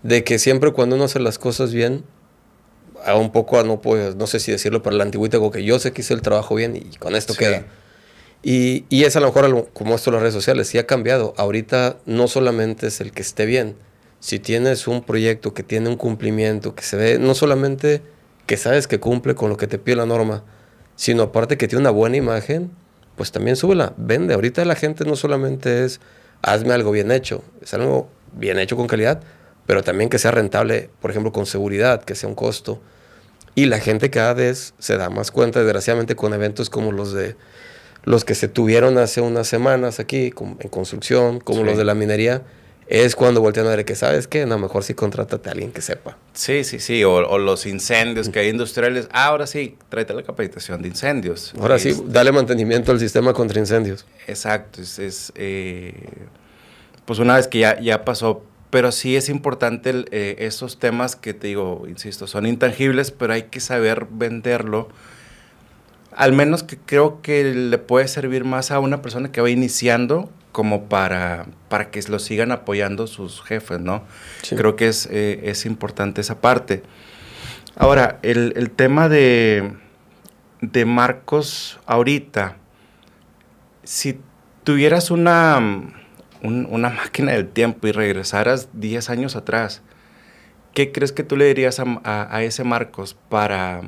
de 0.03 0.25
que 0.25 0.39
siempre 0.39 0.73
cuando 0.73 0.95
uno 0.95 1.05
hace 1.05 1.19
las 1.19 1.39
cosas 1.39 1.73
bien, 1.73 2.03
a 3.05 3.15
un 3.15 3.31
poco, 3.31 3.63
no, 3.63 3.79
puedo, 3.79 4.13
no 4.15 4.27
sé 4.27 4.39
si 4.39 4.51
decirlo, 4.51 4.81
para 4.81 4.97
la 4.97 5.03
antigüita, 5.03 5.37
como 5.37 5.51
que 5.51 5.63
yo 5.63 5.79
sé 5.79 5.93
que 5.93 6.01
hice 6.01 6.13
el 6.13 6.21
trabajo 6.21 6.55
bien 6.55 6.75
y 6.75 6.97
con 6.97 7.15
esto 7.15 7.33
queda. 7.33 7.65
Y, 8.47 8.85
es 8.91 9.15
a 9.15 9.21
lo 9.21 9.25
mejor 9.25 9.69
como 9.73 9.95
esto 9.95 10.11
las 10.11 10.21
redes 10.21 10.35
sociales, 10.35 10.67
sí 10.67 10.77
ha 10.77 10.85
cambiado. 10.85 11.33
Ahorita 11.35 11.97
no 12.05 12.27
solamente 12.27 12.85
es 12.85 13.01
el 13.01 13.11
que 13.11 13.23
esté 13.23 13.47
bien, 13.47 13.75
si 14.19 14.37
tienes 14.37 14.87
un 14.87 15.03
proyecto 15.03 15.55
que 15.55 15.63
tiene 15.63 15.89
un 15.89 15.95
cumplimiento, 15.95 16.75
que 16.75 16.83
se 16.83 16.95
ve, 16.95 17.17
no 17.17 17.33
solamente 17.33 18.03
que 18.45 18.57
sabes 18.57 18.85
que 18.85 18.99
cumple 18.99 19.33
con 19.33 19.49
lo 19.49 19.57
que 19.57 19.65
te 19.65 19.79
pide 19.79 19.95
la 19.95 20.05
norma, 20.05 20.43
sino 20.95 21.23
aparte 21.23 21.57
que 21.57 21.67
tiene 21.67 21.81
una 21.81 21.89
buena 21.89 22.17
imagen, 22.17 22.69
pues 23.15 23.31
también 23.31 23.55
súbela, 23.55 23.95
vende. 23.97 24.35
Ahorita 24.35 24.63
la 24.63 24.75
gente 24.75 25.05
no 25.05 25.15
solamente 25.15 25.83
es 25.83 25.99
hazme 26.43 26.75
algo 26.75 26.91
bien 26.91 27.11
hecho, 27.11 27.43
es 27.63 27.73
algo 27.73 28.09
bien 28.33 28.59
hecho 28.59 28.77
con 28.77 28.85
calidad, 28.85 29.21
pero 29.65 29.81
también 29.81 30.11
que 30.11 30.19
sea 30.19 30.29
rentable, 30.29 30.91
por 31.01 31.09
ejemplo, 31.09 31.31
con 31.31 31.47
seguridad, 31.47 32.03
que 32.03 32.13
sea 32.13 32.29
un 32.29 32.35
costo. 32.35 32.79
Y 33.55 33.65
la 33.65 33.79
gente 33.79 34.11
cada 34.11 34.35
vez 34.35 34.75
se 34.77 34.97
da 34.97 35.09
más 35.09 35.31
cuenta, 35.31 35.63
desgraciadamente, 35.63 36.15
con 36.15 36.35
eventos 36.35 36.69
como 36.69 36.91
los 36.91 37.11
de 37.11 37.35
los 38.05 38.23
que 38.23 38.35
se 38.35 38.47
tuvieron 38.47 38.97
hace 38.97 39.21
unas 39.21 39.47
semanas 39.47 39.99
aquí 39.99 40.31
en 40.37 40.69
construcción, 40.69 41.39
como 41.39 41.63
los 41.63 41.77
de 41.77 41.83
la 41.83 41.95
minería, 41.95 42.43
es 42.87 43.15
cuando 43.15 43.41
voltean 43.41 43.65
a 43.65 43.71
ver 43.71 43.83
que, 43.83 43.95
¿sabes 43.95 44.27
qué? 44.27 44.45
No, 44.45 44.59
mejor 44.59 44.83
sí 44.83 44.93
contrátate 44.93 45.49
a 45.49 45.53
alguien 45.53 45.71
que 45.71 45.81
sepa. 45.81 46.17
Sí, 46.33 46.63
sí, 46.63 46.79
sí. 46.79 47.03
O, 47.03 47.37
los 47.39 47.65
incendios 47.65 48.29
que 48.29 48.39
hay 48.39 48.49
industriales. 48.49 49.07
Ah, 49.11 49.27
ahora 49.27 49.47
sí, 49.47 49.75
tráete 49.89 50.13
la 50.13 50.21
capacitación 50.21 50.83
de 50.83 50.89
incendios. 50.89 51.53
Ahora 51.59 51.79
sí, 51.79 51.99
dale 52.05 52.31
mantenimiento 52.31 52.91
al 52.91 52.99
sistema 52.99 53.33
contra 53.33 53.59
incendios. 53.59 54.05
Exacto. 54.27 54.81
Es, 54.81 55.33
eh, 55.35 55.93
pues 57.05 57.17
una 57.17 57.37
vez 57.37 57.47
que 57.47 57.59
ya, 57.59 57.79
ya 57.79 58.05
pasó. 58.05 58.43
Pero 58.69 58.91
sí 58.91 59.15
es 59.15 59.29
importante 59.29 60.05
eh, 60.11 60.35
esos 60.39 60.79
temas 60.79 61.15
que 61.15 61.33
te 61.33 61.47
digo, 61.47 61.85
insisto, 61.87 62.27
son 62.27 62.45
intangibles, 62.45 63.09
pero 63.09 63.33
hay 63.33 63.43
que 63.43 63.61
saber 63.61 64.05
venderlo. 64.11 64.89
Al 66.15 66.31
menos 66.31 66.63
que 66.63 66.77
creo 66.77 67.21
que 67.21 67.43
le 67.43 67.77
puede 67.77 68.07
servir 68.07 68.45
más 68.45 68.71
a 68.71 68.79
una 68.79 69.01
persona 69.01 69.31
que 69.31 69.41
va 69.41 69.49
iniciando 69.49 70.29
como 70.55 70.85
para, 70.85 71.47
para 71.67 71.91
que 71.91 72.01
lo 72.03 72.17
sigan 72.17 72.53
apoyando 72.53 73.07
sus 73.07 73.41
jefes, 73.41 73.81
¿no? 73.81 74.05
Creo 74.49 74.77
que 74.77 74.87
es, 74.87 75.09
eh, 75.11 75.41
es, 75.43 75.65
importante 75.65 76.21
esa 76.21 76.39
parte. 76.39 76.81
Ahora, 77.75 78.19
el, 78.21 78.53
el 78.55 78.71
tema 78.71 79.09
de, 79.09 79.73
de, 80.61 80.85
Marcos 80.85 81.81
ahorita, 81.85 82.55
si 83.83 84.17
tuvieras 84.63 85.11
una, 85.11 85.59
una 86.41 86.89
máquina 87.03 87.33
del 87.33 87.49
tiempo 87.49 87.87
y 87.87 87.91
regresaras 87.91 88.69
10 88.71 89.09
años 89.09 89.35
atrás, 89.35 89.81
¿qué 90.73 90.93
crees 90.93 91.11
que 91.11 91.23
tú 91.23 91.35
le 91.35 91.47
dirías 91.47 91.81
a, 91.81 91.83
a, 92.05 92.33
a 92.33 92.43
ese 92.43 92.63
Marcos 92.63 93.17
para, 93.27 93.81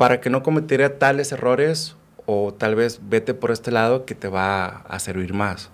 para 0.00 0.22
que 0.22 0.30
no 0.30 0.42
cometiera 0.42 0.98
tales 0.98 1.30
errores 1.30 1.94
o 2.24 2.54
tal 2.54 2.74
vez 2.74 3.00
vete 3.02 3.34
por 3.34 3.50
este 3.50 3.70
lado 3.70 4.06
que 4.06 4.14
te 4.14 4.28
va 4.28 4.78
a 4.88 4.98
servir 4.98 5.34
más? 5.34 5.68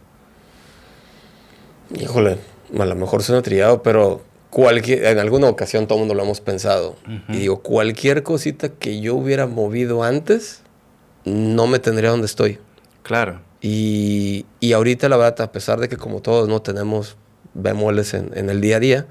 Híjole, 1.94 2.38
a 2.76 2.84
lo 2.86 2.96
mejor 2.96 3.22
suena 3.22 3.40
trillado, 3.42 3.84
pero 3.84 4.22
cualquier, 4.50 5.04
en 5.04 5.20
alguna 5.20 5.48
ocasión 5.48 5.86
todo 5.86 5.98
el 5.98 6.00
mundo 6.00 6.14
lo 6.14 6.24
hemos 6.24 6.40
pensado. 6.40 6.96
Y 7.28 7.36
digo, 7.36 7.62
cualquier 7.62 8.24
cosita 8.24 8.70
que 8.70 9.00
yo 9.00 9.14
hubiera 9.14 9.46
movido 9.46 10.02
antes, 10.02 10.62
no 11.24 11.68
me 11.68 11.78
tendría 11.78 12.10
donde 12.10 12.26
estoy. 12.26 12.58
Claro. 13.04 13.42
Y, 13.60 14.44
y 14.58 14.72
ahorita, 14.72 15.08
la 15.08 15.18
verdad, 15.18 15.42
a 15.42 15.52
pesar 15.52 15.78
de 15.78 15.88
que 15.88 15.96
como 15.96 16.20
todos 16.20 16.48
no 16.48 16.62
tenemos 16.62 17.16
bemoles 17.54 18.12
en, 18.12 18.32
en 18.34 18.50
el 18.50 18.60
día 18.60 18.78
a 18.78 18.80
día, 18.80 19.06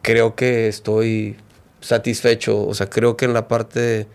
creo 0.00 0.36
que 0.36 0.68
estoy 0.68 1.36
satisfecho. 1.80 2.64
O 2.64 2.74
sea, 2.74 2.88
creo 2.88 3.16
que 3.16 3.24
en 3.24 3.34
la 3.34 3.48
parte 3.48 4.06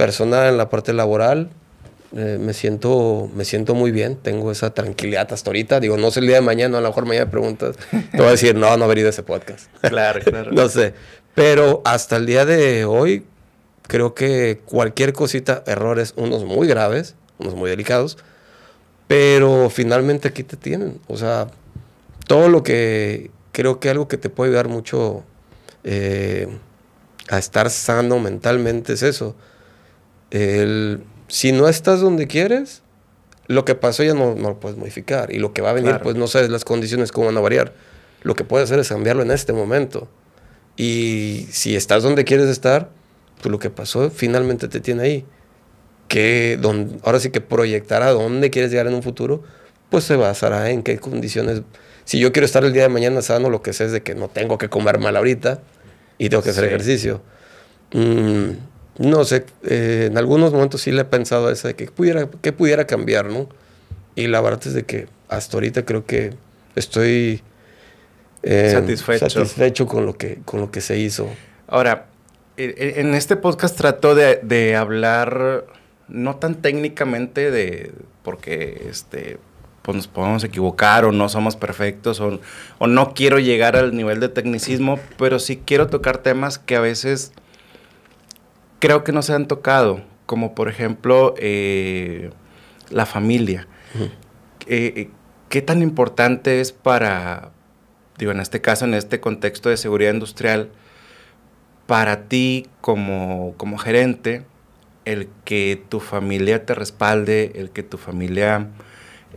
personal, 0.00 0.48
en 0.48 0.56
la 0.56 0.70
parte 0.70 0.94
laboral, 0.94 1.50
eh, 2.16 2.38
me, 2.40 2.54
siento, 2.54 3.30
me 3.34 3.44
siento 3.44 3.74
muy 3.74 3.90
bien, 3.90 4.16
tengo 4.16 4.50
esa 4.50 4.72
tranquilidad 4.72 5.30
hasta 5.30 5.50
ahorita. 5.50 5.78
Digo, 5.78 5.98
no 5.98 6.10
sé 6.10 6.20
el 6.20 6.26
día 6.26 6.36
de 6.36 6.40
mañana, 6.40 6.78
a 6.78 6.80
lo 6.80 6.88
mejor 6.88 7.04
mañana 7.04 7.26
me 7.26 7.30
preguntas, 7.30 7.76
te 7.90 8.16
voy 8.16 8.28
a 8.28 8.30
decir, 8.30 8.56
no, 8.56 8.74
no 8.78 8.86
he 8.86 8.88
venido 8.88 9.08
a 9.08 9.10
ese 9.10 9.22
podcast. 9.22 9.66
Claro, 9.82 10.20
claro. 10.24 10.52
no 10.52 10.70
sé. 10.70 10.94
Pero 11.34 11.82
hasta 11.84 12.16
el 12.16 12.24
día 12.24 12.46
de 12.46 12.86
hoy, 12.86 13.26
creo 13.82 14.14
que 14.14 14.62
cualquier 14.64 15.12
cosita, 15.12 15.64
errores, 15.66 16.14
unos 16.16 16.46
muy 16.46 16.66
graves, 16.66 17.14
unos 17.38 17.54
muy 17.54 17.68
delicados, 17.68 18.16
pero 19.06 19.68
finalmente 19.68 20.28
aquí 20.28 20.44
te 20.44 20.56
tienen. 20.56 20.98
O 21.08 21.18
sea, 21.18 21.48
todo 22.26 22.48
lo 22.48 22.62
que 22.62 23.30
creo 23.52 23.80
que 23.80 23.90
algo 23.90 24.08
que 24.08 24.16
te 24.16 24.30
puede 24.30 24.48
ayudar 24.48 24.68
mucho 24.68 25.24
eh, 25.84 26.48
a 27.28 27.36
estar 27.36 27.68
sano 27.68 28.18
mentalmente 28.18 28.94
es 28.94 29.02
eso. 29.02 29.36
El 30.30 31.02
si 31.30 31.52
no 31.52 31.68
estás 31.68 32.00
donde 32.00 32.26
quieres, 32.26 32.82
lo 33.46 33.64
que 33.64 33.74
pasó 33.74 34.02
ya 34.02 34.14
no, 34.14 34.34
lo 34.34 34.60
puedes 34.60 34.76
modificar. 34.76 35.32
Y 35.32 35.38
lo 35.38 35.52
que 35.52 35.62
va 35.62 35.70
a 35.70 35.72
venir, 35.72 36.00
pues 36.02 36.16
no 36.16 36.26
sabes 36.26 36.50
las 36.50 36.64
condiciones 36.64 37.12
cómo 37.12 37.26
van 37.26 37.36
a 37.36 37.40
variar. 37.40 37.72
Lo 38.22 38.34
que 38.34 38.44
puedes 38.44 38.68
hacer 38.68 38.80
es 38.80 38.88
cambiarlo 38.88 39.22
en 39.22 39.30
este 39.30 39.52
momento. 39.52 40.08
Y 40.76 41.46
si 41.50 41.76
estás 41.76 42.02
donde 42.02 42.24
quieres 42.24 42.48
estar, 42.48 42.90
pues 43.40 43.50
lo 43.50 43.58
que 43.58 43.70
pasó 43.70 44.10
finalmente 44.10 44.68
te 44.68 44.80
tiene 44.80 45.02
ahí. 45.02 45.24
Que 46.08 46.58
donde, 46.60 46.98
ahora 47.04 47.20
sí 47.20 47.30
que 47.30 47.40
proyectar 47.40 48.02
a 48.02 48.10
dónde 48.10 48.50
quieres 48.50 48.72
llegar 48.72 48.88
en 48.88 48.94
un 48.94 49.02
futuro, 49.02 49.42
pues 49.88 50.04
se 50.04 50.16
basará 50.16 50.70
en 50.70 50.82
qué 50.82 50.98
condiciones. 50.98 51.62
Si 52.04 52.18
yo 52.18 52.32
quiero 52.32 52.46
estar 52.46 52.64
el 52.64 52.72
día 52.72 52.82
de 52.82 52.88
mañana 52.88 53.22
sano, 53.22 53.50
lo 53.50 53.62
que 53.62 53.72
sé 53.72 53.84
es 53.84 53.92
de 53.92 54.02
que 54.02 54.16
no 54.16 54.28
tengo 54.28 54.58
que 54.58 54.68
comer 54.68 54.98
mal 54.98 55.16
ahorita 55.16 55.60
y 56.18 56.28
tengo 56.28 56.42
que 56.42 56.50
hacer 56.50 56.64
ejercicio. 56.64 57.22
Mm, 57.92 58.50
no 59.00 59.24
sé, 59.24 59.46
eh, 59.62 60.08
en 60.10 60.18
algunos 60.18 60.52
momentos 60.52 60.82
sí 60.82 60.92
le 60.92 61.00
he 61.00 61.04
pensado 61.06 61.48
a 61.48 61.52
esa 61.52 61.68
de 61.68 61.74
que 61.74 61.86
pudiera, 61.86 62.28
que 62.42 62.52
pudiera 62.52 62.86
cambiar, 62.86 63.30
¿no? 63.30 63.48
Y 64.14 64.26
la 64.26 64.42
verdad 64.42 64.60
es 64.66 64.74
de 64.74 64.82
que 64.82 65.08
hasta 65.30 65.56
ahorita 65.56 65.86
creo 65.86 66.04
que 66.04 66.34
estoy 66.76 67.42
eh, 68.42 68.72
satisfecho. 68.72 69.30
satisfecho 69.30 69.86
con 69.86 70.04
lo, 70.04 70.18
que, 70.18 70.40
con 70.44 70.60
lo 70.60 70.70
que 70.70 70.82
se 70.82 70.98
hizo. 70.98 71.30
Ahora, 71.66 72.08
e, 72.58 72.74
e, 72.76 73.00
en 73.00 73.14
este 73.14 73.36
podcast 73.36 73.74
trato 73.74 74.14
de, 74.14 74.38
de 74.42 74.76
hablar 74.76 75.64
no 76.08 76.36
tan 76.36 76.56
técnicamente 76.56 77.50
de, 77.50 77.92
porque 78.22 78.86
este, 78.90 79.38
pues 79.80 79.96
nos 79.96 80.08
podemos 80.08 80.44
equivocar 80.44 81.06
o 81.06 81.12
no 81.12 81.30
somos 81.30 81.56
perfectos 81.56 82.20
o, 82.20 82.38
o, 82.78 82.86
no 82.86 83.14
quiero 83.14 83.38
llegar 83.38 83.76
al 83.76 83.96
nivel 83.96 84.20
de 84.20 84.28
tecnicismo, 84.28 85.00
pero 85.16 85.38
sí 85.38 85.62
quiero 85.64 85.86
tocar 85.86 86.18
temas 86.18 86.58
que 86.58 86.76
a 86.76 86.80
veces 86.80 87.32
creo 88.80 89.04
que 89.04 89.12
no 89.12 89.22
se 89.22 89.32
han 89.34 89.46
tocado, 89.46 90.02
como 90.26 90.54
por 90.56 90.68
ejemplo 90.68 91.34
eh, 91.38 92.30
la 92.90 93.06
familia. 93.06 93.68
Eh, 94.66 94.92
eh, 94.96 95.10
¿Qué 95.48 95.62
tan 95.62 95.82
importante 95.82 96.60
es 96.60 96.72
para, 96.72 97.50
digo, 98.18 98.32
en 98.32 98.40
este 98.40 98.60
caso, 98.60 98.84
en 98.84 98.94
este 98.94 99.20
contexto 99.20 99.68
de 99.68 99.76
seguridad 99.76 100.12
industrial, 100.12 100.70
para 101.86 102.28
ti 102.28 102.68
como, 102.80 103.54
como 103.56 103.78
gerente, 103.78 104.44
el 105.04 105.28
que 105.44 105.82
tu 105.88 106.00
familia 106.00 106.64
te 106.64 106.74
respalde, 106.74 107.52
el 107.56 107.70
que 107.70 107.82
tu 107.82 107.98
familia 107.98 108.68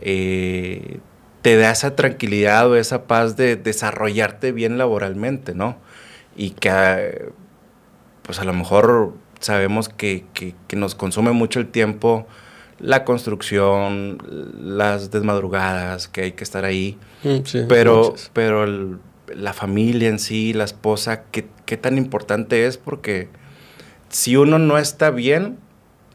te 0.00 1.56
dé 1.56 1.70
esa 1.70 1.96
tranquilidad 1.96 2.70
o 2.70 2.76
esa 2.76 3.06
paz 3.06 3.36
de 3.36 3.56
desarrollarte 3.56 4.52
bien 4.52 4.78
laboralmente, 4.78 5.54
¿no? 5.54 5.76
Y 6.36 6.50
que, 6.50 7.32
pues 8.22 8.38
a 8.38 8.44
lo 8.44 8.52
mejor 8.52 9.14
sabemos 9.44 9.88
que, 9.88 10.24
nos 10.72 10.94
consume 10.94 11.32
mucho 11.32 11.60
el 11.60 11.68
tiempo 11.68 12.26
la 12.80 13.04
construcción, 13.04 14.18
las 14.60 15.12
desmadrugadas, 15.12 16.08
que 16.08 16.22
hay 16.22 16.32
que 16.32 16.42
estar 16.42 16.64
ahí. 16.64 16.98
Mm, 17.22 17.68
pero 17.68 18.14
pero 18.32 18.98
la 19.32 19.52
familia 19.52 20.08
en 20.08 20.18
sí, 20.18 20.52
la 20.52 20.64
esposa, 20.64 21.22
¿qué, 21.30 21.76
tan 21.76 21.96
importante 21.96 22.66
es? 22.66 22.76
Porque 22.76 23.28
si 24.08 24.36
uno 24.36 24.58
no 24.58 24.76
está 24.76 25.10
bien, 25.10 25.56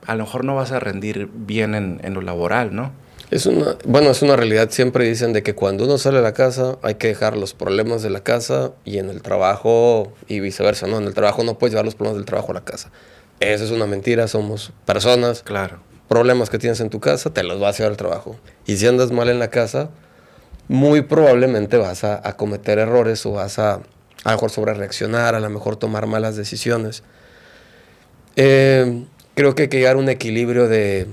a 0.05 0.15
lo 0.15 0.25
mejor 0.25 0.43
no 0.43 0.55
vas 0.55 0.71
a 0.71 0.79
rendir 0.79 1.29
bien 1.33 1.75
en, 1.75 2.01
en 2.03 2.13
lo 2.13 2.21
laboral, 2.21 2.75
¿no? 2.75 2.91
Es 3.31 3.45
una, 3.45 3.77
bueno, 3.85 4.09
es 4.09 4.21
una 4.21 4.35
realidad. 4.35 4.69
Siempre 4.71 5.05
dicen 5.05 5.33
de 5.33 5.43
que 5.43 5.53
cuando 5.53 5.85
uno 5.85 5.97
sale 5.97 6.17
de 6.17 6.23
la 6.23 6.33
casa 6.33 6.77
hay 6.81 6.95
que 6.95 7.07
dejar 7.07 7.37
los 7.37 7.53
problemas 7.53 8.01
de 8.01 8.09
la 8.09 8.21
casa 8.21 8.71
y 8.85 8.97
en 8.97 9.09
el 9.09 9.21
trabajo 9.21 10.11
y 10.27 10.39
viceversa, 10.39 10.87
¿no? 10.87 10.97
En 10.97 11.05
el 11.05 11.13
trabajo 11.13 11.43
no 11.43 11.57
puedes 11.57 11.73
llevar 11.73 11.85
los 11.85 11.95
problemas 11.95 12.17
del 12.17 12.25
trabajo 12.25 12.51
a 12.51 12.55
la 12.55 12.65
casa. 12.65 12.91
Eso 13.39 13.63
es 13.63 13.71
una 13.71 13.85
mentira, 13.85 14.27
somos 14.27 14.73
personas. 14.85 15.43
Claro. 15.43 15.79
Problemas 16.07 16.49
que 16.49 16.57
tienes 16.57 16.79
en 16.79 16.89
tu 16.89 16.99
casa, 16.99 17.31
te 17.31 17.43
los 17.43 17.59
vas 17.59 17.75
a 17.75 17.77
llevar 17.77 17.91
al 17.91 17.97
trabajo. 17.97 18.35
Y 18.65 18.77
si 18.77 18.87
andas 18.87 19.11
mal 19.11 19.29
en 19.29 19.37
la 19.37 19.49
casa, 19.49 19.91
muy 20.67 21.01
probablemente 21.01 21.77
vas 21.77 22.03
a, 22.03 22.27
a 22.27 22.35
cometer 22.35 22.79
errores 22.79 23.25
o 23.25 23.33
vas 23.33 23.59
a 23.59 23.81
a 24.23 24.31
lo 24.31 24.35
mejor 24.35 24.49
sobre 24.49 24.73
reaccionar, 24.73 25.35
a 25.35 25.39
lo 25.39 25.49
mejor 25.49 25.77
tomar 25.77 26.05
malas 26.05 26.35
decisiones. 26.35 27.03
Eh, 28.35 29.05
creo 29.35 29.55
que 29.55 29.63
hay 29.63 29.67
que 29.69 29.77
llegar 29.77 29.95
a 29.95 29.99
un 29.99 30.09
equilibrio 30.09 30.67
de 30.67 31.07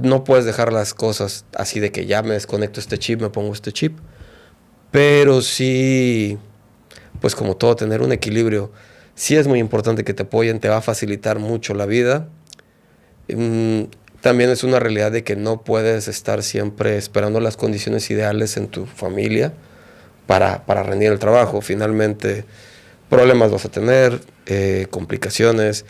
no 0.00 0.24
puedes 0.24 0.44
dejar 0.44 0.72
las 0.72 0.94
cosas 0.94 1.44
así 1.54 1.80
de 1.80 1.92
que 1.92 2.06
ya 2.06 2.22
me 2.22 2.34
desconecto 2.34 2.80
este 2.80 2.98
chip, 2.98 3.20
me 3.20 3.30
pongo 3.30 3.52
este 3.52 3.72
chip, 3.72 3.98
pero 4.90 5.42
sí, 5.42 6.38
pues 7.20 7.34
como 7.34 7.56
todo, 7.56 7.76
tener 7.76 8.00
un 8.00 8.12
equilibrio. 8.12 8.72
Sí 9.14 9.36
es 9.36 9.46
muy 9.46 9.58
importante 9.58 10.04
que 10.04 10.14
te 10.14 10.22
apoyen, 10.22 10.60
te 10.60 10.68
va 10.68 10.78
a 10.78 10.82
facilitar 10.82 11.38
mucho 11.38 11.74
la 11.74 11.86
vida. 11.86 12.28
Mm, 13.28 13.84
también 14.20 14.50
es 14.50 14.64
una 14.64 14.78
realidad 14.78 15.12
de 15.12 15.24
que 15.24 15.36
no 15.36 15.62
puedes 15.62 16.08
estar 16.08 16.42
siempre 16.42 16.96
esperando 16.96 17.40
las 17.40 17.56
condiciones 17.56 18.10
ideales 18.10 18.56
en 18.56 18.68
tu 18.68 18.86
familia 18.86 19.52
para, 20.26 20.64
para 20.64 20.82
rendir 20.82 21.12
el 21.12 21.18
trabajo. 21.18 21.60
Finalmente, 21.60 22.44
problemas 23.10 23.50
vas 23.50 23.66
a 23.66 23.70
tener, 23.70 24.20
eh, 24.46 24.86
complicaciones, 24.90 25.84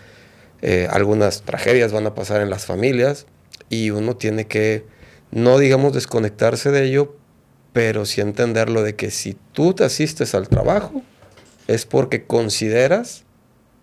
eh, 0.63 0.89
algunas 0.91 1.43
tragedias 1.43 1.93
van 1.93 2.07
a 2.07 2.15
pasar 2.15 2.41
en 2.41 2.51
las 2.51 2.67
familias 2.67 3.27
y 3.73 3.91
uno 3.91 4.17
tiene 4.17 4.47
que, 4.47 4.85
no 5.31 5.59
digamos 5.59 5.95
desconectarse 5.95 6.71
de 6.71 6.85
ello, 6.85 7.17
pero 7.73 8.05
sí 8.05 8.21
entenderlo 8.21 8.83
de 8.83 8.97
que 8.97 9.11
si 9.11 9.35
tú 9.53 9.73
te 9.73 9.83
asistes 9.83 10.35
al 10.35 10.51
trabajo 10.51 11.03
es 11.69 11.87
porque 11.87 12.27
consideras 12.27 13.25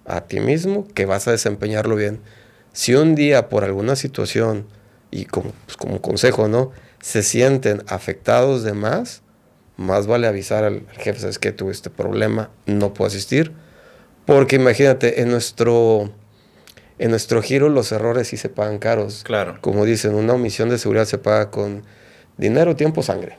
a 0.06 0.22
ti 0.22 0.42
mismo 0.42 0.88
que 0.94 1.08
vas 1.08 1.28
a 1.28 1.32
desempeñarlo 1.32 1.96
bien. 1.96 2.20
Si 2.72 2.94
un 2.94 3.16
día 3.16 3.50
por 3.50 3.64
alguna 3.64 3.96
situación, 3.96 4.68
y 5.10 5.26
como, 5.26 5.54
pues 5.66 5.76
consejo, 6.02 6.48
¿no? 6.48 6.72
Se 7.02 7.24
sienten 7.24 7.82
afectados 7.88 8.62
de 8.62 8.74
más, 8.74 9.24
más 9.76 10.06
vale 10.06 10.28
avisar 10.28 10.66
al, 10.66 10.86
jefe, 11.00 11.20
sabes 11.20 11.40
que 11.40 11.52
tuve 11.52 11.72
este 11.72 11.90
problema, 11.90 12.52
no 12.68 12.94
puedo 12.94 13.08
asistir. 13.08 13.54
Porque 14.28 14.58
imagínate, 14.58 15.24
en 15.24 15.32
nuestro, 15.32 16.12
en 17.00 17.12
nuestro 17.12 17.42
giro 17.42 17.70
los 17.70 17.92
errores 17.92 18.28
sí 18.28 18.38
se 18.38 18.50
pagan 18.50 18.78
caros. 18.78 19.24
Claro. 19.24 19.58
Como 19.62 19.86
dicen, 19.86 20.14
una 20.14 20.34
omisión 20.34 20.70
de 20.70 20.78
seguridad 20.78 21.06
se 21.06 21.18
paga 21.18 21.50
con 21.50 21.84
dinero, 22.38 22.76
tiempo, 22.76 23.02
sangre. 23.02 23.38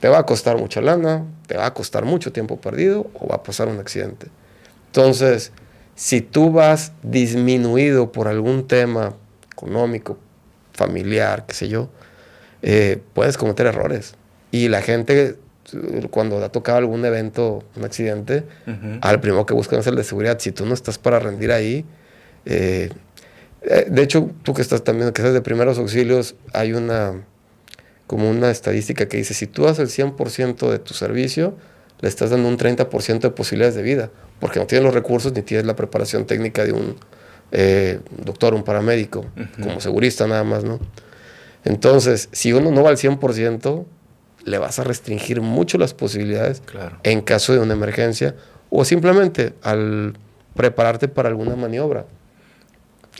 Te 0.00 0.08
va 0.08 0.18
a 0.18 0.26
costar 0.26 0.56
mucha 0.56 0.80
lana, 0.80 1.24
te 1.46 1.56
va 1.56 1.66
a 1.66 1.74
costar 1.74 2.04
mucho 2.04 2.32
tiempo 2.32 2.60
perdido 2.60 3.10
o 3.14 3.26
va 3.26 3.36
a 3.36 3.42
pasar 3.42 3.68
un 3.68 3.80
accidente. 3.80 4.28
Entonces, 4.86 5.50
si 5.96 6.20
tú 6.20 6.52
vas 6.52 6.92
disminuido 7.02 8.12
por 8.12 8.28
algún 8.28 8.68
tema 8.68 9.14
económico, 9.52 10.16
familiar, 10.72 11.46
qué 11.46 11.54
sé 11.54 11.68
yo, 11.68 11.88
eh, 12.62 13.00
puedes 13.14 13.36
cometer 13.36 13.66
errores. 13.66 14.14
Y 14.52 14.68
la 14.68 14.82
gente, 14.82 15.36
cuando 16.10 16.44
ha 16.44 16.50
tocado 16.50 16.78
algún 16.78 17.04
evento, 17.04 17.64
un 17.74 17.84
accidente, 17.84 18.44
al 19.00 19.20
primero 19.20 19.44
que 19.46 19.54
buscan 19.54 19.80
es 19.80 19.86
el 19.88 19.96
de 19.96 20.04
seguridad. 20.04 20.38
Si 20.38 20.52
tú 20.52 20.66
no 20.66 20.74
estás 20.74 20.98
para 20.98 21.18
rendir 21.18 21.50
ahí, 21.50 21.84
eh, 22.46 22.90
eh, 23.62 23.86
de 23.88 24.02
hecho, 24.02 24.30
tú 24.42 24.52
que 24.54 24.62
estás 24.62 24.84
también, 24.84 25.12
que 25.12 25.22
estás 25.22 25.34
de 25.34 25.40
primeros 25.40 25.78
auxilios, 25.78 26.34
hay 26.52 26.72
una, 26.72 27.24
como 28.06 28.28
una 28.28 28.50
estadística 28.50 29.08
que 29.08 29.16
dice, 29.16 29.34
si 29.34 29.46
tú 29.46 29.66
haces 29.66 29.98
el 29.98 30.06
100% 30.14 30.70
de 30.70 30.78
tu 30.78 30.94
servicio, 30.94 31.56
le 32.00 32.08
estás 32.08 32.30
dando 32.30 32.48
un 32.48 32.58
30% 32.58 33.20
de 33.20 33.30
posibilidades 33.30 33.74
de 33.74 33.82
vida, 33.82 34.10
porque 34.40 34.58
no 34.58 34.66
tienes 34.66 34.84
los 34.84 34.94
recursos 34.94 35.32
ni 35.32 35.42
tienes 35.42 35.66
la 35.66 35.76
preparación 35.76 36.26
técnica 36.26 36.64
de 36.64 36.72
un 36.72 36.96
eh, 37.52 38.00
doctor, 38.24 38.52
un 38.54 38.64
paramédico, 38.64 39.24
como 39.62 39.80
segurista 39.80 40.26
nada 40.26 40.44
más, 40.44 40.64
¿no? 40.64 40.80
Entonces, 41.64 42.28
si 42.32 42.52
uno 42.52 42.70
no 42.70 42.82
va 42.82 42.90
al 42.90 42.98
100%, 42.98 43.84
le 44.44 44.58
vas 44.58 44.78
a 44.78 44.84
restringir 44.84 45.40
mucho 45.40 45.78
las 45.78 45.94
posibilidades 45.94 46.62
en 47.02 47.22
caso 47.22 47.54
de 47.54 47.60
una 47.60 47.72
emergencia 47.72 48.34
o 48.68 48.84
simplemente 48.84 49.54
al 49.62 50.18
prepararte 50.54 51.08
para 51.08 51.30
alguna 51.30 51.56
maniobra. 51.56 52.06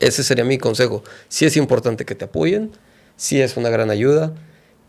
Ese 0.00 0.24
sería 0.24 0.44
mi 0.44 0.58
consejo. 0.58 1.02
Sí 1.28 1.44
es 1.44 1.56
importante 1.56 2.04
que 2.04 2.14
te 2.14 2.26
apoyen, 2.26 2.72
sí 3.16 3.40
es 3.40 3.56
una 3.56 3.68
gran 3.68 3.90
ayuda, 3.90 4.34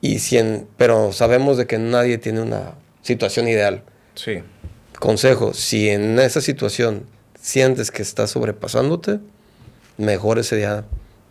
y 0.02 0.20
si 0.20 0.40
pero 0.78 1.12
sabemos 1.12 1.58
de 1.58 1.68
que 1.68 1.78
nadie 1.78 2.18
tiene 2.18 2.42
una 2.42 2.74
situación 3.02 3.48
ideal. 3.48 3.84
Sí. 4.16 4.44
Consejo, 5.00 5.54
si 5.54 5.90
en 5.90 6.20
esa 6.20 6.42
situación 6.42 7.06
sientes 7.40 7.92
que 7.92 8.02
estás 8.02 8.32
sobrepasándote, 8.32 9.20
mejor 9.98 10.40
ese 10.40 10.56
día, 10.56 10.86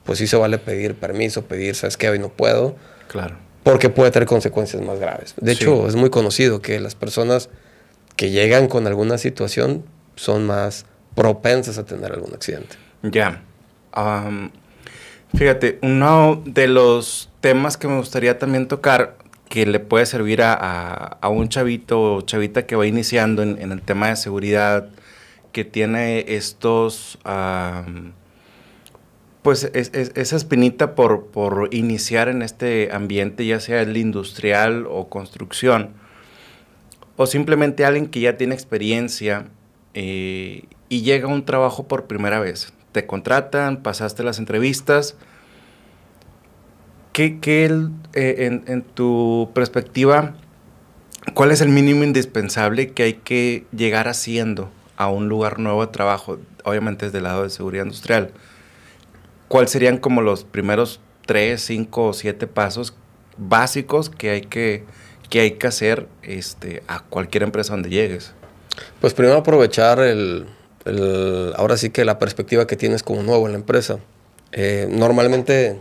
pues 0.05 0.19
sí 0.19 0.27
se 0.27 0.37
vale 0.37 0.59
pedir 0.59 0.95
permiso, 0.95 1.45
pedir, 1.45 1.75
¿sabes 1.75 1.97
qué? 1.97 2.09
Hoy 2.11 2.19
no 2.19 2.29
puedo. 2.29 2.77
Claro 3.09 3.45
porque 3.65 3.89
puede 3.89 4.13
tener 4.13 4.29
consecuencias 4.29 4.81
más 4.83 5.01
graves. 5.01 5.35
De 5.41 5.51
hecho, 5.51 5.89
es 5.89 5.97
muy 5.97 6.11
conocido 6.11 6.61
que 6.61 6.79
las 6.79 6.95
personas 6.95 7.49
que 8.15 8.31
llegan 8.31 8.69
con 8.69 8.87
alguna 8.87 9.19
situación 9.19 9.85
son 10.15 10.47
más 10.47 10.85
propensas 11.17 11.79
a 11.79 11.85
tener 11.85 12.13
algún 12.13 12.35
accidente. 12.35 12.77
Ya. 13.03 13.43
Fíjate, 15.37 15.79
uno 15.83 16.43
de 16.45 16.69
los 16.69 17.31
temas 17.41 17.77
que 17.77 17.89
me 17.89 17.97
gustaría 17.97 18.39
también 18.39 18.69
tocar, 18.69 19.17
que 19.49 19.67
le 19.67 19.81
puede 19.81 20.07
servir 20.07 20.41
a, 20.43 21.19
un 21.31 21.49
chavito 21.49 22.17
o 22.17 22.21
chavita 22.23 22.67
que 22.67 22.77
va 22.77 22.87
iniciando 22.87 23.43
en, 23.43 23.73
el 23.73 23.83
tema 23.83 24.09
de 24.09 24.17
seguridad, 24.17 24.89
que 25.53 25.65
tiene 25.65 26.25
estos 26.29 27.19
pues 29.45 29.71
es, 29.75 29.91
esa 29.93 30.37
espinita 30.37 30.95
por, 30.95 31.27
por, 31.27 31.69
iniciar 31.71 32.29
en 32.29 32.41
este 32.41 32.89
ambiente, 32.91 33.45
ya 33.45 33.61
sea 33.61 33.83
el 33.83 33.95
industrial 33.99 34.87
o 34.89 35.11
construcción, 35.11 35.91
o 37.17 37.27
simplemente 37.27 37.85
alguien 37.85 38.07
que 38.07 38.21
ya 38.21 38.39
tiene 38.39 38.55
experiencia 38.55 39.47
eh, 39.93 40.65
y 40.89 41.03
llega 41.03 41.29
a 41.29 41.33
un 41.33 41.45
trabajo 41.45 41.87
por 41.87 42.07
primera 42.07 42.41
vez. 42.41 42.73
Te 42.95 43.07
contratan, 43.07 43.83
pasaste 43.83 44.23
las 44.23 44.39
entrevistas. 44.39 45.17
¿Qué, 47.13 47.41
qué 47.41 47.65
eh, 48.13 48.47
en, 48.47 48.63
en 48.69 48.83
tu 48.83 49.51
perspectiva, 49.53 50.37
cuál 51.35 51.51
es 51.51 51.61
el 51.61 51.71
mínimo 51.71 52.05
indispensable 52.05 52.93
que 52.93 53.03
hay 53.03 53.15
que 53.15 53.67
llegar 53.77 54.07
haciendo 54.07 54.71
a 54.97 55.09
un 55.09 55.29
lugar 55.29 55.59
nuevo 55.59 55.85
de 55.85 55.91
trabajo? 55.91 56.39
Obviamente 56.63 57.07
desde 57.07 57.19
el 57.19 57.25
lado 57.25 57.43
de 57.43 57.51
seguridad 57.51 57.83
industrial 57.83 58.33
¿cuáles 59.49 59.73
serían 59.73 59.99
como 59.99 60.23
los 60.23 60.45
primeros 60.45 61.01
tres, 61.27 61.63
cinco 61.63 62.07
o 62.07 62.13
siete 62.13 62.47
pasos 62.47 62.95
básicos 63.37 64.09
que 64.09 64.31
hay 64.31 64.43
que, 64.43 64.85
que, 65.31 65.41
hay 65.41 65.51
que 65.53 65.67
hacer 65.67 66.07
este, 66.23 66.85
a 66.87 67.01
cualquier 67.01 67.43
empresa 67.43 67.73
donde 67.73 67.91
llegues? 67.91 68.35
Pues 69.01 69.15
primero 69.15 69.39
aprovechar 69.39 69.99
el, 69.99 70.47
ahora 71.57 71.77
sí 71.77 71.91
que 71.91 72.05
la 72.05 72.19
perspectiva 72.19 72.67
que 72.67 72.77
tienes 72.77 73.03
como 73.03 73.23
nuevo 73.23 73.47
en 73.47 73.53
la 73.53 73.59
empresa. 73.59 73.99
Eh, 74.53 74.87
normalmente 74.91 75.79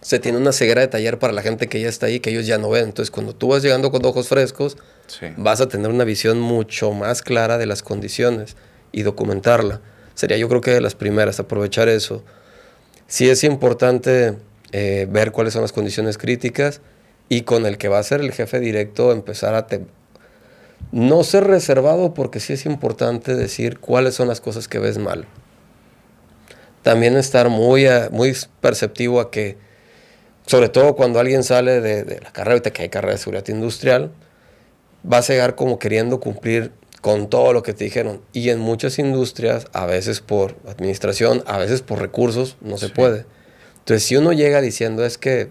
se 0.00 0.18
tiene 0.18 0.38
una 0.38 0.52
ceguera 0.52 0.82
de 0.82 0.88
taller 0.88 1.18
para 1.18 1.32
la 1.32 1.42
gente 1.42 1.68
que 1.68 1.80
ya 1.80 1.88
está 1.88 2.06
ahí, 2.06 2.20
que 2.20 2.30
ellos 2.30 2.46
ya 2.46 2.58
no 2.58 2.68
ven. 2.68 2.84
Entonces, 2.84 3.10
cuando 3.10 3.34
tú 3.34 3.48
vas 3.48 3.62
llegando 3.62 3.90
con 3.90 4.04
ojos 4.04 4.28
frescos, 4.28 4.76
vas 5.36 5.60
a 5.60 5.68
tener 5.68 5.90
una 5.90 6.04
visión 6.04 6.40
mucho 6.40 6.92
más 6.92 7.22
clara 7.22 7.56
de 7.56 7.66
las 7.66 7.82
condiciones 7.82 8.56
y 8.92 9.02
documentarla 9.02 9.80
sería 10.14 10.36
yo 10.36 10.48
creo 10.48 10.60
que 10.60 10.70
de 10.70 10.80
las 10.80 10.94
primeras, 10.94 11.40
aprovechar 11.40 11.88
eso. 11.88 12.24
Sí 13.06 13.28
es 13.28 13.44
importante 13.44 14.36
eh, 14.72 15.06
ver 15.10 15.32
cuáles 15.32 15.52
son 15.52 15.62
las 15.62 15.72
condiciones 15.72 16.18
críticas 16.18 16.80
y 17.28 17.42
con 17.42 17.66
el 17.66 17.78
que 17.78 17.88
va 17.88 17.98
a 17.98 18.02
ser 18.02 18.20
el 18.20 18.32
jefe 18.32 18.60
directo 18.60 19.12
empezar 19.12 19.54
a... 19.54 19.66
no 20.92 21.24
ser 21.24 21.44
reservado 21.44 22.14
porque 22.14 22.40
sí 22.40 22.52
es 22.52 22.66
importante 22.66 23.34
decir 23.34 23.78
cuáles 23.78 24.14
son 24.14 24.28
las 24.28 24.40
cosas 24.40 24.68
que 24.68 24.78
ves 24.78 24.98
mal. 24.98 25.26
También 26.82 27.16
estar 27.16 27.48
muy, 27.48 27.86
muy 28.10 28.36
perceptivo 28.60 29.20
a 29.20 29.30
que, 29.30 29.56
sobre 30.46 30.68
todo 30.68 30.94
cuando 30.96 31.18
alguien 31.18 31.42
sale 31.42 31.80
de, 31.80 32.04
de 32.04 32.20
la 32.20 32.32
carrera, 32.32 32.52
ahorita 32.52 32.72
que 32.72 32.82
hay 32.82 32.88
carrera 32.88 33.14
de 33.14 33.18
seguridad 33.18 33.48
industrial, 33.48 34.12
va 35.10 35.18
a 35.18 35.22
llegar 35.22 35.54
como 35.54 35.78
queriendo 35.78 36.20
cumplir 36.20 36.72
con 37.00 37.28
todo 37.28 37.52
lo 37.52 37.62
que 37.62 37.74
te 37.74 37.84
dijeron. 37.84 38.22
Y 38.32 38.50
en 38.50 38.60
muchas 38.60 38.98
industrias, 38.98 39.66
a 39.72 39.84
veces 39.86 40.20
por 40.20 40.56
administración, 40.66 41.42
a 41.46 41.58
veces 41.58 41.82
por 41.82 42.00
recursos, 42.00 42.56
no 42.60 42.78
se 42.78 42.88
puede. 42.88 43.26
Entonces, 43.80 44.04
si 44.04 44.16
uno 44.16 44.32
llega 44.32 44.62
diciendo 44.62 45.04
es 45.04 45.18
que 45.18 45.50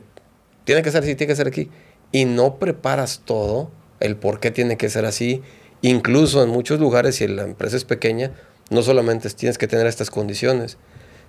tiene 0.64 0.82
que 0.82 0.92
ser 0.92 1.04
así, 1.04 1.14
tiene 1.14 1.32
que 1.32 1.36
ser 1.36 1.48
aquí, 1.48 1.70
y 2.12 2.26
no 2.26 2.58
preparas 2.58 3.22
todo, 3.24 3.70
el 4.04 4.16
por 4.18 4.40
qué 4.40 4.52
tiene 4.52 4.78
que 4.78 4.90
ser 4.90 5.06
así, 5.06 5.42
incluso 5.82 6.44
en 6.44 6.50
muchos 6.50 6.80
lugares, 6.80 7.16
si 7.16 7.28
la 7.28 7.44
empresa 7.44 7.78
es 7.78 7.86
pequeña, 7.86 8.32
no 8.70 8.84
solamente 8.84 9.30
tienes 9.32 9.58
que 9.58 9.68
tener 9.68 9.88
estas 9.88 10.12
condiciones, 10.12 10.78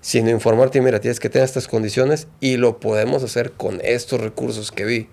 sino 0.01 0.29
informarte, 0.31 0.83
mira, 0.83 1.01
tienes 1.01 1.21
que 1.21 1.31
tener 1.31 1.47
estas 1.47 1.67
condiciones 1.67 2.29
y 2.41 2.59
lo 2.59 2.79
podemos 2.79 3.23
hacer 3.23 3.53
con 3.53 3.81
estos 3.83 4.21
recursos 4.21 4.71
que 4.71 4.85
vi. 4.85 5.09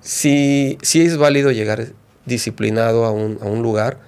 Sí, 0.00 0.78
sí 0.82 1.04
es 1.04 1.16
válido 1.16 1.50
llegar 1.50 1.88
disciplinado 2.26 3.04
a 3.04 3.10
un, 3.10 3.38
a 3.42 3.46
un 3.46 3.62
lugar, 3.62 3.98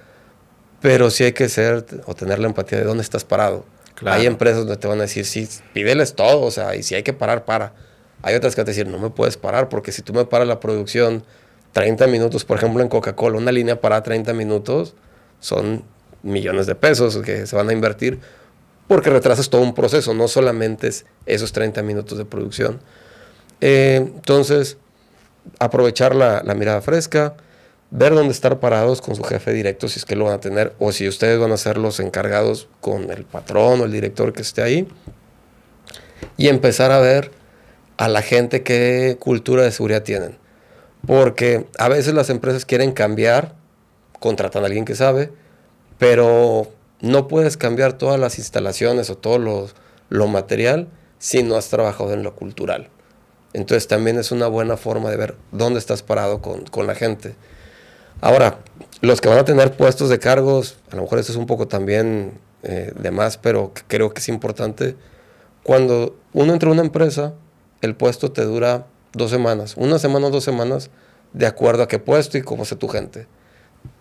pero 0.81 1.09
sí 1.09 1.25
hay 1.25 1.33
que 1.33 1.49
ser 1.49 1.85
o 2.05 2.15
tener 2.15 2.39
la 2.39 2.47
empatía 2.47 2.77
de 2.77 2.85
dónde 2.85 3.03
estás 3.03 3.25
parado. 3.25 3.65
Hay 4.05 4.25
empresas 4.25 4.59
donde 4.59 4.77
te 4.77 4.87
van 4.87 4.99
a 4.99 5.03
decir, 5.03 5.25
sí, 5.25 5.47
pídeles 5.73 6.15
todo, 6.15 6.41
o 6.41 6.51
sea, 6.51 6.75
y 6.75 6.83
si 6.83 6.95
hay 6.95 7.03
que 7.03 7.11
parar, 7.11 7.43
para. 7.43 7.73
Hay 8.21 8.35
otras 8.35 8.55
que 8.55 8.63
te 8.63 8.71
dicen, 8.71 8.91
no 8.91 8.97
me 8.97 9.09
puedes 9.09 9.37
parar, 9.37 9.69
porque 9.69 9.91
si 9.91 10.01
tú 10.01 10.13
me 10.13 10.25
paras 10.25 10.47
la 10.47 10.59
producción 10.59 11.23
30 11.79 12.07
minutos, 12.07 12.43
por 12.43 12.57
ejemplo, 12.57 12.83
en 12.83 12.89
Coca-Cola, 12.89 13.37
una 13.37 13.53
línea 13.53 13.79
para 13.79 14.03
30 14.03 14.33
minutos, 14.33 14.95
son 15.39 15.85
millones 16.23 16.67
de 16.67 16.75
pesos 16.75 17.15
que 17.19 17.47
se 17.47 17.55
van 17.55 17.69
a 17.69 17.71
invertir 17.71 18.19
porque 18.89 19.09
retrasas 19.09 19.49
todo 19.49 19.61
un 19.61 19.73
proceso, 19.73 20.13
no 20.13 20.27
solamente 20.27 20.89
es 20.89 21.05
esos 21.25 21.53
30 21.53 21.81
minutos 21.83 22.17
de 22.17 22.25
producción. 22.25 22.81
Eh, 23.61 23.95
entonces, 23.95 24.75
aprovechar 25.57 26.13
la, 26.13 26.43
mirada 26.53 26.81
fresca, 26.81 27.35
ver 27.91 28.13
dónde 28.13 28.33
estar 28.33 28.59
parados 28.59 28.99
con 28.99 29.15
su 29.15 29.23
jefe 29.23 29.53
directo, 29.53 29.87
si 29.87 29.99
es 29.99 30.05
que 30.05 30.17
lo 30.17 30.25
van 30.25 30.33
a 30.33 30.39
tener, 30.41 30.73
o 30.79 30.91
si 30.91 31.07
ustedes 31.07 31.39
van 31.39 31.53
a 31.53 31.57
ser 31.57 31.77
los 31.77 32.01
encargados 32.01 32.67
con 32.81 33.09
el 33.09 33.23
patrón 33.23 33.79
o 33.79 33.85
el 33.85 33.93
director 33.93 34.33
que 34.33 34.41
esté 34.41 34.63
ahí, 34.63 34.85
y 36.35 36.49
empezar 36.49 36.91
a 36.91 36.99
ver 36.99 37.31
a 37.95 38.09
la 38.09 38.21
gente 38.21 38.63
qué 38.63 39.15
cultura 39.17 39.63
de 39.63 39.71
seguridad 39.71 40.03
tienen. 40.03 40.48
Porque 41.05 41.67
a 41.77 41.89
veces 41.89 42.13
las 42.13 42.29
empresas 42.29 42.65
quieren 42.65 42.91
cambiar, 42.91 43.55
contratan 44.19 44.63
a 44.63 44.67
alguien 44.67 44.85
que 44.85 44.95
sabe, 44.95 45.31
pero 45.97 46.67
no 47.01 47.27
puedes 47.27 47.57
cambiar 47.57 47.93
todas 47.93 48.19
las 48.19 48.37
instalaciones 48.37 49.09
o 49.09 49.17
todo 49.17 49.71
lo, 50.09 50.27
material 50.27 50.87
si 51.17 51.43
no 51.43 51.55
has 51.55 51.69
trabajado 51.69 52.13
en 52.13 52.23
lo 52.23 52.35
cultural. 52.35 52.89
Entonces 53.53 53.87
también 53.87 54.17
es 54.17 54.31
una 54.31 54.47
buena 54.47 54.77
forma 54.77 55.09
de 55.09 55.17
ver 55.17 55.35
dónde 55.51 55.79
estás 55.79 56.03
parado 56.03 56.41
con, 56.41 56.87
la 56.87 56.95
gente. 56.95 57.35
Ahora, 58.21 58.59
los 59.01 59.21
que 59.21 59.29
van 59.29 59.39
a 59.39 59.45
tener 59.45 59.75
puestos 59.75 60.09
de 60.09 60.19
cargos, 60.19 60.77
a 60.91 60.95
lo 60.95 61.03
mejor 61.03 61.19
eso 61.19 61.31
es 61.31 61.37
un 61.37 61.47
poco 61.47 61.67
también 61.67 62.39
eh, 62.63 62.91
de 62.95 63.11
más, 63.11 63.37
pero 63.37 63.73
creo 63.87 64.13
que 64.13 64.19
es 64.19 64.29
importante. 64.29 64.95
Cuando 65.63 66.17
uno 66.33 66.53
entra 66.53 66.69
a 66.69 66.73
una 66.73 66.81
empresa, 66.81 67.33
el 67.81 67.95
puesto 67.95 68.31
te 68.31 68.43
dura 68.43 68.85
dos 69.13 69.31
semanas, 69.31 69.75
una 69.77 69.99
semana 69.99 70.27
o 70.27 70.29
dos 70.29 70.43
semanas, 70.43 70.89
de 71.33 71.45
acuerdo 71.45 71.83
a 71.83 71.87
qué 71.87 71.99
puesto 71.99 72.37
y 72.37 72.41
cómo 72.41 72.65
sea 72.65 72.77
tu 72.77 72.87
gente 72.87 73.27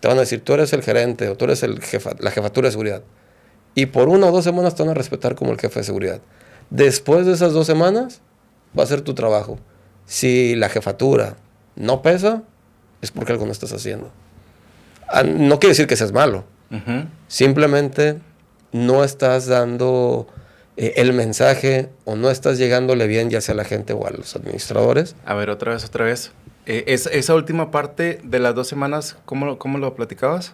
te 0.00 0.08
van 0.08 0.16
a 0.16 0.20
decir, 0.20 0.42
tú 0.42 0.54
eres 0.54 0.72
el 0.72 0.82
gerente 0.82 1.28
o 1.28 1.36
tú 1.36 1.44
eres 1.46 1.62
el 1.62 1.80
jefa, 1.80 2.12
la 2.18 2.30
jefatura 2.30 2.68
de 2.68 2.72
seguridad. 2.72 3.02
Y 3.74 3.86
por 3.86 4.08
una 4.08 4.26
o 4.26 4.32
dos 4.32 4.44
semanas 4.44 4.74
te 4.74 4.82
van 4.82 4.90
a 4.90 4.94
respetar 4.94 5.34
como 5.34 5.52
el 5.52 5.58
jefe 5.58 5.80
de 5.80 5.84
seguridad. 5.84 6.20
Después 6.70 7.26
de 7.26 7.32
esas 7.32 7.52
dos 7.52 7.66
semanas, 7.66 8.20
va 8.78 8.84
a 8.84 8.86
ser 8.86 9.00
tu 9.02 9.14
trabajo. 9.14 9.58
Si 10.06 10.54
la 10.54 10.68
jefatura 10.68 11.36
no 11.76 12.02
pesa, 12.02 12.42
es 13.02 13.10
porque 13.10 13.32
algo 13.32 13.46
no 13.46 13.52
estás 13.52 13.72
haciendo. 13.72 14.10
Ah, 15.08 15.22
no 15.22 15.58
quiere 15.58 15.72
decir 15.72 15.86
que 15.86 15.96
seas 15.96 16.12
malo. 16.12 16.44
Simplemente 17.28 18.18
no 18.72 19.02
estás 19.02 19.46
dando 19.46 20.26
eh, 20.80 20.94
el 20.96 21.12
mensaje 21.12 21.88
o 22.04 22.14
no 22.14 22.30
estás 22.30 22.56
llegándole 22.56 23.08
bien 23.08 23.30
ya 23.30 23.40
sea 23.40 23.54
a 23.54 23.56
la 23.56 23.64
gente 23.64 23.94
o 23.94 24.06
a 24.06 24.10
los 24.10 24.36
administradores. 24.36 25.16
A 25.26 25.34
ver, 25.34 25.50
otra 25.50 25.72
vez, 25.72 25.84
otra 25.84 26.04
vez. 26.04 26.30
Eh, 26.66 26.84
esa 26.86 27.34
última 27.34 27.72
parte 27.72 28.20
de 28.22 28.38
las 28.38 28.54
dos 28.54 28.68
semanas, 28.68 29.16
¿cómo, 29.24 29.58
cómo 29.58 29.78
lo 29.78 29.96
platicabas? 29.96 30.52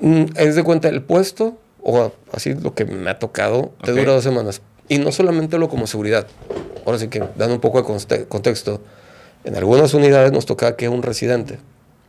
Mm, 0.00 0.24
es 0.34 0.56
de 0.56 0.64
cuenta, 0.64 0.88
el 0.88 1.02
puesto, 1.02 1.56
o 1.82 2.12
así 2.32 2.52
lo 2.54 2.74
que 2.74 2.84
me 2.84 3.10
ha 3.10 3.20
tocado, 3.20 3.72
te 3.84 3.92
dura 3.92 4.12
dos 4.12 4.24
semanas. 4.24 4.60
Y 4.88 4.98
no 4.98 5.12
solamente 5.12 5.56
lo 5.56 5.68
como 5.68 5.86
seguridad. 5.86 6.26
Ahora 6.84 6.98
sí 6.98 7.06
que, 7.06 7.20
dando 7.36 7.54
un 7.54 7.60
poco 7.60 7.80
de 7.80 8.26
contexto, 8.26 8.82
en 9.44 9.54
algunas 9.54 9.94
unidades 9.94 10.32
nos 10.32 10.46
tocaba 10.46 10.74
que 10.74 10.88
un 10.88 11.02
residente. 11.02 11.58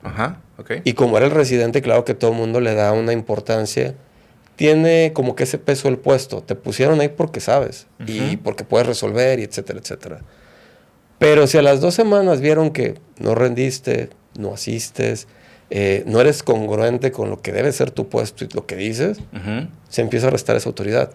Ajá, 0.01 0.41
ok. 0.57 0.71
Y 0.83 0.93
como 0.93 1.17
era 1.17 1.27
el 1.27 1.31
residente, 1.31 1.83
claro 1.83 2.05
que 2.05 2.15
todo 2.15 2.31
el 2.31 2.37
mundo 2.37 2.59
le 2.59 2.73
da 2.73 2.91
una 2.93 3.13
importancia. 3.13 3.93
Tiene 4.59 5.13
como 5.13 5.37
que 5.37 5.45
ese 5.45 5.57
peso 5.57 5.87
el 5.87 5.97
puesto. 5.97 6.43
Te 6.43 6.53
pusieron 6.53 6.99
ahí 6.99 7.07
porque 7.07 7.39
sabes. 7.39 7.87
Y 8.05 8.35
porque 8.35 8.65
puedes 8.65 8.85
resolver, 8.85 9.39
y 9.39 9.43
etcétera, 9.43 9.79
etcétera. 9.79 10.19
Pero 11.17 11.47
si 11.47 11.57
a 11.57 11.61
las 11.61 11.79
dos 11.79 11.93
semanas 11.93 12.41
vieron 12.41 12.71
que 12.71 12.95
no 13.19 13.35
rendiste, 13.35 14.09
no 14.37 14.53
asistes, 14.53 15.29
eh, 15.69 16.03
no 16.07 16.19
eres 16.19 16.43
congruente 16.43 17.13
con 17.13 17.29
lo 17.29 17.41
que 17.41 17.53
debe 17.53 17.71
ser 17.71 17.91
tu 17.91 18.09
puesto 18.09 18.43
y 18.43 18.49
lo 18.53 18.65
que 18.65 18.75
dices, 18.75 19.21
se 19.87 20.01
empieza 20.01 20.27
a 20.27 20.29
restar 20.29 20.57
esa 20.57 20.67
autoridad. 20.67 21.11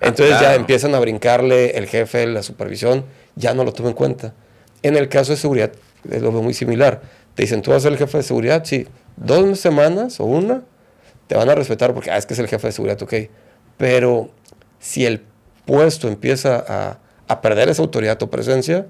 Ah, 0.00 0.08
Entonces 0.08 0.40
ya 0.40 0.56
empiezan 0.56 0.92
a 0.96 0.98
brincarle 0.98 1.78
el 1.78 1.86
jefe, 1.86 2.26
la 2.26 2.42
supervisión, 2.42 3.04
ya 3.36 3.54
no 3.54 3.62
lo 3.62 3.72
toma 3.72 3.90
en 3.90 3.94
cuenta. 3.94 4.34
En 4.82 4.96
el 4.96 5.08
caso 5.08 5.30
de 5.30 5.36
seguridad, 5.36 5.70
es 6.10 6.22
lo 6.22 6.32
muy 6.32 6.54
similar. 6.54 7.02
Te 7.36 7.44
dicen, 7.44 7.62
¿tú 7.62 7.70
vas 7.70 7.76
a 7.76 7.80
ser 7.82 7.92
el 7.92 7.98
jefe 7.98 8.18
de 8.18 8.24
seguridad? 8.24 8.64
Sí. 8.64 8.88
Dos 9.16 9.60
semanas 9.60 10.18
o 10.18 10.24
una, 10.24 10.64
te 11.30 11.36
van 11.36 11.48
a 11.48 11.54
respetar 11.54 11.94
porque, 11.94 12.10
ah, 12.10 12.16
es 12.16 12.26
que 12.26 12.34
es 12.34 12.40
el 12.40 12.48
jefe 12.48 12.66
de 12.66 12.72
seguridad, 12.72 13.00
ok. 13.00 13.14
Pero 13.76 14.32
si 14.80 15.06
el 15.06 15.22
puesto 15.64 16.08
empieza 16.08 16.64
a, 16.66 16.98
a 17.28 17.40
perder 17.40 17.68
esa 17.68 17.82
autoridad 17.82 18.20
o 18.20 18.28
presencia, 18.28 18.88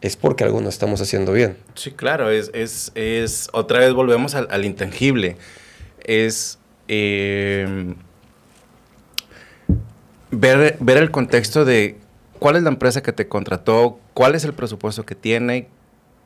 es 0.00 0.14
porque 0.14 0.44
algo 0.44 0.60
no 0.60 0.68
estamos 0.68 1.00
haciendo 1.00 1.32
bien. 1.32 1.56
Sí, 1.74 1.90
claro, 1.90 2.30
es, 2.30 2.52
es, 2.54 2.92
es 2.94 3.48
otra 3.52 3.80
vez 3.80 3.92
volvemos 3.92 4.36
al, 4.36 4.64
intangible. 4.64 5.36
Es 6.04 6.60
em, 6.86 7.96
ver, 10.30 10.76
ver 10.78 10.96
el 10.96 11.10
contexto 11.10 11.64
de 11.64 11.96
cuál 12.38 12.54
es 12.54 12.62
la 12.62 12.68
empresa 12.68 13.02
que 13.02 13.12
te 13.12 13.26
contrató, 13.26 13.98
cuál 14.14 14.36
es 14.36 14.44
el 14.44 14.52
presupuesto 14.52 15.04
que 15.04 15.16
tiene, 15.16 15.66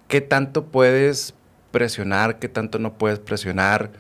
qué 0.09 0.21
tanto 0.21 0.67
puedes 0.67 1.33
presionar, 1.71 2.39
qué 2.39 2.51
tanto 2.51 2.79
no 2.79 2.99
puedes 2.99 3.19
presionar, 3.19 3.93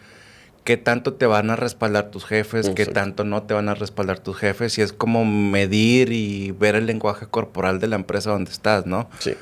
qué 0.64 0.76
tanto 0.76 1.14
te 1.14 1.26
van 1.26 1.50
a 1.50 1.56
respaldar 1.56 2.10
tus 2.10 2.24
jefes, 2.24 2.70
qué 2.70 2.86
tanto 2.86 3.24
no 3.24 3.42
te 3.42 3.54
van 3.54 3.68
a 3.68 3.74
respaldar 3.74 4.18
tus 4.18 4.36
jefes, 4.36 4.78
y 4.78 4.82
es 4.82 4.92
como 4.92 5.24
medir 5.24 6.12
y 6.12 6.52
ver 6.52 6.74
el 6.74 6.86
lenguaje 6.86 7.26
corporal 7.26 7.80
de 7.80 7.88
la 7.88 7.96
empresa 7.96 8.30
donde 8.30 8.50
estás, 8.50 8.86
¿no? 8.86 9.08
Sí 9.18 9.34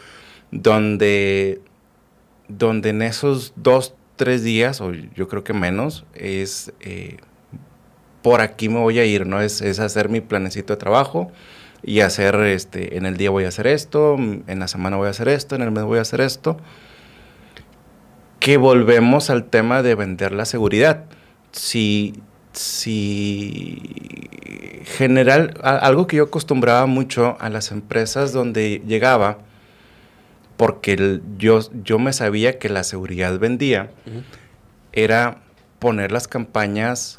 donde, 0.53 1.61
donde 2.47 2.91
en 2.91 3.03
esos 3.03 3.55
dos, 3.57 3.95
tres 4.14 4.45
días, 4.45 4.81
o 4.81 4.93
yo 4.93 5.27
creo 5.27 5.43
que 5.43 5.55
menos, 5.55 6.05
es 6.14 6.73
eh, 6.81 7.16
por 8.23 8.41
aquí 8.41 8.68
me 8.68 8.79
voy 8.79 9.01
a 9.01 9.05
ir, 9.05 9.27
¿no? 9.27 9.41
Es, 9.41 9.62
es, 9.62 9.81
hacer 9.81 10.09
mi 10.09 10.20
planecito 10.20 10.75
de 10.75 10.77
trabajo 10.77 11.33
y 11.83 12.01
hacer, 12.01 12.37
este, 12.37 12.97
en 12.97 13.07
el 13.07 13.16
día 13.16 13.31
voy 13.31 13.45
a 13.45 13.49
hacer 13.49 13.66
esto, 13.66 14.14
en 14.16 14.59
la 14.61 14.68
semana 14.68 14.99
voy 14.99 15.09
a 15.09 15.11
hacer 15.11 15.29
esto, 15.29 15.57
en 15.57 15.62
el 15.62 15.73
mes 15.73 15.83
voy 15.83 15.99
a 15.99 16.03
hacer 16.03 16.20
esto. 16.20 16.59
Que 18.43 18.57
volvemos 18.57 19.30
al 19.30 19.45
tema 19.45 19.82
de 19.82 19.95
vender 19.95 20.32
la 20.32 20.47
seguridad. 20.47 21.05
Si, 21.53 22.14
si 22.53 23.80
general, 24.84 25.55
algo 25.62 26.09
que 26.09 26.16
yo 26.16 26.24
acostumbraba 26.24 26.86
mucho 26.86 27.36
a 27.38 27.51
las 27.51 27.70
empresas 27.70 28.32
donde 28.32 28.82
llegaba, 28.84 29.38
porque 30.57 31.20
yo, 31.38 31.61
yo 31.84 32.01
me 32.01 32.12
sabía 32.12 32.59
que 32.59 32.68
la 32.68 32.82
seguridad 32.82 33.38
vendía, 33.38 33.93
era 34.93 35.38
poner 35.78 36.11
las 36.11 36.26
campañas 36.26 37.18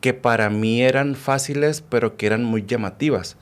que 0.00 0.14
para 0.14 0.48
mí 0.48 0.82
eran 0.82 1.16
fáciles, 1.16 1.82
pero 1.82 2.16
que 2.16 2.26
eran 2.26 2.44
muy 2.44 2.64
llamativas. 2.64 3.36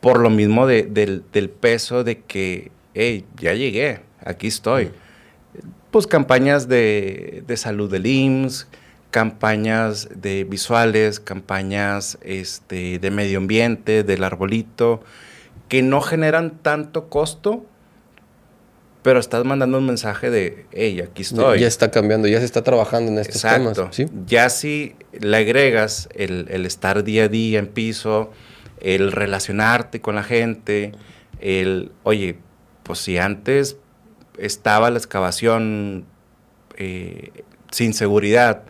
Por 0.00 0.20
lo 0.20 0.30
mismo 0.30 0.66
del, 0.66 1.50
peso 1.60 2.04
de 2.04 2.20
que, 2.20 2.70
hey, 2.94 3.26
ya 3.36 3.54
llegué, 3.54 4.00
aquí 4.24 4.46
estoy. 4.46 4.92
Pues 5.90 6.06
campañas 6.06 6.68
de, 6.68 7.44
salud 7.56 7.90
del 7.90 8.06
IMSS, 8.06 8.68
campañas 9.10 10.08
de 10.14 10.44
visuales, 10.44 11.18
campañas 11.18 12.18
este, 12.22 12.98
de 12.98 13.10
medio 13.10 13.38
ambiente, 13.38 14.04
del 14.04 14.22
arbolito, 14.22 15.02
que 15.68 15.82
no 15.82 16.00
generan 16.00 16.58
tanto 16.62 17.08
costo, 17.08 17.64
pero 19.02 19.18
estás 19.18 19.44
mandando 19.44 19.78
un 19.78 19.86
mensaje 19.86 20.30
de, 20.30 20.66
hey, 20.72 21.00
aquí 21.00 21.22
estoy. 21.22 21.60
Ya 21.60 21.66
está 21.66 21.90
cambiando, 21.90 22.28
ya 22.28 22.38
se 22.38 22.44
está 22.44 22.62
trabajando 22.62 23.10
en 23.10 23.18
estos 23.18 23.36
Exacto. 23.36 23.72
temas. 23.72 23.96
¿sí? 23.96 24.06
Ya 24.26 24.50
si 24.50 24.94
le 25.18 25.36
agregas 25.36 26.08
el, 26.14 26.66
estar 26.66 27.02
día 27.02 27.24
a 27.24 27.28
día 27.28 27.58
en 27.58 27.66
piso, 27.66 28.30
el 28.80 29.12
relacionarte 29.12 30.00
con 30.00 30.16
la 30.16 30.22
gente, 30.22 30.92
el, 31.40 31.92
oye, 32.02 32.38
pues 32.82 32.98
si 32.98 33.16
antes 33.16 33.76
estaba 34.40 34.90
la 34.90 34.98
excavación 34.98 36.04
eh, 36.76 37.44
sin 37.70 37.94
seguridad 37.94 38.62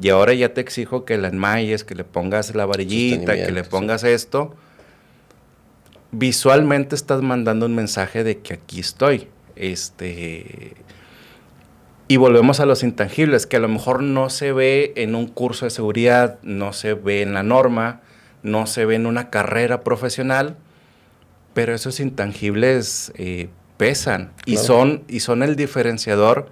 y 0.00 0.10
ahora 0.10 0.34
ya 0.34 0.54
te 0.54 0.60
exijo 0.60 1.04
que 1.04 1.18
la 1.18 1.28
enmayes, 1.28 1.84
que 1.84 1.94
le 1.94 2.04
pongas 2.04 2.54
la 2.54 2.66
varillita, 2.66 3.34
que 3.34 3.50
le 3.50 3.64
pongas 3.64 4.04
esto, 4.04 4.54
visualmente 6.12 6.94
estás 6.94 7.22
mandando 7.22 7.66
un 7.66 7.74
mensaje 7.74 8.24
de 8.24 8.38
que 8.38 8.54
aquí 8.54 8.80
estoy. 8.80 9.28
Este, 9.56 10.74
y 12.06 12.16
volvemos 12.16 12.60
a 12.60 12.66
los 12.66 12.82
intangibles, 12.82 13.46
que 13.46 13.56
a 13.56 13.60
lo 13.60 13.68
mejor 13.68 14.02
no 14.02 14.30
se 14.30 14.52
ve 14.52 14.92
en 14.96 15.14
un 15.14 15.26
curso 15.26 15.66
de 15.66 15.70
seguridad, 15.70 16.38
no 16.42 16.72
se 16.72 16.94
ve 16.94 17.22
en 17.22 17.34
la 17.34 17.42
norma, 17.42 18.00
no 18.42 18.66
se 18.66 18.84
ven 18.84 19.04
una 19.04 19.30
carrera 19.30 19.82
profesional, 19.82 20.56
pero 21.54 21.74
esos 21.74 21.98
intangibles 21.98 23.12
eh, 23.16 23.48
pesan 23.78 24.32
y, 24.44 24.58
son, 24.58 25.04
y 25.08 25.20
son 25.20 25.42
el 25.42 25.56
diferenciador 25.56 26.50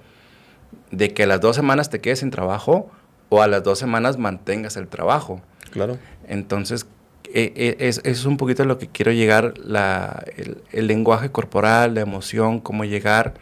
de 0.90 1.12
que 1.12 1.24
a 1.24 1.26
las 1.26 1.42
dos 1.42 1.56
semanas 1.56 1.90
te 1.90 2.00
quedes 2.00 2.20
sin 2.20 2.30
trabajo 2.30 2.90
o 3.28 3.42
a 3.42 3.48
las 3.48 3.62
dos 3.62 3.78
semanas 3.78 4.16
mantengas 4.16 4.76
el 4.76 4.88
trabajo. 4.88 5.42
Claro. 5.70 5.98
Entonces, 6.28 6.86
e, 7.34 7.52
e, 7.56 7.88
es, 7.88 8.00
es, 8.04 8.24
un 8.24 8.36
poquito 8.36 8.64
lo 8.64 8.78
que 8.78 8.86
quiero 8.88 9.12
llegar, 9.12 9.54
la, 9.58 10.24
el, 10.72 10.86
lenguaje 10.86 11.30
corporal, 11.30 11.94
la 11.94 12.00
emoción, 12.00 12.60
cómo 12.60 12.84
llegar. 12.84 13.34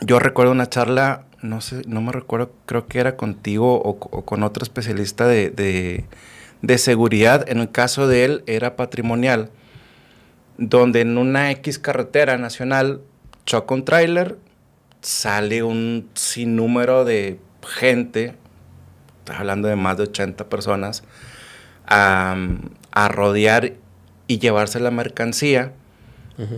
Yo 0.00 0.18
recuerdo 0.18 0.52
una 0.52 0.68
charla, 0.68 1.24
no 1.42 1.60
sé, 1.60 1.82
no 1.86 2.00
me 2.00 2.12
recuerdo, 2.12 2.52
creo 2.66 2.86
que 2.86 3.00
era 3.00 3.16
contigo 3.16 3.82
o, 3.82 3.98
con 3.98 4.42
otro 4.42 4.62
especialista 4.62 5.26
de, 5.26 5.50
de, 5.50 6.04
de, 6.62 6.78
seguridad. 6.78 7.48
En 7.48 7.58
el 7.58 7.70
caso 7.70 8.06
de 8.06 8.24
él 8.24 8.44
era 8.46 8.76
patrimonial, 8.76 9.50
donde 10.58 11.00
en 11.00 11.18
una 11.18 11.50
X 11.50 11.78
carretera 11.78 12.38
nacional 12.38 13.00
choca 13.44 13.74
un 13.74 13.84
tráiler, 13.84 14.38
sale 15.00 15.62
un 15.62 16.08
sinnúmero 16.14 17.04
de 17.04 17.38
gente, 17.66 18.34
hablando 19.26 19.68
de 19.68 19.76
más 19.76 19.96
de 19.96 20.04
80 20.04 20.48
personas, 20.48 21.02
a, 21.86 22.36
rodear 23.08 23.74
y 24.26 24.38
llevarse 24.38 24.80
la 24.80 24.90
mercancía. 24.90 25.72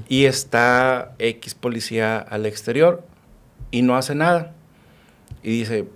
Y 0.09 0.25
está 0.25 1.13
X 1.19 1.55
policía 1.55 2.17
al 2.19 2.47
exterior 2.47 3.05
y 3.71 3.83
no 3.83 3.97
hace 3.97 4.15
nada. 4.15 4.55
Y 5.43 5.51
dice, 5.51 5.87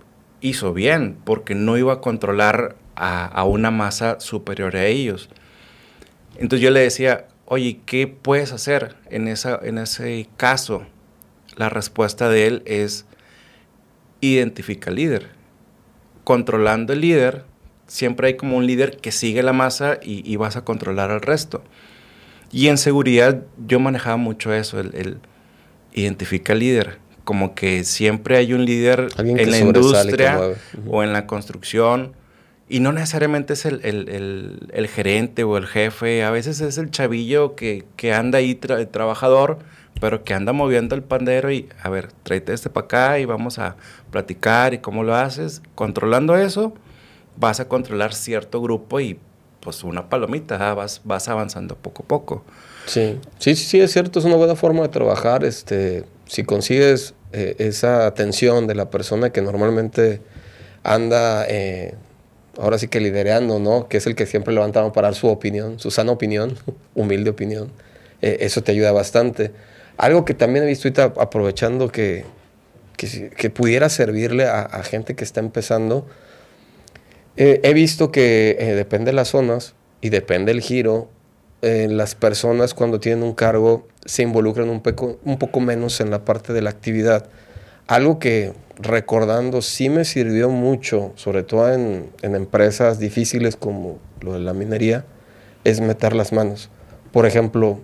hizo 0.41 0.73
bien, 0.73 1.17
porque 1.23 1.55
no 1.55 1.75
iba 1.77 1.93
a 1.93 2.01
controlar 2.01 2.75
a, 2.95 3.43
una 3.45 3.71
masa 3.71 4.19
superior 4.19 4.75
a 4.75 4.85
ellos. 4.85 5.29
Entonces 6.35 6.61
yo 6.61 6.71
le 6.71 6.81
decía, 6.81 7.27
oye, 7.49 7.81
¿qué 7.85 8.07
puedes 8.07 8.53
hacer 8.53 8.95
en, 9.09 9.27
esa, 9.27 9.59
en 9.61 9.79
ese 9.79 10.29
caso? 10.37 10.83
La 11.55 11.67
respuesta 11.67 12.29
de 12.29 12.47
él 12.47 12.63
es, 12.65 13.05
identifica 14.21 14.91
al 14.91 14.95
líder. 14.95 15.29
Controlando 16.23 16.93
el 16.93 17.01
líder, 17.01 17.43
siempre 17.87 18.27
hay 18.27 18.33
como 18.35 18.55
un 18.55 18.65
líder 18.65 18.97
que 18.97 19.11
sigue 19.11 19.43
la 19.43 19.51
masa 19.51 19.99
y, 20.01 20.35
vas 20.37 20.55
a 20.55 20.63
controlar 20.63 21.11
al 21.11 21.21
resto. 21.21 21.63
Y 22.51 22.67
en 22.67 22.77
seguridad 22.77 23.43
yo 23.67 23.79
manejaba 23.79 24.17
mucho 24.17 24.53
eso, 24.53 24.79
el, 24.79 25.17
identifica 25.93 26.53
al 26.53 26.59
líder. 26.59 26.99
Como 27.23 27.55
que 27.55 27.83
siempre 27.83 28.37
hay 28.37 28.53
un 28.53 28.65
líder 28.65 29.09
en 29.17 29.51
la 29.51 29.57
industria 29.57 30.39
o 30.87 31.03
en 31.03 31.13
la 31.13 31.25
construcción. 31.25 32.13
Y 32.69 32.79
no 32.79 32.93
necesariamente 32.93 33.53
es 33.53 33.65
el, 33.65 34.89
gerente 34.93 35.43
o 35.43 35.57
el 35.57 35.65
jefe, 35.65 36.23
a 36.23 36.29
veces 36.29 36.61
es 36.61 36.77
el 36.77 36.91
chavillo 36.91 37.55
que, 37.55 37.83
anda 38.13 38.37
ahí 38.37 38.55
trabajador, 38.55 39.57
pero 39.99 40.23
que 40.23 40.33
anda 40.33 40.53
moviendo 40.53 40.95
el 40.95 41.01
pandero 41.01 41.51
y, 41.51 41.67
a 41.81 41.89
ver, 41.89 42.11
tráete 42.23 42.53
este 42.53 42.69
para 42.69 42.85
acá 42.85 43.19
y 43.19 43.25
vamos 43.25 43.57
a 43.59 43.75
platicar 44.11 44.73
y 44.73 44.77
cómo 44.77 45.03
lo 45.03 45.15
haces. 45.15 45.61
Controlando 45.75 46.37
eso, 46.37 46.73
vas 47.37 47.59
a 47.59 47.67
controlar 47.67 48.13
cierto 48.13 48.61
grupo 48.61 48.99
y 48.99 49.19
pues 49.59 49.83
una 49.83 50.09
palomita, 50.09 50.73
vas, 50.73 51.01
vas 51.03 51.27
avanzando 51.27 51.75
poco 51.75 52.03
a 52.03 52.07
poco. 52.07 52.43
Sí, 52.85 53.19
sí, 53.39 53.55
sí, 53.55 53.79
es 53.79 53.91
cierto, 53.91 54.19
es 54.19 54.25
una 54.25 54.35
buena 54.35 54.55
forma 54.55 54.83
de 54.83 54.89
trabajar. 54.89 55.43
Este, 55.43 56.05
si 56.25 56.43
consigues 56.43 57.13
eh, 57.33 57.55
esa 57.59 58.05
atención 58.07 58.67
de 58.67 58.75
la 58.75 58.89
persona 58.89 59.31
que 59.31 59.41
normalmente 59.41 60.21
anda, 60.83 61.45
eh, 61.47 61.95
ahora 62.59 62.77
sí 62.77 62.87
que 62.87 62.99
liderando, 62.99 63.59
¿no? 63.59 63.87
Que 63.87 63.97
es 63.97 64.07
el 64.07 64.15
que 64.15 64.25
siempre 64.25 64.53
levanta 64.53 64.91
para 64.91 65.07
dar 65.07 65.15
su 65.15 65.27
opinión, 65.27 65.79
su 65.79 65.91
sana 65.91 66.11
opinión, 66.11 66.57
humilde 66.95 67.29
opinión. 67.29 67.71
Eh, 68.21 68.37
eso 68.41 68.61
te 68.61 68.71
ayuda 68.71 68.91
bastante. 68.91 69.51
Algo 69.97 70.25
que 70.25 70.33
también 70.33 70.65
he 70.65 70.67
visto 70.67 70.87
ahorita, 70.87 71.21
aprovechando 71.21 71.89
que, 71.89 72.25
que, 72.95 73.49
pudiera 73.49 73.89
servirle 73.89 74.45
a, 74.45 74.83
gente 74.83 75.15
que 75.15 75.23
está 75.23 75.39
empezando, 75.39 76.05
eh, 77.37 77.59
he 77.63 77.73
visto 77.73 78.11
que 78.11 78.57
eh, 78.59 78.75
depende 78.75 79.11
de 79.11 79.13
las 79.13 79.29
zonas 79.29 79.73
y 80.01 80.09
depende 80.09 80.53
del 80.53 80.61
giro, 80.61 81.09
las 81.61 82.15
personas 82.15 82.73
cuando 82.73 83.01
tienen 83.01 83.21
un 83.21 83.33
cargo 83.33 83.85
se 84.05 84.23
involucran 84.23 84.69
un, 84.69 84.81
un 85.25 85.37
poco 85.37 85.59
menos 85.59 85.99
en 85.99 86.09
la 86.09 86.23
parte 86.23 86.53
de 86.53 86.61
la 86.61 86.69
actividad. 86.69 87.27
Algo 87.85 88.17
que 88.17 88.53
recordando 88.79 89.61
sí 89.61 89.89
me 89.89 90.05
sirvió 90.05 90.49
mucho, 90.49 91.11
sobre 91.15 91.43
todo 91.43 91.73
en, 91.73 92.09
empresas 92.21 92.99
difíciles 92.99 93.55
como 93.55 93.99
lo 94.21 94.33
de 94.33 94.39
la 94.39 94.53
minería, 94.53 95.05
es 95.63 95.81
meter 95.81 96.15
las 96.15 96.31
manos. 96.31 96.69
Por 97.11 97.25
ejemplo, 97.25 97.79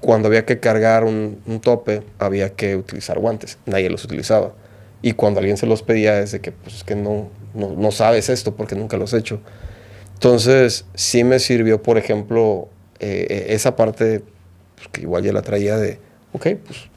cuando 0.00 0.28
había 0.28 0.44
que 0.44 0.60
cargar 0.60 1.04
un, 1.04 1.40
un, 1.46 1.60
tope, 1.60 2.02
había 2.18 2.50
que 2.50 2.76
utilizar 2.76 3.18
guantes. 3.18 3.58
Nadie 3.66 3.88
los 3.88 4.04
utilizaba. 4.04 4.52
Y 5.04 5.12
cuando 5.12 5.40
alguien 5.40 5.58
se 5.58 5.66
los 5.66 5.82
pedía 5.82 6.18
es 6.20 6.32
de 6.32 6.40
que, 6.40 6.50
pues, 6.50 6.76
es 6.76 6.84
que 6.84 6.94
no, 6.94 7.28
no, 7.54 7.92
sabes 7.92 8.30
esto 8.30 8.56
porque 8.56 8.74
nunca 8.74 8.96
lo 8.96 9.04
has 9.04 9.12
hecho. 9.12 9.38
Entonces, 10.14 10.86
sí 10.94 11.24
me 11.24 11.38
sirvió, 11.38 11.82
por 11.82 11.98
ejemplo, 11.98 12.68
eh, 13.00 13.26
eh, 13.28 13.46
esa 13.50 13.76
parte, 13.76 14.22
pues, 14.76 14.88
que 14.88 15.02
igual 15.02 15.22
ya 15.22 15.34
la 15.34 15.42
traía 15.42 15.76
de, 15.76 15.98
ok, 16.32 16.46
pues 16.64 16.88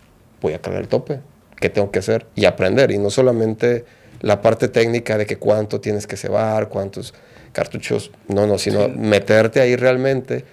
voy 0.41 0.53
a 0.53 0.61
cargar 0.61 0.83
el 0.83 0.87
tope, 0.87 1.19
¿qué 1.59 1.69
tengo 1.69 1.91
que 1.91 1.99
hacer? 1.99 2.25
Y 2.35 2.45
aprender, 2.45 2.91
y 2.91 2.97
no 2.97 3.09
solamente 3.09 3.85
la 4.21 4.41
parte 4.41 4.67
técnica 4.67 5.17
de 5.17 5.25
que 5.25 5.37
cuánto 5.37 5.79
tienes 5.79 6.07
que 6.07 6.17
cebar, 6.17 6.69
cuántos 6.69 7.13
cartuchos, 7.53 8.11
no, 8.27 8.47
no, 8.47 8.57
sino 8.57 8.89
meterte 8.89 9.61
ahí 9.61 9.75
realmente 9.75 10.43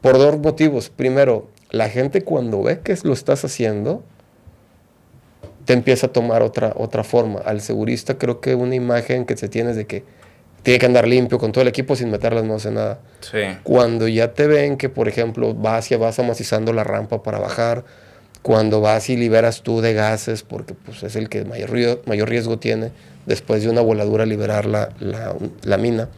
por 0.00 0.18
dos 0.18 0.38
motivos. 0.38 0.90
Primero, 0.90 1.48
la 1.70 1.88
gente 1.88 2.22
cuando 2.22 2.62
ve 2.62 2.80
que 2.80 2.96
lo 3.02 3.12
estás 3.12 3.44
haciendo, 3.44 4.02
te 5.64 5.72
empieza 5.72 6.08
a 6.08 6.12
tomar 6.12 6.42
otra, 6.42 6.72
otra 6.76 7.04
forma. 7.04 7.40
Al 7.40 7.60
segurista 7.60 8.18
creo 8.18 8.40
que 8.40 8.54
una 8.54 8.74
imagen 8.74 9.24
que 9.24 9.36
se 9.36 9.48
tiene 9.48 9.70
es 9.70 9.76
de 9.76 9.86
que 9.86 10.04
tiene 10.62 10.78
que 10.78 10.86
andar 10.86 11.06
limpio 11.06 11.38
con 11.38 11.52
todo 11.52 11.62
el 11.62 11.68
equipo 11.68 11.96
sin 11.96 12.10
meter 12.10 12.32
las 12.32 12.42
manos 12.42 12.66
en 12.66 12.74
nada. 12.74 12.98
Cuando 13.62 14.08
ya 14.08 14.34
te 14.34 14.46
ven 14.46 14.76
que, 14.76 14.88
por 14.88 15.08
ejemplo, 15.08 15.54
vas 15.54 15.90
y 15.90 15.96
vas 15.96 16.18
amacizando 16.18 16.72
la 16.72 16.84
rampa 16.84 17.22
para 17.22 17.38
bajar, 17.38 17.84
cuando 18.42 18.80
vas 18.80 19.10
y 19.10 19.16
liberas 19.16 19.62
tú 19.62 19.80
de 19.80 19.92
gases, 19.92 20.42
porque 20.42 20.74
pues, 20.74 21.02
es 21.02 21.16
el 21.16 21.28
que 21.28 21.44
mayor, 21.44 22.28
riesgo 22.28 22.58
tiene 22.58 22.92
después 23.26 23.62
de 23.62 23.70
una 23.70 23.80
voladura 23.80 24.26
liberar 24.26 24.66
la, 24.66 24.90
la, 24.98 25.78
mina. 25.78 26.08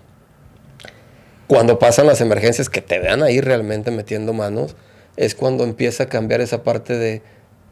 Cuando 1.47 1.79
pasan 1.79 2.07
las 2.07 2.21
emergencias 2.21 2.71
que 2.71 2.81
te 2.81 2.99
vean 2.99 3.23
ahí 3.23 3.41
realmente 3.41 3.91
metiendo 3.91 4.33
manos, 4.33 4.77
es 5.17 5.35
cuando 5.35 5.65
empieza 5.65 6.05
a 6.05 6.07
cambiar 6.07 6.41
esa 6.41 6.63
parte 6.63 6.97
de 6.97 7.23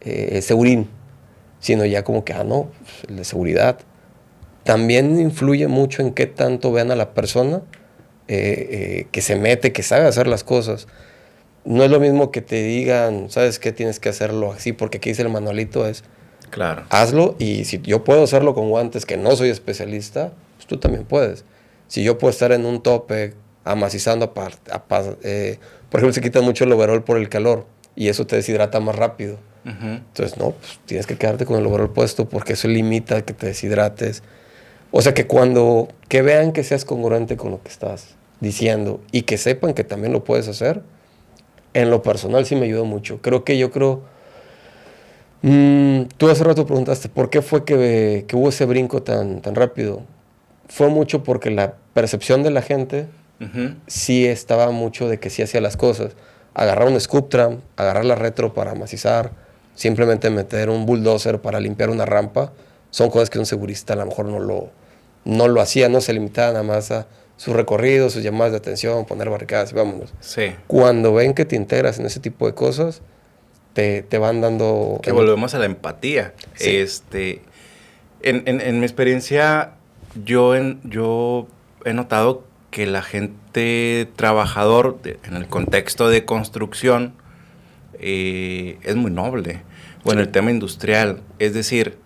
eh, 0.00 0.42
segurín 0.42 0.88
sino 1.60 1.84
ya 1.84 2.02
como 2.02 2.24
que, 2.24 2.32
ah, 2.32 2.42
no, 2.42 2.70
el 3.08 3.16
de 3.16 3.24
seguridad. 3.24 3.78
También 4.64 5.20
influye 5.20 5.68
mucho 5.68 6.02
en 6.02 6.12
qué 6.12 6.26
tanto 6.26 6.72
vean 6.72 6.90
a 6.90 6.96
la 6.96 7.14
persona 7.14 7.62
eh, 8.28 8.68
eh, 8.70 9.06
que 9.12 9.20
se 9.20 9.36
mete, 9.36 9.72
que 9.72 9.82
sabe 9.82 10.06
hacer 10.06 10.26
las 10.26 10.42
cosas. 10.42 10.88
No 11.64 11.84
es 11.84 11.90
lo 11.90 12.00
mismo 12.00 12.30
que 12.30 12.40
te 12.40 12.62
digan, 12.62 13.30
¿sabes 13.30 13.58
qué? 13.58 13.72
Tienes 13.72 14.00
que 14.00 14.08
hacerlo 14.08 14.52
así, 14.52 14.72
porque 14.72 14.98
aquí 14.98 15.10
dice 15.10 15.22
el 15.22 15.28
manualito 15.28 15.86
es, 15.86 16.04
claro. 16.48 16.84
hazlo 16.88 17.36
y 17.38 17.64
si 17.64 17.80
yo 17.82 18.02
puedo 18.02 18.22
hacerlo 18.22 18.54
con 18.54 18.70
guantes, 18.70 19.04
que 19.04 19.16
no 19.16 19.36
soy 19.36 19.50
especialista, 19.50 20.32
pues 20.56 20.66
tú 20.66 20.78
también 20.78 21.04
puedes. 21.04 21.44
Si 21.86 22.02
yo 22.02 22.18
puedo 22.18 22.30
estar 22.30 22.52
en 22.52 22.64
un 22.64 22.82
tope 22.82 23.34
amacizando, 23.64 24.32
eh, 25.22 25.58
por 25.90 26.00
ejemplo, 26.00 26.12
se 26.12 26.20
quita 26.20 26.40
mucho 26.40 26.64
el 26.64 26.72
overall 26.72 27.04
por 27.04 27.18
el 27.18 27.28
calor 27.28 27.66
y 27.94 28.08
eso 28.08 28.26
te 28.26 28.36
deshidrata 28.36 28.80
más 28.80 28.96
rápido. 28.96 29.38
Entonces, 29.62 30.38
no, 30.38 30.52
pues 30.52 30.80
tienes 30.86 31.06
que 31.06 31.16
quedarte 31.16 31.44
con 31.44 31.58
el 31.58 31.66
overol 31.66 31.92
puesto 31.92 32.26
porque 32.28 32.54
eso 32.54 32.66
limita 32.66 33.22
que 33.22 33.34
te 33.34 33.46
deshidrates. 33.46 34.22
O 34.90 35.02
sea, 35.02 35.12
que 35.12 35.26
cuando, 35.26 35.88
que 36.08 36.22
vean 36.22 36.52
que 36.52 36.64
seas 36.64 36.84
congruente 36.84 37.36
con 37.36 37.50
lo 37.50 37.62
que 37.62 37.68
estás 37.68 38.16
diciendo 38.40 39.00
y 39.12 39.22
que 39.22 39.36
sepan 39.36 39.74
que 39.74 39.84
también 39.84 40.12
lo 40.12 40.24
puedes 40.24 40.48
hacer, 40.48 40.82
en 41.74 41.90
lo 41.90 42.02
personal 42.02 42.46
sí 42.46 42.56
me 42.56 42.66
ayudó 42.66 42.84
mucho. 42.84 43.20
Creo 43.22 43.44
que 43.44 43.58
yo 43.58 43.70
creo... 43.70 44.02
Mm, 45.42 46.02
tú 46.18 46.28
hace 46.28 46.44
rato 46.44 46.66
preguntaste, 46.66 47.08
¿por 47.08 47.30
qué 47.30 47.40
fue 47.40 47.64
que, 47.64 48.26
que, 48.28 48.36
hubo 48.36 48.50
ese 48.50 48.66
brinco 48.66 49.02
tan, 49.02 49.40
tan 49.40 49.54
rápido? 49.54 50.02
Fue 50.68 50.88
mucho 50.88 51.22
porque 51.22 51.50
la 51.50 51.74
percepción 51.94 52.42
de 52.42 52.50
la 52.50 52.62
gente 52.62 53.06
sí 53.86 54.26
estaba 54.26 54.70
mucho 54.70 55.08
de 55.08 55.18
que 55.18 55.30
sí 55.30 55.42
hacía 55.42 55.62
las 55.62 55.76
cosas. 55.78 56.12
Agarrar 56.52 56.88
un 56.88 57.00
scoop 57.00 57.30
tram, 57.30 57.60
agarrar 57.76 58.04
la 58.04 58.14
retro 58.14 58.52
para 58.52 58.74
macizar, 58.74 59.32
simplemente 59.74 60.28
meter 60.28 60.68
un 60.68 60.84
bulldozer 60.84 61.40
para 61.40 61.58
limpiar 61.58 61.88
una 61.88 62.04
rampa, 62.04 62.52
son 62.90 63.08
cosas 63.08 63.30
que 63.30 63.38
un 63.38 63.46
segurista 63.46 63.94
a 63.94 63.96
lo 63.96 64.06
mejor 64.06 64.26
no 64.26 64.40
lo, 64.40 64.68
no 65.24 65.48
lo 65.48 65.60
hacía, 65.60 65.88
no 65.88 66.00
se 66.00 66.12
limitaba 66.12 66.52
nada 66.52 66.62
más 66.64 66.90
a 66.90 67.06
su 67.40 67.54
recorrido, 67.54 68.10
sus 68.10 68.22
llamadas 68.22 68.52
de 68.52 68.58
atención, 68.58 69.06
poner 69.06 69.30
barricadas 69.30 69.72
y 69.72 69.74
vámonos. 69.74 70.12
Sí. 70.20 70.52
Cuando 70.66 71.14
ven 71.14 71.32
que 71.32 71.46
te 71.46 71.56
integras 71.56 71.98
en 71.98 72.04
ese 72.04 72.20
tipo 72.20 72.46
de 72.46 72.52
cosas, 72.52 73.00
te, 73.72 74.02
te 74.02 74.18
van 74.18 74.42
dando... 74.42 75.00
Que 75.02 75.10
volvemos 75.10 75.54
a 75.54 75.58
la 75.58 75.64
empatía. 75.64 76.34
Este, 76.58 77.40
en, 78.20 78.42
en, 78.44 78.60
en, 78.60 78.78
mi 78.78 78.84
experiencia, 78.84 79.72
yo, 80.22 80.54
en, 80.54 80.82
yo 80.84 81.48
he 81.86 81.94
notado 81.94 82.44
que 82.70 82.84
la 82.84 83.00
gente 83.00 84.06
trabajador 84.16 84.98
en 85.24 85.34
el 85.34 85.46
contexto 85.46 86.10
de 86.10 86.26
construcción 86.26 87.14
eh, 87.94 88.76
es 88.82 88.96
muy 88.96 89.12
noble, 89.12 89.62
o 90.04 90.12
en 90.12 90.18
el 90.18 90.28
tema 90.28 90.50
industrial. 90.50 91.22
Es 91.38 91.54
decir, 91.54 91.96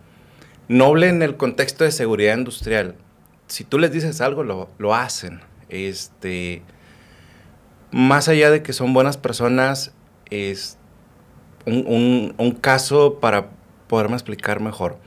noble 0.68 1.08
en 1.08 1.22
el 1.22 1.36
contexto 1.36 1.82
de 1.82 1.90
seguridad 1.90 2.38
industrial. 2.38 2.94
Si 3.54 3.62
tú 3.62 3.78
les 3.78 3.92
dices 3.92 4.20
algo, 4.20 4.42
lo, 4.42 4.68
lo 4.78 4.96
hacen. 4.96 5.40
Este, 5.68 6.62
más 7.92 8.26
allá 8.28 8.50
de 8.50 8.64
que 8.64 8.72
son 8.72 8.92
buenas 8.92 9.16
personas, 9.16 9.92
es 10.28 10.76
un, 11.64 12.34
un, 12.36 12.50
caso 12.50 13.20
para 13.20 13.50
poderme 13.86 14.14
explicar 14.14 14.58
mejor. 14.58 14.98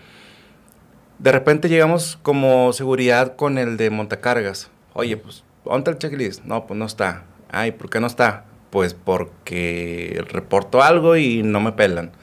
De 1.19 1.33
repente 1.33 1.67
llegamos 1.67 2.17
como 2.21 2.71
seguridad 2.71 3.35
con 3.35 3.57
el 3.57 3.75
de 3.75 3.89
montacargas. 3.89 4.71
Oye, 4.93 5.17
pues, 5.17 5.43
¿dónde 5.65 5.79
está 5.79 5.91
el 5.91 5.97
checklist? 5.97 6.45
No, 6.45 6.67
pues 6.67 6.77
no 6.77 6.85
está. 6.85 7.25
Ay, 7.51 7.73
¿por 7.73 7.89
qué 7.89 7.99
no 7.99 8.07
está? 8.07 8.45
Pues 8.69 8.93
porque 8.93 10.23
reporto 10.29 10.81
algo 10.81 11.17
y 11.17 11.43
no 11.43 11.59
me 11.59 11.73
pelan. 11.73 12.13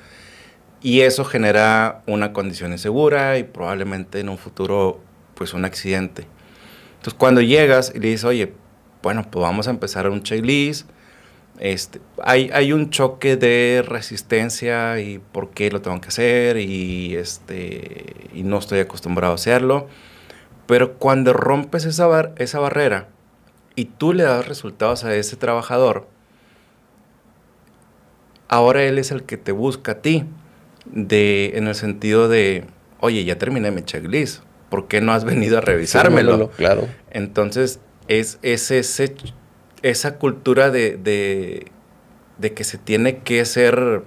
Y 0.80 1.02
eso 1.02 1.26
genera 1.26 2.00
una 2.06 2.32
condición 2.32 2.72
insegura 2.72 3.36
y 3.36 3.44
probablemente 3.44 4.20
en 4.20 4.30
un 4.30 4.38
futuro, 4.38 5.02
pues, 5.34 5.54
un 5.54 5.64
accidente. 5.64 6.26
Entonces, 6.96 7.14
cuando 7.18 7.40
llegas 7.40 7.92
y 7.94 7.98
le 7.98 8.08
dices, 8.08 8.24
oye, 8.24 8.52
bueno, 9.02 9.26
pues 9.30 9.42
vamos 9.42 9.68
a 9.68 9.70
empezar 9.70 10.08
un 10.08 10.22
checklist. 10.22 10.88
Este, 11.60 12.00
hay, 12.22 12.50
hay 12.52 12.72
un 12.72 12.90
choque 12.90 13.36
de 13.36 13.84
resistencia 13.86 14.98
y 14.98 15.18
por 15.18 15.50
qué 15.50 15.70
lo 15.70 15.82
tengo 15.82 16.00
que 16.00 16.08
hacer 16.08 16.56
y, 16.56 17.14
este, 17.14 18.28
y 18.32 18.42
no 18.42 18.58
estoy 18.58 18.80
acostumbrado 18.80 19.32
a 19.32 19.36
hacerlo. 19.36 19.88
Pero 20.66 20.94
cuando 20.94 21.32
rompes 21.32 21.84
esa, 21.84 22.32
esa 22.38 22.58
barrera 22.58 23.08
y 23.76 23.84
tú 23.84 24.14
le 24.14 24.24
das 24.24 24.48
resultados 24.48 25.04
a 25.04 25.14
ese 25.14 25.36
trabajador, 25.36 26.08
ahora 28.48 28.82
él 28.84 28.98
es 28.98 29.10
el 29.10 29.24
que 29.24 29.36
te 29.36 29.52
busca 29.52 29.92
a 29.92 30.02
ti, 30.02 30.24
de, 30.86 31.52
en 31.56 31.66
el 31.66 31.74
sentido 31.74 32.28
de, 32.28 32.64
oye, 33.00 33.24
ya 33.24 33.38
terminé 33.38 33.70
mi 33.70 33.82
checklist, 33.82 34.42
¿por 34.74 34.88
qué 34.88 35.00
no 35.00 35.12
has 35.12 35.22
venido 35.22 35.58
a 35.58 35.60
revisármelo? 35.60 36.50
claro. 36.56 36.88
Entonces, 37.12 37.78
es, 38.08 38.40
ese, 38.42 39.14
esa 39.82 40.16
cultura 40.16 40.72
de, 40.72 41.70
de, 42.40 42.52
que 42.54 42.64
se 42.64 42.76
tiene 42.76 43.18
que 43.18 43.44
ser, 43.44 44.02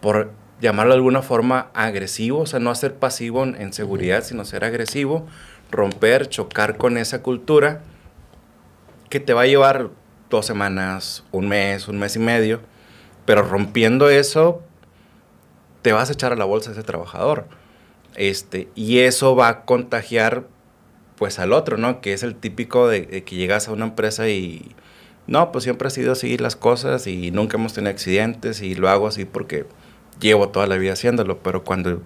por 0.00 0.30
llamarlo 0.60 0.92
de 0.92 0.98
alguna 0.98 1.22
forma, 1.22 1.72
agresivo, 1.74 2.38
o 2.38 2.46
sea, 2.46 2.60
no 2.60 2.72
ser 2.76 2.94
pasivo 2.94 3.42
en, 3.42 3.72
seguridad, 3.72 4.22
sino 4.22 4.44
ser 4.44 4.62
agresivo, 4.62 5.26
romper, 5.72 6.28
chocar 6.28 6.76
con 6.76 6.98
esa 6.98 7.20
cultura 7.22 7.80
que 9.10 9.18
te 9.18 9.32
va 9.32 9.42
a 9.42 9.46
llevar 9.46 9.90
dos 10.30 10.46
semanas, 10.46 11.24
un 11.32 11.48
mes, 11.48 11.88
un 11.88 11.98
mes 11.98 12.14
y 12.14 12.20
medio, 12.20 12.60
pero 13.24 13.42
rompiendo 13.42 14.08
eso, 14.08 14.62
te 15.82 15.90
vas 15.90 16.10
a 16.10 16.12
echar 16.12 16.32
a 16.32 16.36
la 16.36 16.44
bolsa 16.44 16.70
a 16.70 16.74
ese 16.74 16.84
trabajador. 16.84 17.48
Este, 18.16 18.68
y 18.74 19.00
eso 19.00 19.36
va 19.36 19.48
a 19.48 19.64
contagiar 19.64 20.48
pues 21.16 21.38
al 21.38 21.52
otro, 21.52 21.76
¿no? 21.76 22.00
Que 22.00 22.12
es 22.12 22.22
el 22.22 22.34
típico 22.34 22.88
de, 22.88 23.24
que 23.24 23.36
llegas 23.36 23.68
a 23.68 23.72
una 23.72 23.86
empresa 23.86 24.28
y, 24.28 24.74
no, 25.26 25.52
pues 25.52 25.64
siempre 25.64 25.88
ha 25.88 25.90
sido 25.90 26.12
así 26.12 26.38
las 26.38 26.56
cosas 26.56 27.06
y 27.06 27.30
nunca 27.30 27.56
hemos 27.56 27.74
tenido 27.74 27.90
accidentes 27.90 28.62
y 28.62 28.74
lo 28.74 28.88
hago 28.88 29.06
así 29.06 29.24
porque 29.24 29.66
llevo 30.20 30.48
toda 30.48 30.66
la 30.66 30.76
vida 30.76 30.92
haciéndolo, 30.92 31.38
pero 31.42 31.64
cuando 31.64 32.02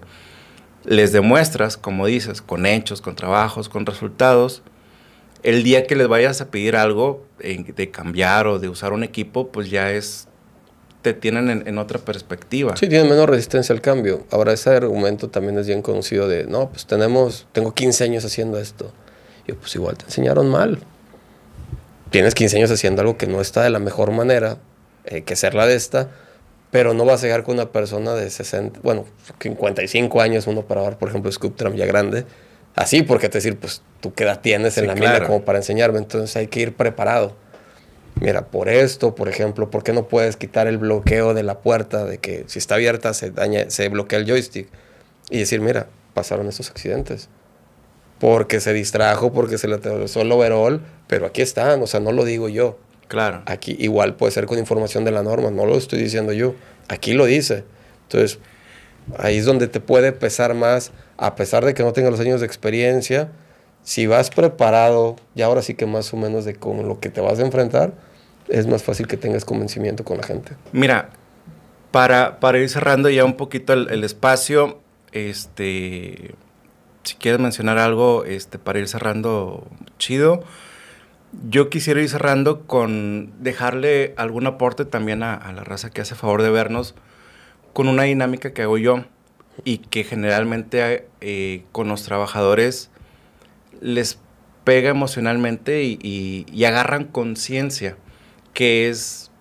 les 0.83 1.11
demuestras, 1.11 1.77
como 1.77 2.07
dices, 2.07 2.41
con 2.41 2.65
hechos, 2.65 3.01
con 3.01 3.15
trabajos, 3.15 3.69
con 3.69 3.85
resultados, 3.85 4.63
el 5.43 5.63
día 5.63 5.85
que 5.87 5.95
les 5.95 6.07
vayas 6.07 6.41
a 6.41 6.51
pedir 6.51 6.75
algo 6.75 7.25
de 7.39 7.91
cambiar 7.91 8.47
o 8.47 8.59
de 8.59 8.69
usar 8.69 8.93
un 8.93 9.03
equipo, 9.03 9.51
pues 9.51 9.69
ya 9.69 9.91
es, 9.91 10.27
te 11.01 11.13
tienen 11.13 11.49
en, 11.49 11.67
en, 11.67 11.77
otra 11.77 11.99
perspectiva. 11.99 12.75
Sí, 12.77 12.87
tienen 12.87 13.09
menos 13.09 13.27
resistencia 13.27 13.73
al 13.73 13.81
cambio. 13.81 14.25
Ahora, 14.29 14.53
ese 14.53 14.69
argumento 14.69 15.29
también 15.29 15.57
es 15.57 15.67
bien 15.67 15.81
conocido 15.81 16.27
de, 16.27 16.45
no, 16.45 16.69
pues 16.69 16.85
tenemos, 16.85 17.47
tengo 17.51 17.73
15 17.73 18.03
años 18.03 18.25
haciendo 18.25 18.59
esto 18.59 18.91
pues 19.55 19.75
igual 19.75 19.97
te 19.97 20.05
enseñaron 20.05 20.49
mal. 20.49 20.79
Tienes 22.09 22.35
15 22.35 22.57
años 22.57 22.71
haciendo 22.71 23.01
algo 23.01 23.17
que 23.17 23.27
no 23.27 23.41
está 23.41 23.63
de 23.63 23.69
la 23.69 23.79
mejor 23.79 24.11
manera, 24.11 24.57
eh, 25.05 25.21
que 25.21 25.35
ser 25.35 25.55
la 25.55 25.65
de 25.65 25.75
esta, 25.75 26.09
pero 26.69 26.93
no 26.93 27.05
vas 27.05 27.21
a 27.21 27.27
llegar 27.27 27.43
con 27.43 27.55
una 27.55 27.71
persona 27.71 28.13
de 28.13 28.29
60, 28.29 28.79
bueno, 28.83 29.05
55 29.39 30.21
años, 30.21 30.47
uno 30.47 30.63
para 30.63 30.81
dar, 30.81 30.97
por 30.97 31.09
ejemplo, 31.09 31.31
Sculptram 31.31 31.75
ya 31.75 31.85
grande, 31.85 32.25
así, 32.75 33.01
porque 33.01 33.29
te 33.29 33.37
decir, 33.37 33.57
pues 33.57 33.81
tú 34.01 34.13
qué 34.13 34.23
edad 34.23 34.41
tienes 34.41 34.77
en 34.77 34.87
la 34.87 34.95
mina 34.95 35.25
como 35.25 35.43
para 35.43 35.59
enseñarme, 35.59 35.99
entonces 35.99 36.35
hay 36.35 36.47
que 36.47 36.61
ir 36.61 36.75
preparado. 36.75 37.35
Mira, 38.19 38.47
por 38.47 38.69
esto, 38.69 39.15
por 39.15 39.29
ejemplo, 39.29 39.69
¿por 39.69 39.83
qué 39.83 39.93
no 39.93 40.07
puedes 40.07 40.35
quitar 40.35 40.67
el 40.67 40.77
bloqueo 40.77 41.33
de 41.33 41.43
la 41.43 41.59
puerta 41.59 42.05
de 42.05 42.17
que 42.17 42.43
si 42.47 42.59
está 42.59 42.75
abierta 42.75 43.13
se 43.13 43.31
daña, 43.31 43.69
se 43.69 43.89
bloquea 43.89 44.19
el 44.19 44.25
joystick? 44.25 44.67
Y 45.29 45.39
decir, 45.39 45.61
mira, 45.61 45.87
pasaron 46.13 46.47
estos 46.47 46.69
accidentes 46.69 47.29
porque 48.21 48.59
se 48.59 48.71
distrajo, 48.71 49.33
porque 49.33 49.57
se 49.57 49.67
le 49.67 49.75
atravesó 49.75 50.21
el 50.21 50.31
overall, 50.31 50.85
pero 51.07 51.25
aquí 51.25 51.41
están, 51.41 51.81
o 51.81 51.87
sea, 51.87 51.99
no 51.99 52.11
lo 52.11 52.23
digo 52.23 52.49
yo. 52.49 52.77
Claro. 53.07 53.41
Aquí 53.47 53.75
igual 53.79 54.15
puede 54.15 54.31
ser 54.31 54.45
con 54.45 54.59
información 54.59 55.03
de 55.03 55.09
la 55.09 55.23
norma, 55.23 55.49
no 55.49 55.65
lo 55.65 55.75
estoy 55.75 55.99
diciendo 55.99 56.31
yo, 56.31 56.53
aquí 56.87 57.13
lo 57.13 57.25
dice. 57.25 57.63
Entonces, 58.03 58.37
ahí 59.17 59.37
es 59.37 59.45
donde 59.45 59.67
te 59.67 59.79
puede 59.79 60.11
pesar 60.11 60.53
más, 60.53 60.91
a 61.17 61.35
pesar 61.35 61.65
de 61.65 61.73
que 61.73 61.81
no 61.81 61.93
tengas 61.93 62.11
los 62.11 62.19
años 62.19 62.41
de 62.41 62.45
experiencia, 62.45 63.31
si 63.83 64.07
vas 64.07 64.29
preparado, 64.29 65.15
y 65.35 65.41
ahora 65.41 65.61
sí 65.61 65.73
que 65.73 65.85
más 65.85 66.13
o 66.13 66.17
menos 66.17 66.45
de 66.45 66.55
con 66.55 66.87
lo 66.87 66.99
que 66.99 67.09
te 67.09 67.21
vas 67.21 67.39
a 67.39 67.41
enfrentar, 67.43 67.93
es 68.47 68.67
más 68.67 68.83
fácil 68.83 69.07
que 69.07 69.17
tengas 69.17 69.45
convencimiento 69.45 70.03
con 70.03 70.17
la 70.17 70.23
gente. 70.23 70.55
Mira, 70.71 71.09
para, 71.91 72.39
para 72.39 72.59
ir 72.59 72.69
cerrando 72.69 73.09
ya 73.09 73.25
un 73.25 73.35
poquito 73.35 73.73
el, 73.73 74.03
espacio, 74.03 74.79
este 75.11 76.35
si 77.03 77.15
quieres 77.15 77.41
mencionar 77.41 77.79
algo 77.79 78.25
este, 78.25 78.59
para 78.59 78.79
ir 78.79 78.87
cerrando 78.87 79.67
chido. 79.97 80.43
Yo 81.49 81.69
quisiera 81.69 82.01
ir 82.01 82.09
cerrando 82.09 82.67
con 82.67 83.31
dejarle 83.41 84.13
algún 84.17 84.45
aporte 84.47 84.85
también 84.85 85.23
a, 85.23 85.51
la 85.53 85.63
raza 85.63 85.89
que 85.89 86.01
hace 86.01 86.13
favor 86.13 86.41
de 86.41 86.49
vernos 86.49 86.93
con 87.73 87.87
una 87.87 88.03
dinámica 88.03 88.53
que 88.53 88.61
hago 88.63 88.77
yo 88.77 89.05
y 89.63 89.79
que 89.79 90.03
generalmente 90.03 91.07
eh, 91.21 91.63
con 91.71 91.87
los 91.87 92.03
trabajadores 92.03 92.91
les 93.81 94.19
pega 94.63 94.89
emocionalmente 94.89 95.83
y, 95.83 96.63
agarran 96.65 97.05
conciencia, 97.05 97.97
que 98.53 98.89
es 98.89 99.31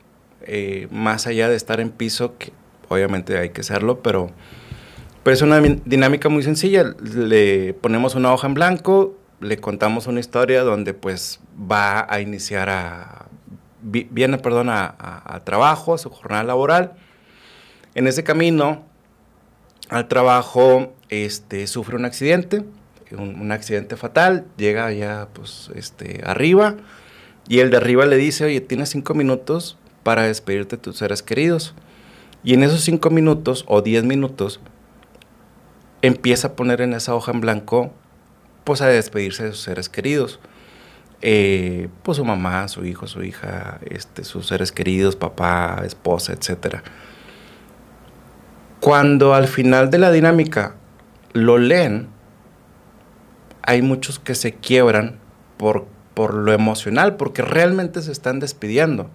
eh, 0.43 0.89
más 0.91 1.27
allá 1.27 1.49
de 1.49 1.57
estar 1.57 1.81
en 1.81 1.91
piso, 1.91 2.37
que 2.39 2.53
obviamente 2.89 3.39
hay 3.39 3.51
que 3.51 3.61
hacerlo, 3.61 4.03
pero 4.03 4.33
pero 5.23 5.35
es 5.35 5.43
una 5.43 5.61
dinámica 5.61 6.29
muy 6.29 6.43
sencilla. 6.43 6.95
Le 7.03 7.75
ponemos 7.75 8.15
una 8.15 8.33
hoja 8.33 8.47
en 8.47 8.55
blanco, 8.55 9.19
le 9.41 9.59
contamos 9.59 10.07
una 10.07 10.21
historia 10.21 10.63
donde 10.63 10.95
pues 10.95 11.41
va 11.71 12.07
a 12.09 12.21
iniciar 12.21 12.71
a... 12.71 13.27
Viene, 13.83 14.39
perdón, 14.39 14.69
a, 14.71 15.41
trabajo, 15.45 15.95
a 15.95 15.99
su 15.99 16.11
jornada 16.11 16.45
laboral. 16.45 16.93
En 17.95 18.07
ese 18.07 18.25
camino 18.25 18.85
al 19.89 20.07
trabajo 20.07 20.95
este, 21.09 21.67
sufre 21.67 21.97
un 21.97 22.05
accidente, 22.05 22.63
un, 23.17 23.51
accidente 23.53 23.97
fatal, 23.97 24.47
llega 24.57 24.93
ya 24.93 25.29
pues 25.33 25.71
este, 25.75 26.23
arriba 26.25 26.77
y 27.49 27.61
el 27.61 27.71
de 27.71 27.79
arriba 27.79 28.07
le 28.07 28.17
dice, 28.17 28.45
oye, 28.45 28.61
tienes 28.61 28.91
cinco 28.91 29.15
minutos 29.15 29.77
para 30.03 30.23
despedirte 30.23 30.77
de 30.77 30.83
tus 30.83 30.99
seres 30.99 31.23
queridos. 31.23 31.75
Y 32.43 32.55
en 32.55 32.63
esos 32.63 32.83
cinco 32.83 33.11
minutos 33.11 33.65
o 33.67 33.83
diez 33.83 34.05
minutos 34.05 34.61
empieza 36.03 36.49
a 36.49 36.53
poner 36.53 36.81
en 36.81 36.95
esa 36.95 37.15
hoja 37.15 37.33
en 37.33 37.41
blanco, 37.41 37.93
pues 38.65 38.81
a 38.81 38.87
despedirse 38.87 39.45
de 39.45 39.51
sus 39.51 39.63
seres 39.63 39.89
queridos. 39.89 40.41
Eh, 41.23 41.89
pues 42.03 42.17
su 42.17 42.25
mamá, 42.25 42.67
su 42.69 42.85
hijo, 42.85 43.07
su 43.07 43.23
hija, 43.23 43.79
este, 43.91 44.25
sus 44.25 44.47
seres 44.47 44.73
queridos, 44.73 45.17
papá, 45.17 45.83
esposa, 45.85 46.33
etc. 46.33 46.77
Cuando 48.81 49.35
al 49.35 49.49
final 49.49 49.91
de 49.91 49.99
la 49.99 50.11
dinámica 50.11 50.77
lo 51.33 51.59
leen, 51.59 52.09
hay 53.63 53.83
muchos 53.83 54.19
que 54.19 54.35
se 54.35 54.55
quiebran 54.55 55.19
por, 55.57 55.87
por 56.15 56.35
lo 56.35 56.53
emocional, 56.53 57.17
porque 57.17 57.43
realmente 57.43 58.03
se 58.03 58.13
están 58.13 58.41
despidiendo. 58.41 59.11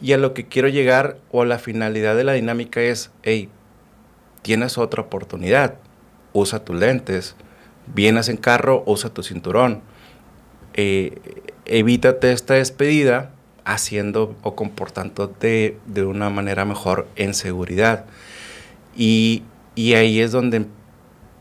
Y 0.00 0.12
a 0.12 0.18
lo 0.18 0.34
que 0.34 0.46
quiero 0.46 0.68
llegar, 0.68 1.18
o 1.30 1.44
la 1.44 1.58
finalidad 1.58 2.16
de 2.16 2.24
la 2.24 2.32
dinámica 2.32 2.80
es, 2.80 3.10
hey, 3.22 3.48
tienes 4.42 4.78
otra 4.78 5.02
oportunidad 5.02 5.76
usa 6.32 6.64
tus 6.64 6.76
lentes. 6.76 7.34
Vienes 7.86 8.28
en 8.28 8.36
carro, 8.36 8.82
usa 8.86 9.10
tu 9.10 9.22
cinturón. 9.22 9.82
Eh, 10.74 11.18
evítate 11.64 12.32
esta 12.32 12.54
despedida 12.54 13.32
haciendo 13.64 14.34
o 14.42 14.54
comportándote 14.54 15.78
de 15.86 16.04
una 16.04 16.30
manera 16.30 16.64
mejor 16.64 17.06
en 17.16 17.34
seguridad. 17.34 18.04
Y, 18.96 19.44
ahí 19.76 20.20
es 20.20 20.32
donde 20.32 20.66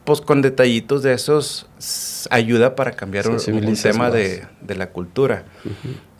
pues 0.03 0.21
con 0.21 0.41
detallitos 0.41 1.03
de 1.03 1.13
esos 1.13 1.67
ayuda 2.29 2.75
para 2.75 2.93
cambiar 2.93 3.27
un, 3.27 3.37
tema 3.75 4.09
de, 4.09 4.45
la 4.67 4.89
cultura. 4.89 5.45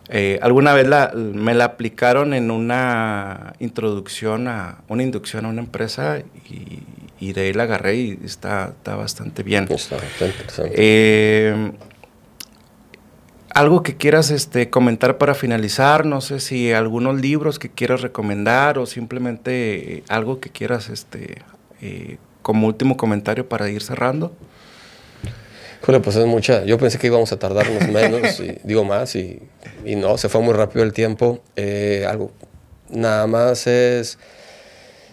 Eh, 0.09 0.39
alguna 0.41 0.73
vez 0.73 0.87
me 1.15 1.53
la 1.53 1.65
aplicaron 1.65 2.33
en 2.33 2.51
una 2.51 3.53
introducción 3.59 4.47
a 4.47 4.79
una 4.87 5.03
inducción 5.03 5.45
a 5.45 5.49
una 5.49 5.61
empresa 5.61 6.21
y, 7.19 7.33
de 7.33 7.41
ahí 7.41 7.53
la 7.53 7.63
agarré 7.63 7.95
y 7.95 8.19
está, 8.23 8.73
está 8.77 8.95
bastante 8.95 9.43
bien. 9.43 9.67
Está, 9.69 9.97
interesante. 10.25 10.73
Eh, 10.75 11.71
algo 13.53 13.83
que 13.83 13.95
quieras 13.95 14.31
este, 14.31 14.69
comentar 14.69 15.17
para 15.17 15.35
finalizar, 15.35 16.05
no 16.05 16.21
sé 16.21 16.39
si 16.39 16.71
algunos 16.71 17.21
libros 17.21 17.59
que 17.59 17.69
quieras 17.69 18.01
recomendar 18.01 18.79
o 18.79 18.85
simplemente 18.85 19.97
eh, 19.97 20.03
algo 20.09 20.39
que 20.39 20.49
quieras 20.49 20.89
este, 20.89 21.41
como 22.41 22.67
último 22.67 22.97
comentario 22.97 23.47
para 23.47 23.69
ir 23.69 23.81
cerrando. 23.81 24.31
Bueno, 25.85 26.01
pues 26.01 26.15
es 26.15 26.25
mucha. 26.25 26.63
Yo 26.63 26.77
pensé 26.77 26.99
que 26.99 27.07
íbamos 27.07 27.31
a 27.31 27.39
tardarnos 27.39 27.87
menos, 27.87 28.39
y 28.39 28.57
digo 28.63 28.83
más, 28.83 29.15
y, 29.15 29.41
y, 29.83 29.95
no, 29.95 30.17
se 30.17 30.29
fue 30.29 30.41
muy 30.41 30.53
rápido 30.53 30.83
el 30.83 30.93
tiempo. 30.93 31.41
Eh, 31.55 32.05
algo, 32.07 32.31
nada 32.89 33.25
más 33.25 33.65
es, 33.65 34.19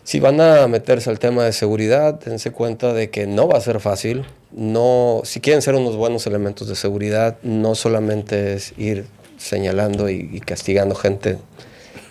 si 0.04 0.20
van 0.20 0.40
a 0.40 0.66
meterse 0.68 1.10
al 1.10 1.18
tema 1.18 1.44
de 1.44 1.52
seguridad, 1.52 2.20
dense 2.20 2.50
cuenta 2.50 2.92
de 2.92 3.10
que 3.10 3.26
no 3.26 3.48
va 3.48 3.58
a 3.58 3.60
ser 3.60 3.80
fácil. 3.80 4.24
No, 4.52 5.22
si 5.24 5.40
quieren 5.40 5.62
ser 5.62 5.74
unos 5.74 5.96
buenos 5.96 6.26
elementos 6.26 6.68
de 6.68 6.76
seguridad, 6.76 7.36
no 7.42 7.74
solamente 7.74 8.54
es 8.54 8.72
ir 8.78 9.04
señalando 9.36 10.08
y, 10.08 10.40
castigando 10.40 10.94
gente, 10.94 11.38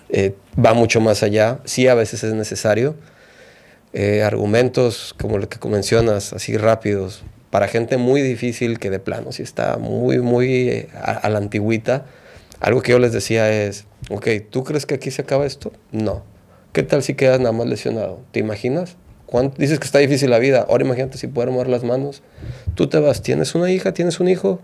eh, 0.09 0.35
va 0.63 0.73
mucho 0.73 1.01
más 1.01 1.23
allá. 1.23 1.59
Sí, 1.65 1.87
a 1.87 1.95
veces 1.95 2.23
es 2.23 2.33
necesario. 2.33 2.95
Eh, 3.93 4.21
argumentos 4.23 5.15
como 5.19 5.37
lo 5.37 5.47
que 5.49 5.65
mencionas, 5.69 6.33
así 6.33 6.57
rápidos, 6.57 7.23
para 7.49 7.67
gente 7.67 7.97
muy 7.97 8.21
difícil 8.21 8.79
que 8.79 8.89
de 8.89 8.99
plano 8.99 9.31
si 9.31 9.43
está 9.43 9.77
muy, 9.77 10.19
muy 10.19 10.69
eh, 10.69 10.89
a, 11.01 11.27
la 11.29 11.37
antigüita. 11.37 12.05
Algo 12.59 12.81
que 12.81 12.91
yo 12.91 12.99
les 12.99 13.13
decía 13.13 13.49
es, 13.51 13.85
ok, 14.09 14.27
¿tú 14.49 14.63
crees 14.63 14.85
que 14.85 14.95
aquí 14.95 15.11
se 15.11 15.21
acaba 15.21 15.45
esto? 15.45 15.71
No. 15.91 16.23
¿Qué 16.73 16.83
tal 16.83 17.01
si 17.01 17.13
quedas 17.13 17.39
nada 17.39 17.53
más 17.53 17.67
lesionado? 17.67 18.19
¿Te 18.31 18.39
imaginas? 18.39 18.97
Dices 19.57 19.79
que 19.79 19.85
está 19.85 19.99
difícil 19.99 20.29
la 20.29 20.39
vida. 20.39 20.65
Ahora 20.69 20.85
imagínate 20.85 21.17
si 21.17 21.27
puedes 21.27 21.51
mover 21.51 21.67
las 21.67 21.83
manos. 21.83 22.23
Tú 22.75 22.87
te 22.87 22.99
vas, 22.99 23.21
tienes 23.21 23.55
una 23.55 23.69
hija, 23.71 23.93
tienes 23.93 24.19
un 24.19 24.29
hijo. 24.29 24.61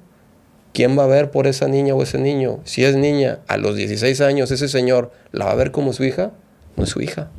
¿Quién 0.73 0.97
va 0.97 1.03
a 1.03 1.07
ver 1.07 1.31
por 1.31 1.47
esa 1.47 1.67
niña 1.67 1.93
o 1.93 2.01
ese 2.01 2.17
niño? 2.17 2.59
Si 2.63 2.83
es 2.83 2.95
niña, 2.95 3.39
a 3.47 3.57
los 3.57 3.75
16 3.75 4.21
años, 4.21 4.51
ese 4.51 4.67
señor 4.67 5.11
la 5.31 5.45
va 5.45 5.51
a 5.51 5.55
ver 5.55 5.71
como 5.71 5.93
su 5.93 6.03
hija, 6.03 6.31
no 6.77 6.83
es 6.83 6.89
su 6.89 7.01
hija. 7.01 7.29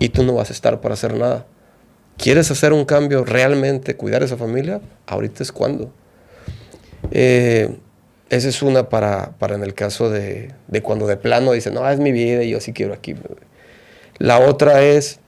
Y 0.00 0.08
tú 0.08 0.24
no 0.24 0.34
vas 0.34 0.50
a 0.50 0.52
estar 0.52 0.80
para 0.80 0.94
hacer 0.94 1.14
nada. 1.14 1.46
¿Quieres 2.16 2.50
hacer 2.50 2.72
un 2.72 2.84
cambio 2.84 3.24
realmente, 3.24 3.96
cuidar 3.96 4.22
a 4.22 4.24
esa 4.24 4.36
familia? 4.36 4.80
Ahorita 5.06 5.44
es 5.44 5.52
cuando. 5.52 5.92
Eh, 7.12 7.76
esa 8.30 8.48
es 8.48 8.62
una 8.62 8.88
para, 8.88 9.32
para 9.38 9.54
en 9.54 9.62
el 9.62 9.74
caso 9.74 10.10
de, 10.10 10.52
de, 10.68 10.82
cuando 10.82 11.06
de 11.06 11.16
plano 11.16 11.52
dicen, 11.52 11.74
no, 11.74 11.88
es 11.88 12.00
mi 12.00 12.12
vida 12.12 12.42
y 12.42 12.50
yo 12.50 12.60
sí 12.60 12.72
quiero 12.72 12.94
aquí. 12.94 13.14
La 14.18 14.40
otra 14.40 14.82
es 14.82 15.20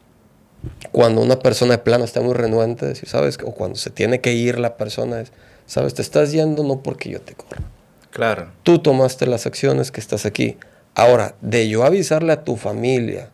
cuando 0.91 1.21
una 1.21 1.39
persona 1.39 1.73
de 1.73 1.79
plano 1.79 2.05
está 2.05 2.21
muy 2.21 2.35
renuente, 2.35 2.87
decir, 2.87 3.09
¿sabes? 3.09 3.39
O 3.45 3.53
cuando 3.53 3.77
se 3.77 3.91
tiene 3.91 4.21
que 4.21 4.33
ir 4.33 4.59
la 4.59 4.77
persona, 4.77 5.21
es, 5.21 5.33
¿sabes? 5.67 5.95
Te 5.95 6.03
estás 6.03 6.33
yendo 6.33 6.63
no 6.63 6.83
porque 6.83 7.11
yo 7.11 7.21
te 7.21 7.35
corra. 7.35 7.63
Claro. 8.11 8.53
Tú 8.63 8.79
tomaste 8.79 9.27
las 9.27 9.47
acciones 9.47 9.91
que 9.91 10.01
estás 10.01 10.27
aquí. 10.27 10.57
Ahora, 10.95 11.35
de 11.41 11.69
yo 11.69 11.85
avisarle 11.85 12.33
a 12.33 12.45
tu 12.45 12.57
familia 12.57 13.31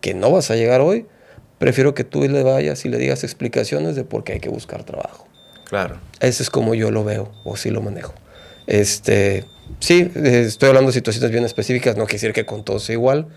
que 0.00 0.14
no 0.14 0.30
vas 0.30 0.50
a 0.50 0.56
llegar 0.56 0.80
hoy, 0.80 1.06
prefiero 1.58 1.94
que 1.94 2.04
tú 2.04 2.22
le 2.22 2.42
vayas 2.42 2.84
y 2.84 2.88
le 2.88 2.98
digas 2.98 3.24
explicaciones 3.24 3.96
de 3.96 4.04
por 4.04 4.24
qué 4.24 4.34
hay 4.34 4.40
que 4.40 4.48
buscar 4.48 4.84
trabajo. 4.84 5.26
Claro. 5.64 6.00
Ese 6.20 6.42
es 6.42 6.50
como 6.50 6.74
yo 6.74 6.90
lo 6.90 7.04
veo 7.04 7.32
o 7.44 7.56
sí 7.56 7.70
lo 7.70 7.82
manejo. 7.82 8.14
Este, 8.66 9.44
sí, 9.80 10.10
estoy 10.14 10.68
hablando 10.68 10.90
de 10.90 10.94
situaciones 10.94 11.30
bien 11.30 11.44
específicas, 11.44 11.96
no 11.96 12.04
quiere 12.04 12.14
decir 12.14 12.32
que 12.32 12.46
con 12.46 12.64
todos 12.64 12.84
sea 12.84 12.94
igual, 12.94 13.28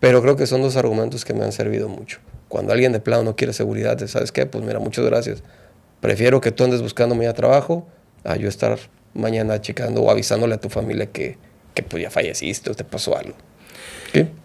pero 0.00 0.22
creo 0.22 0.36
que 0.36 0.46
son 0.46 0.62
dos 0.62 0.76
argumentos 0.76 1.24
que 1.24 1.34
me 1.34 1.44
han 1.44 1.52
servido 1.52 1.88
mucho. 1.88 2.18
Cuando 2.48 2.72
alguien 2.72 2.92
de 2.92 3.00
plano 3.00 3.24
no 3.24 3.36
quiere 3.36 3.52
seguridad, 3.52 3.98
¿sabes 4.06 4.32
qué? 4.32 4.46
Pues 4.46 4.64
mira, 4.64 4.78
muchas 4.78 5.04
gracias. 5.04 5.42
Prefiero 6.00 6.40
que 6.40 6.52
tú 6.52 6.64
andes 6.64 6.82
buscando 6.82 7.14
mi 7.14 7.30
trabajo 7.32 7.86
a 8.22 8.36
yo 8.36 8.48
estar 8.48 8.78
mañana 9.14 9.60
checando 9.60 10.02
o 10.02 10.10
avisándole 10.10 10.54
a 10.54 10.60
tu 10.60 10.68
familia 10.68 11.06
que, 11.06 11.38
que 11.74 11.82
pues 11.82 12.02
ya 12.02 12.10
falleciste 12.10 12.70
o 12.70 12.74
te 12.74 12.84
pasó 12.84 13.16
algo. 13.16 13.34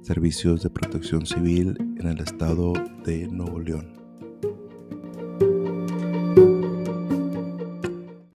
servicios 0.02 0.62
de 0.62 0.72
protección 0.72 1.26
civil 1.26 1.78
en 1.98 2.06
el 2.06 2.20
estado 2.20 2.74
de 3.06 3.30
Nuevo 3.30 3.62
León. 3.62 3.94